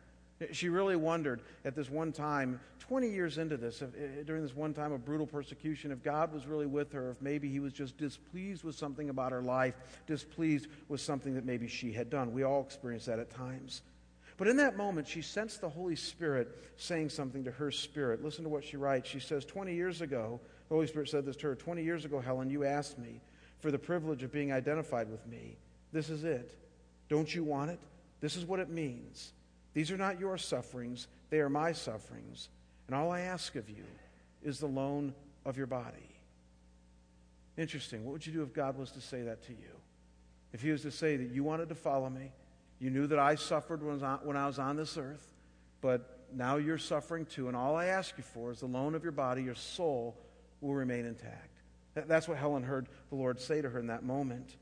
She 0.51 0.69
really 0.69 0.95
wondered 0.95 1.41
at 1.65 1.75
this 1.75 1.89
one 1.89 2.11
time, 2.11 2.59
20 2.79 3.09
years 3.09 3.37
into 3.37 3.57
this, 3.57 3.81
if, 3.81 3.89
eh, 3.95 4.23
during 4.25 4.41
this 4.41 4.55
one 4.55 4.73
time 4.73 4.91
of 4.91 5.05
brutal 5.05 5.27
persecution, 5.27 5.91
if 5.91 6.03
God 6.03 6.33
was 6.33 6.47
really 6.47 6.65
with 6.65 6.91
her, 6.93 7.11
if 7.11 7.21
maybe 7.21 7.49
he 7.49 7.59
was 7.59 7.73
just 7.73 7.97
displeased 7.97 8.63
with 8.63 8.75
something 8.75 9.09
about 9.09 9.31
her 9.31 9.41
life, 9.41 9.75
displeased 10.07 10.67
with 10.87 10.99
something 10.99 11.35
that 11.35 11.45
maybe 11.45 11.67
she 11.67 11.91
had 11.91 12.09
done. 12.09 12.33
We 12.33 12.43
all 12.43 12.61
experience 12.61 13.05
that 13.05 13.19
at 13.19 13.29
times. 13.29 13.81
But 14.37 14.47
in 14.47 14.57
that 14.57 14.75
moment, 14.75 15.07
she 15.07 15.21
sensed 15.21 15.61
the 15.61 15.69
Holy 15.69 15.95
Spirit 15.95 16.57
saying 16.75 17.09
something 17.09 17.43
to 17.43 17.51
her 17.51 17.69
spirit. 17.69 18.23
Listen 18.23 18.43
to 18.43 18.49
what 18.49 18.63
she 18.63 18.75
writes. 18.75 19.07
She 19.07 19.19
says, 19.19 19.45
20 19.45 19.75
years 19.75 20.01
ago, 20.01 20.39
the 20.67 20.75
Holy 20.75 20.87
Spirit 20.87 21.09
said 21.09 21.25
this 21.25 21.35
to 21.37 21.47
her 21.47 21.55
20 21.55 21.83
years 21.83 22.05
ago, 22.05 22.19
Helen, 22.19 22.49
you 22.49 22.63
asked 22.63 22.97
me 22.97 23.21
for 23.59 23.69
the 23.69 23.77
privilege 23.77 24.23
of 24.23 24.31
being 24.31 24.51
identified 24.51 25.11
with 25.11 25.25
me. 25.27 25.57
This 25.91 26.09
is 26.09 26.23
it. 26.23 26.57
Don't 27.07 27.33
you 27.33 27.43
want 27.43 27.69
it? 27.69 27.79
This 28.19 28.35
is 28.35 28.45
what 28.45 28.59
it 28.59 28.69
means. 28.69 29.33
These 29.73 29.91
are 29.91 29.97
not 29.97 30.19
your 30.19 30.37
sufferings, 30.37 31.07
they 31.29 31.39
are 31.39 31.49
my 31.49 31.71
sufferings. 31.71 32.49
And 32.87 32.95
all 32.95 33.11
I 33.11 33.21
ask 33.21 33.55
of 33.55 33.69
you 33.69 33.85
is 34.43 34.59
the 34.59 34.67
loan 34.67 35.13
of 35.45 35.57
your 35.57 35.67
body. 35.67 36.15
Interesting. 37.57 38.03
What 38.03 38.13
would 38.13 38.25
you 38.25 38.33
do 38.33 38.43
if 38.43 38.53
God 38.53 38.77
was 38.77 38.91
to 38.91 39.01
say 39.01 39.21
that 39.23 39.43
to 39.43 39.51
you? 39.51 39.75
If 40.53 40.61
He 40.61 40.71
was 40.71 40.81
to 40.81 40.91
say 40.91 41.15
that 41.17 41.31
you 41.31 41.43
wanted 41.43 41.69
to 41.69 41.75
follow 41.75 42.09
me, 42.09 42.31
you 42.79 42.89
knew 42.89 43.07
that 43.07 43.19
I 43.19 43.35
suffered 43.35 43.83
when 43.83 44.35
I 44.35 44.47
was 44.47 44.59
on 44.59 44.75
this 44.75 44.97
earth, 44.97 45.25
but 45.79 46.19
now 46.33 46.57
you're 46.57 46.77
suffering 46.77 47.25
too, 47.25 47.47
and 47.47 47.55
all 47.55 47.75
I 47.75 47.87
ask 47.87 48.17
you 48.17 48.23
for 48.23 48.51
is 48.51 48.61
the 48.61 48.65
loan 48.65 48.95
of 48.95 49.03
your 49.03 49.11
body, 49.11 49.43
your 49.43 49.55
soul 49.55 50.17
will 50.61 50.73
remain 50.73 51.05
intact. 51.05 51.61
That's 51.93 52.27
what 52.27 52.37
Helen 52.37 52.63
heard 52.63 52.87
the 53.09 53.15
Lord 53.15 53.39
say 53.39 53.61
to 53.61 53.69
her 53.69 53.79
in 53.79 53.87
that 53.87 54.03
moment. 54.03 54.55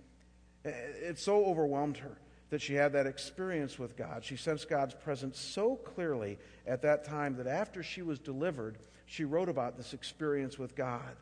It 0.66 1.20
so 1.20 1.46
overwhelmed 1.46 1.98
her 1.98 2.18
that 2.50 2.62
she 2.62 2.74
had 2.74 2.94
that 2.94 3.06
experience 3.06 3.78
with 3.78 3.96
God. 3.96 4.24
She 4.24 4.36
sensed 4.36 4.70
God's 4.70 4.96
presence 4.96 5.40
so 5.40 5.76
clearly 5.76 6.40
at 6.66 6.82
that 6.82 7.04
time 7.04 7.36
that 7.38 7.48
after 7.48 7.84
she 7.84 8.02
was 8.02 8.20
delivered, 8.20 8.78
she 9.06 9.24
wrote 9.24 9.50
about 9.50 9.78
this 9.78 9.94
experience 9.94 10.58
with 10.58 10.76
God. 10.76 11.16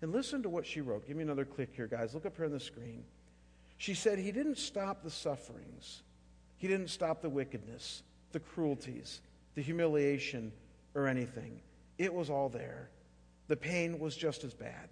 And 0.00 0.12
listen 0.12 0.42
to 0.44 0.48
what 0.48 0.66
she 0.66 0.80
wrote. 0.80 1.06
Give 1.06 1.16
me 1.16 1.24
another 1.24 1.44
click 1.44 1.70
here, 1.74 1.88
guys. 1.88 2.14
Look 2.14 2.26
up 2.26 2.36
here 2.36 2.46
on 2.46 2.52
the 2.52 2.60
screen. 2.60 3.02
She 3.78 3.94
said, 3.94 4.18
He 4.18 4.30
didn't 4.30 4.58
stop 4.58 5.02
the 5.02 5.10
sufferings, 5.10 6.02
He 6.58 6.68
didn't 6.68 6.88
stop 6.88 7.22
the 7.22 7.28
wickedness, 7.28 8.02
the 8.32 8.40
cruelties, 8.40 9.20
the 9.54 9.62
humiliation, 9.62 10.52
or 10.94 11.06
anything. 11.08 11.60
It 11.96 12.14
was 12.14 12.30
all 12.30 12.48
there. 12.48 12.90
The 13.48 13.56
pain 13.56 13.98
was 13.98 14.16
just 14.16 14.44
as 14.44 14.54
bad, 14.54 14.88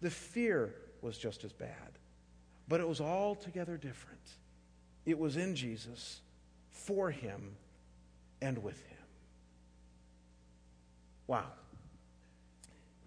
the 0.00 0.10
fear 0.10 0.74
was 1.00 1.16
just 1.16 1.44
as 1.44 1.52
bad, 1.52 1.98
but 2.68 2.80
it 2.80 2.88
was 2.88 3.00
altogether 3.00 3.76
different. 3.76 4.18
It 5.04 5.18
was 5.18 5.36
in 5.36 5.56
Jesus, 5.56 6.20
for 6.70 7.10
him, 7.10 7.56
and 8.40 8.62
with 8.62 8.80
him. 8.86 8.98
Wow. 11.26 11.46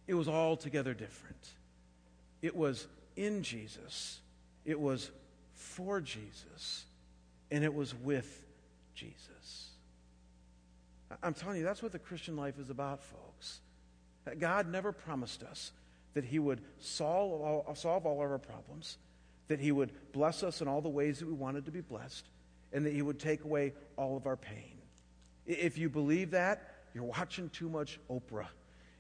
It 0.08 0.14
was 0.14 0.28
altogether 0.28 0.94
different. 0.94 1.50
It 2.42 2.56
was 2.56 2.88
in 3.16 3.44
Jesus, 3.44 4.20
it 4.66 4.80
was 4.80 5.10
for 5.54 6.02
Jesus, 6.02 6.86
and 7.50 7.64
it 7.64 7.74
was 7.74 7.96
with 7.96 8.46
Jesus. 8.94 9.70
I'm 11.24 11.34
telling 11.34 11.58
you, 11.58 11.64
that's 11.64 11.82
what 11.82 11.92
the 11.92 12.00
Christian 12.00 12.36
life 12.36 12.60
is 12.60 12.70
about, 12.70 13.04
folks. 13.04 13.60
God 14.40 14.68
never 14.68 14.92
promised 14.92 15.44
us 15.44 15.72
that 16.14 16.26
He 16.26 16.40
would 16.40 16.62
solve 16.80 17.42
all, 17.42 17.76
solve 17.76 18.06
all 18.06 18.24
of 18.24 18.32
our 18.32 18.38
problems, 18.38 18.98
that 19.48 19.60
He 19.60 19.72
would 19.72 19.92
bless 20.12 20.44
us 20.44 20.62
in 20.62 20.68
all 20.68 20.82
the 20.82 20.90
ways 20.90 21.20
that 21.20 21.28
we 21.28 21.34
wanted 21.34 21.66
to 21.66 21.72
be 21.72 21.82
blessed, 21.82 22.28
and 22.74 22.86
that 22.86 22.94
He 22.94 23.02
would 23.02 23.20
take 23.20 23.44
away 23.44 23.74
all 23.98 24.18
of 24.18 24.26
our 24.26 24.38
pain. 24.38 24.78
If 25.46 25.78
you 25.78 25.90
believe 25.90 26.32
that, 26.32 26.74
you're 26.94 27.04
watching 27.04 27.50
too 27.50 27.70
much 27.70 28.00
Oprah. 28.10 28.48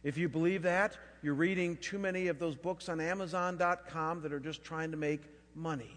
If 0.03 0.17
you 0.17 0.29
believe 0.29 0.61
that, 0.63 0.97
you're 1.23 1.33
reading 1.33 1.77
too 1.77 1.97
many 1.97 2.27
of 2.27 2.37
those 2.37 2.55
books 2.55 2.89
on 2.89 3.01
Amazon.com 3.01 4.21
that 4.21 4.31
are 4.31 4.39
just 4.39 4.63
trying 4.63 4.91
to 4.91 4.97
make 4.97 5.21
money. 5.55 5.95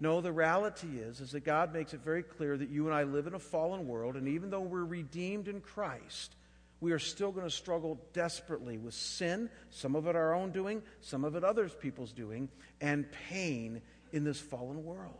No, 0.00 0.20
the 0.20 0.32
reality 0.32 0.98
is, 0.98 1.20
is 1.20 1.30
that 1.30 1.44
God 1.44 1.72
makes 1.72 1.94
it 1.94 2.00
very 2.00 2.24
clear 2.24 2.56
that 2.56 2.68
you 2.68 2.86
and 2.86 2.94
I 2.94 3.04
live 3.04 3.26
in 3.26 3.34
a 3.34 3.38
fallen 3.38 3.86
world, 3.86 4.16
and 4.16 4.28
even 4.28 4.50
though 4.50 4.60
we're 4.60 4.84
redeemed 4.84 5.48
in 5.48 5.60
Christ, 5.60 6.34
we 6.82 6.90
are 6.90 6.98
still 6.98 7.30
going 7.30 7.46
to 7.46 7.50
struggle 7.50 7.96
desperately 8.12 8.76
with 8.76 8.92
sin, 8.92 9.48
some 9.70 9.94
of 9.94 10.08
it 10.08 10.16
our 10.16 10.34
own 10.34 10.50
doing, 10.50 10.82
some 11.00 11.24
of 11.24 11.36
it 11.36 11.44
other 11.44 11.68
people's 11.68 12.12
doing, 12.12 12.48
and 12.80 13.06
pain 13.28 13.80
in 14.12 14.24
this 14.24 14.40
fallen 14.40 14.84
world. 14.84 15.14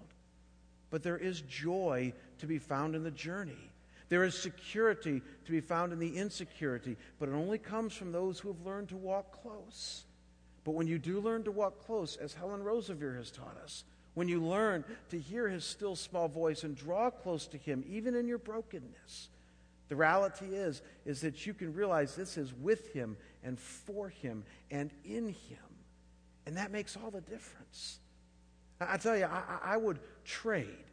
But 0.90 1.04
there 1.04 1.16
is 1.16 1.40
joy 1.42 2.14
to 2.38 2.46
be 2.48 2.58
found 2.58 2.96
in 2.96 3.04
the 3.04 3.12
journey. 3.12 3.70
There 4.08 4.24
is 4.24 4.36
security 4.36 5.22
to 5.44 5.52
be 5.52 5.60
found 5.60 5.92
in 5.92 6.00
the 6.00 6.16
insecurity, 6.16 6.96
but 7.20 7.28
it 7.28 7.34
only 7.34 7.58
comes 7.58 7.94
from 7.94 8.10
those 8.10 8.40
who 8.40 8.48
have 8.48 8.66
learned 8.66 8.88
to 8.88 8.96
walk 8.96 9.40
close. 9.40 10.02
But 10.64 10.72
when 10.72 10.88
you 10.88 10.98
do 10.98 11.20
learn 11.20 11.44
to 11.44 11.52
walk 11.52 11.86
close, 11.86 12.16
as 12.16 12.34
Helen 12.34 12.64
Roseveare 12.64 13.16
has 13.16 13.30
taught 13.30 13.56
us, 13.62 13.84
when 14.14 14.26
you 14.26 14.44
learn 14.44 14.84
to 15.10 15.18
hear 15.18 15.48
his 15.48 15.64
still 15.64 15.94
small 15.94 16.26
voice 16.26 16.64
and 16.64 16.74
draw 16.74 17.08
close 17.08 17.46
to 17.46 17.56
him, 17.56 17.84
even 17.88 18.16
in 18.16 18.26
your 18.26 18.38
brokenness, 18.38 19.28
the 19.92 19.96
reality 19.96 20.46
is, 20.46 20.80
is 21.04 21.20
that 21.20 21.46
you 21.46 21.52
can 21.52 21.74
realize 21.74 22.16
this 22.16 22.38
is 22.38 22.50
with 22.54 22.94
him 22.94 23.14
and 23.44 23.60
for 23.60 24.08
him 24.08 24.42
and 24.70 24.90
in 25.04 25.28
him. 25.28 25.58
And 26.46 26.56
that 26.56 26.72
makes 26.72 26.96
all 26.96 27.10
the 27.10 27.20
difference. 27.20 27.98
I, 28.80 28.96
tell 28.96 29.18
you, 29.18 29.26
I, 29.26 29.58
I 29.62 29.76
would 29.76 29.98
trade 30.24 30.86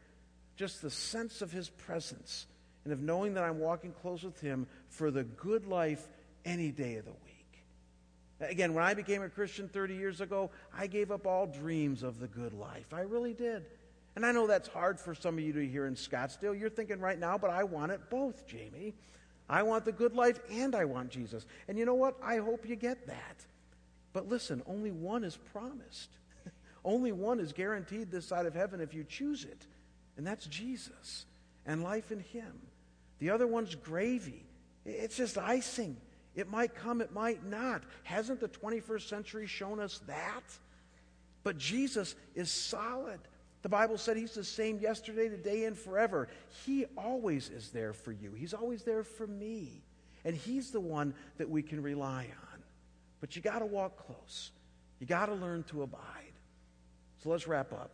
just 0.57 0.81
the 0.81 0.89
sense 0.89 1.41
of 1.41 1.49
his 1.49 1.69
presence 1.69 2.45
and 2.83 2.91
of 2.91 2.99
knowing 2.99 3.35
that 3.35 3.45
I'm 3.45 3.59
walking 3.59 3.93
close 4.01 4.21
with 4.21 4.41
him 4.41 4.67
for 4.89 5.11
the 5.11 5.23
good 5.23 5.65
life 5.65 6.05
any 6.43 6.69
day 6.69 6.97
of 6.97 7.05
the 7.05 7.11
week. 7.11 7.63
Again, 8.41 8.73
when 8.73 8.83
I 8.83 8.95
became 8.95 9.21
a 9.21 9.29
Christian 9.29 9.69
30 9.69 9.95
years 9.95 10.19
ago, 10.19 10.51
I 10.77 10.87
gave 10.87 11.09
up 11.09 11.25
all 11.25 11.47
dreams 11.47 12.03
of 12.03 12.19
the 12.19 12.27
good 12.27 12.51
life. 12.51 12.93
I 12.93 13.03
really 13.03 13.33
did. 13.33 13.63
And 14.15 14.25
I 14.25 14.31
know 14.31 14.47
that's 14.47 14.67
hard 14.67 14.99
for 14.99 15.13
some 15.13 15.37
of 15.37 15.43
you 15.43 15.53
to 15.53 15.67
hear 15.67 15.85
in 15.85 15.95
Scottsdale. 15.95 16.59
You're 16.59 16.69
thinking 16.69 16.99
right 16.99 17.19
now, 17.19 17.37
but 17.37 17.49
I 17.49 17.63
want 17.63 17.91
it 17.91 18.09
both, 18.09 18.47
Jamie. 18.47 18.95
I 19.49 19.63
want 19.63 19.85
the 19.85 19.91
good 19.91 20.13
life 20.13 20.39
and 20.51 20.75
I 20.75 20.85
want 20.85 21.09
Jesus. 21.09 21.45
And 21.67 21.77
you 21.77 21.85
know 21.85 21.95
what? 21.95 22.17
I 22.23 22.37
hope 22.37 22.67
you 22.67 22.75
get 22.75 23.07
that. 23.07 23.45
But 24.13 24.27
listen, 24.27 24.61
only 24.67 24.91
one 24.91 25.23
is 25.23 25.37
promised. 25.53 26.09
only 26.85 27.11
one 27.11 27.39
is 27.39 27.53
guaranteed 27.53 28.11
this 28.11 28.25
side 28.25 28.45
of 28.45 28.53
heaven 28.53 28.81
if 28.81 28.93
you 28.93 29.03
choose 29.03 29.45
it. 29.45 29.65
And 30.17 30.25
that's 30.25 30.45
Jesus 30.47 31.25
and 31.65 31.83
life 31.83 32.11
in 32.11 32.19
Him. 32.19 32.59
The 33.19 33.31
other 33.31 33.47
one's 33.47 33.75
gravy. 33.75 34.43
It's 34.85 35.17
just 35.17 35.37
icing. 35.37 35.97
It 36.35 36.49
might 36.49 36.75
come, 36.75 37.01
it 37.01 37.11
might 37.11 37.45
not. 37.45 37.83
Hasn't 38.03 38.39
the 38.39 38.47
21st 38.47 39.07
century 39.07 39.47
shown 39.47 39.79
us 39.79 39.99
that? 40.07 40.43
But 41.43 41.57
Jesus 41.57 42.15
is 42.35 42.51
solid. 42.51 43.19
The 43.61 43.69
Bible 43.69 43.97
said 43.97 44.17
He's 44.17 44.33
the 44.33 44.43
same 44.43 44.79
yesterday, 44.79 45.29
today, 45.29 45.65
and 45.65 45.77
forever. 45.77 46.27
He 46.65 46.85
always 46.97 47.49
is 47.49 47.69
there 47.69 47.93
for 47.93 48.11
you, 48.11 48.33
He's 48.33 48.53
always 48.53 48.83
there 48.83 49.03
for 49.03 49.27
me. 49.27 49.83
And 50.25 50.35
He's 50.35 50.71
the 50.71 50.79
one 50.79 51.13
that 51.37 51.49
we 51.49 51.61
can 51.61 51.81
rely 51.81 52.23
on. 52.25 52.63
But 53.21 53.35
you 53.35 53.41
got 53.41 53.59
to 53.59 53.65
walk 53.65 54.05
close, 54.05 54.51
you 54.99 55.07
got 55.07 55.27
to 55.27 55.35
learn 55.35 55.63
to 55.63 55.83
abide. 55.83 56.33
So 57.23 57.29
let's 57.29 57.47
wrap 57.47 57.73
up. 57.73 57.91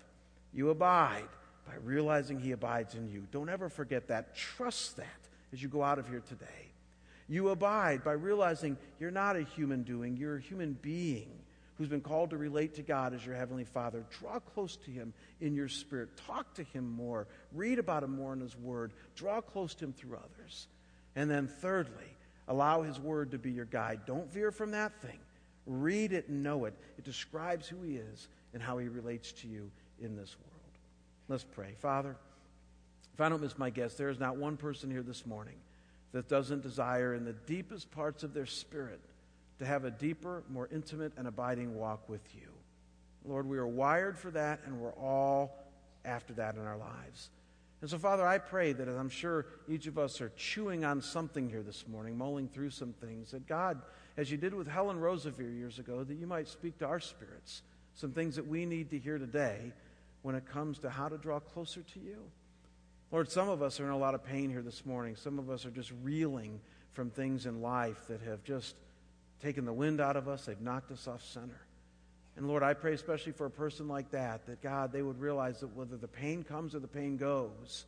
You 0.53 0.69
abide 0.69 1.27
by 1.67 1.73
realizing 1.83 2.39
He 2.39 2.51
abides 2.51 2.95
in 2.95 3.09
you. 3.09 3.27
Don't 3.31 3.49
ever 3.49 3.69
forget 3.69 4.07
that. 4.09 4.35
Trust 4.35 4.97
that 4.97 5.05
as 5.51 5.61
you 5.61 5.67
go 5.67 5.83
out 5.83 5.97
of 5.97 6.07
here 6.07 6.21
today. 6.27 6.45
You 7.27 7.49
abide 7.49 8.03
by 8.03 8.11
realizing 8.11 8.77
you're 8.99 9.09
not 9.09 9.35
a 9.35 9.41
human 9.41 9.81
doing, 9.81 10.15
you're 10.15 10.37
a 10.37 10.41
human 10.41 10.77
being 10.81 11.31
who's 11.77 11.87
been 11.87 12.01
called 12.01 12.29
to 12.29 12.37
relate 12.37 12.75
to 12.75 12.81
God 12.81 13.13
as 13.13 13.25
your 13.25 13.35
Heavenly 13.35 13.65
Father. 13.65 14.03
Draw 14.19 14.39
close 14.39 14.77
to 14.77 14.91
Him 14.91 15.13
in 15.41 15.55
your 15.55 15.67
spirit. 15.67 16.09
Talk 16.25 16.53
to 16.55 16.63
Him 16.63 16.89
more. 16.89 17.27
Read 17.53 17.79
about 17.79 18.03
Him 18.03 18.15
more 18.15 18.33
in 18.33 18.39
His 18.39 18.55
Word. 18.57 18.93
Draw 19.15 19.41
close 19.41 19.75
to 19.75 19.85
Him 19.85 19.93
through 19.93 20.17
others. 20.17 20.67
And 21.15 21.29
then, 21.29 21.47
thirdly, 21.47 22.15
allow 22.47 22.81
His 22.81 22.99
Word 22.99 23.31
to 23.31 23.37
be 23.37 23.51
your 23.51 23.65
guide. 23.65 24.01
Don't 24.05 24.31
veer 24.31 24.51
from 24.51 24.71
that 24.71 25.01
thing. 25.01 25.19
Read 25.65 26.13
it 26.13 26.27
and 26.29 26.43
know 26.43 26.65
it. 26.65 26.75
It 26.97 27.03
describes 27.03 27.67
who 27.67 27.81
He 27.81 27.97
is 27.97 28.27
and 28.53 28.61
how 28.61 28.77
He 28.77 28.87
relates 28.87 29.31
to 29.33 29.47
you 29.47 29.69
in 30.01 30.15
this 30.15 30.35
world. 30.39 30.51
Let's 31.27 31.43
pray. 31.43 31.73
Father, 31.79 32.15
if 33.13 33.21
I 33.21 33.29
don't 33.29 33.41
miss 33.41 33.57
my 33.57 33.69
guess, 33.69 33.95
there 33.95 34.09
is 34.09 34.19
not 34.19 34.37
one 34.37 34.57
person 34.57 34.91
here 34.91 35.01
this 35.01 35.25
morning 35.25 35.55
that 36.11 36.29
doesn't 36.29 36.63
desire 36.63 37.13
in 37.13 37.25
the 37.25 37.33
deepest 37.33 37.91
parts 37.91 38.23
of 38.23 38.33
their 38.33 38.45
spirit 38.45 39.01
to 39.59 39.65
have 39.65 39.85
a 39.85 39.91
deeper, 39.91 40.43
more 40.49 40.67
intimate, 40.71 41.13
and 41.17 41.27
abiding 41.27 41.75
walk 41.75 42.09
with 42.09 42.35
you. 42.35 42.49
Lord, 43.23 43.47
we 43.47 43.57
are 43.57 43.67
wired 43.67 44.17
for 44.17 44.31
that, 44.31 44.61
and 44.65 44.79
we're 44.79 44.93
all 44.93 45.57
after 46.03 46.33
that 46.33 46.55
in 46.55 46.61
our 46.61 46.77
lives. 46.77 47.29
And 47.81 47.89
so, 47.89 47.97
Father, 47.97 48.25
I 48.25 48.37
pray 48.37 48.73
that 48.73 48.87
as 48.87 48.95
I'm 48.95 49.09
sure 49.09 49.45
each 49.67 49.87
of 49.87 49.97
us 49.97 50.21
are 50.21 50.31
chewing 50.35 50.85
on 50.85 51.01
something 51.01 51.49
here 51.49 51.63
this 51.63 51.87
morning, 51.87 52.17
mulling 52.17 52.47
through 52.47 52.69
some 52.71 52.93
things, 52.93 53.31
that 53.31 53.47
God, 53.47 53.81
as 54.17 54.31
you 54.31 54.37
did 54.37 54.53
with 54.53 54.67
Helen 54.67 54.99
Roseveare 54.99 55.55
years 55.55 55.79
ago, 55.79 56.03
that 56.03 56.15
you 56.15 56.27
might 56.27 56.47
speak 56.47 56.77
to 56.79 56.85
our 56.85 56.99
spirits 56.99 57.61
some 57.95 58.11
things 58.11 58.35
that 58.35 58.45
we 58.45 58.65
need 58.65 58.89
to 58.89 58.99
hear 58.99 59.17
today 59.17 59.71
when 60.21 60.35
it 60.35 60.45
comes 60.45 60.79
to 60.79 60.89
how 60.89 61.07
to 61.07 61.17
draw 61.17 61.39
closer 61.39 61.81
to 61.81 61.99
you. 61.99 62.17
Lord, 63.11 63.31
some 63.31 63.47
of 63.47 63.61
us 63.61 63.79
are 63.79 63.85
in 63.85 63.91
a 63.91 63.97
lot 63.97 64.15
of 64.15 64.23
pain 64.23 64.49
here 64.49 64.61
this 64.61 64.85
morning. 64.85 65.15
Some 65.15 65.39
of 65.39 65.49
us 65.49 65.65
are 65.65 65.71
just 65.71 65.93
reeling 66.03 66.59
from 66.91 67.09
things 67.09 67.45
in 67.45 67.61
life 67.61 68.07
that 68.09 68.21
have 68.21 68.43
just 68.43 68.75
taken 69.41 69.65
the 69.65 69.73
wind 69.73 70.01
out 70.01 70.15
of 70.15 70.27
us, 70.27 70.45
they've 70.45 70.59
knocked 70.61 70.91
us 70.91 71.07
off 71.07 71.23
center. 71.23 71.59
And 72.37 72.47
Lord, 72.47 72.63
I 72.63 72.73
pray 72.73 72.93
especially 72.93 73.31
for 73.31 73.45
a 73.45 73.51
person 73.51 73.87
like 73.87 74.11
that, 74.11 74.45
that 74.47 74.61
God, 74.61 74.91
they 74.91 75.01
would 75.01 75.19
realize 75.19 75.61
that 75.61 75.75
whether 75.75 75.95
the 75.95 76.07
pain 76.07 76.43
comes 76.43 76.75
or 76.75 76.79
the 76.79 76.87
pain 76.87 77.17
goes, 77.17 77.85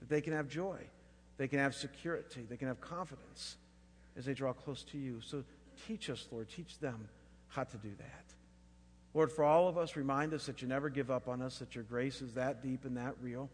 that 0.00 0.08
they 0.08 0.20
can 0.20 0.34
have 0.34 0.48
joy, 0.48 0.78
they 1.38 1.48
can 1.48 1.58
have 1.58 1.74
security, 1.74 2.44
they 2.48 2.56
can 2.56 2.68
have 2.68 2.80
confidence 2.80 3.56
as 4.16 4.24
they 4.24 4.34
draw 4.34 4.52
close 4.52 4.82
to 4.84 4.98
you. 4.98 5.20
So 5.22 5.44
teach 5.86 6.10
us, 6.10 6.26
Lord, 6.30 6.48
teach 6.48 6.78
them 6.78 7.08
how 7.48 7.64
to 7.64 7.76
do 7.78 7.90
that. 7.98 8.24
Lord, 9.14 9.32
for 9.32 9.44
all 9.44 9.66
of 9.66 9.78
us, 9.78 9.96
remind 9.96 10.34
us 10.34 10.44
that 10.44 10.60
you 10.60 10.68
never 10.68 10.90
give 10.90 11.10
up 11.10 11.26
on 11.26 11.40
us, 11.40 11.58
that 11.60 11.74
your 11.74 11.84
grace 11.84 12.20
is 12.20 12.34
that 12.34 12.62
deep 12.62 12.84
and 12.84 12.98
that 12.98 13.14
real. 13.22 13.48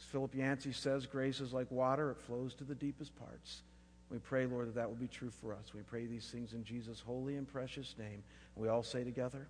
As 0.00 0.04
Philip 0.06 0.34
Yancey 0.34 0.72
says, 0.72 1.06
grace 1.06 1.40
is 1.40 1.52
like 1.52 1.70
water, 1.70 2.10
it 2.10 2.18
flows 2.18 2.54
to 2.54 2.64
the 2.64 2.74
deepest 2.74 3.16
parts. 3.16 3.62
We 4.10 4.18
pray, 4.18 4.46
Lord, 4.46 4.68
that 4.68 4.74
that 4.76 4.88
will 4.88 4.96
be 4.96 5.08
true 5.08 5.30
for 5.30 5.52
us. 5.52 5.74
We 5.74 5.82
pray 5.82 6.06
these 6.06 6.28
things 6.30 6.52
in 6.52 6.64
Jesus' 6.64 7.00
holy 7.00 7.36
and 7.36 7.46
precious 7.46 7.94
name. 7.98 8.22
We 8.54 8.68
all 8.68 8.82
say 8.82 9.04
together, 9.04 9.48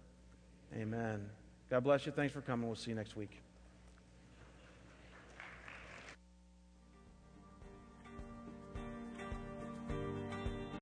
Amen. 0.74 1.28
God 1.70 1.84
bless 1.84 2.06
you. 2.06 2.12
Thanks 2.12 2.32
for 2.32 2.40
coming. 2.40 2.66
We'll 2.66 2.76
see 2.76 2.90
you 2.90 2.96
next 2.96 3.16
week. 3.16 3.42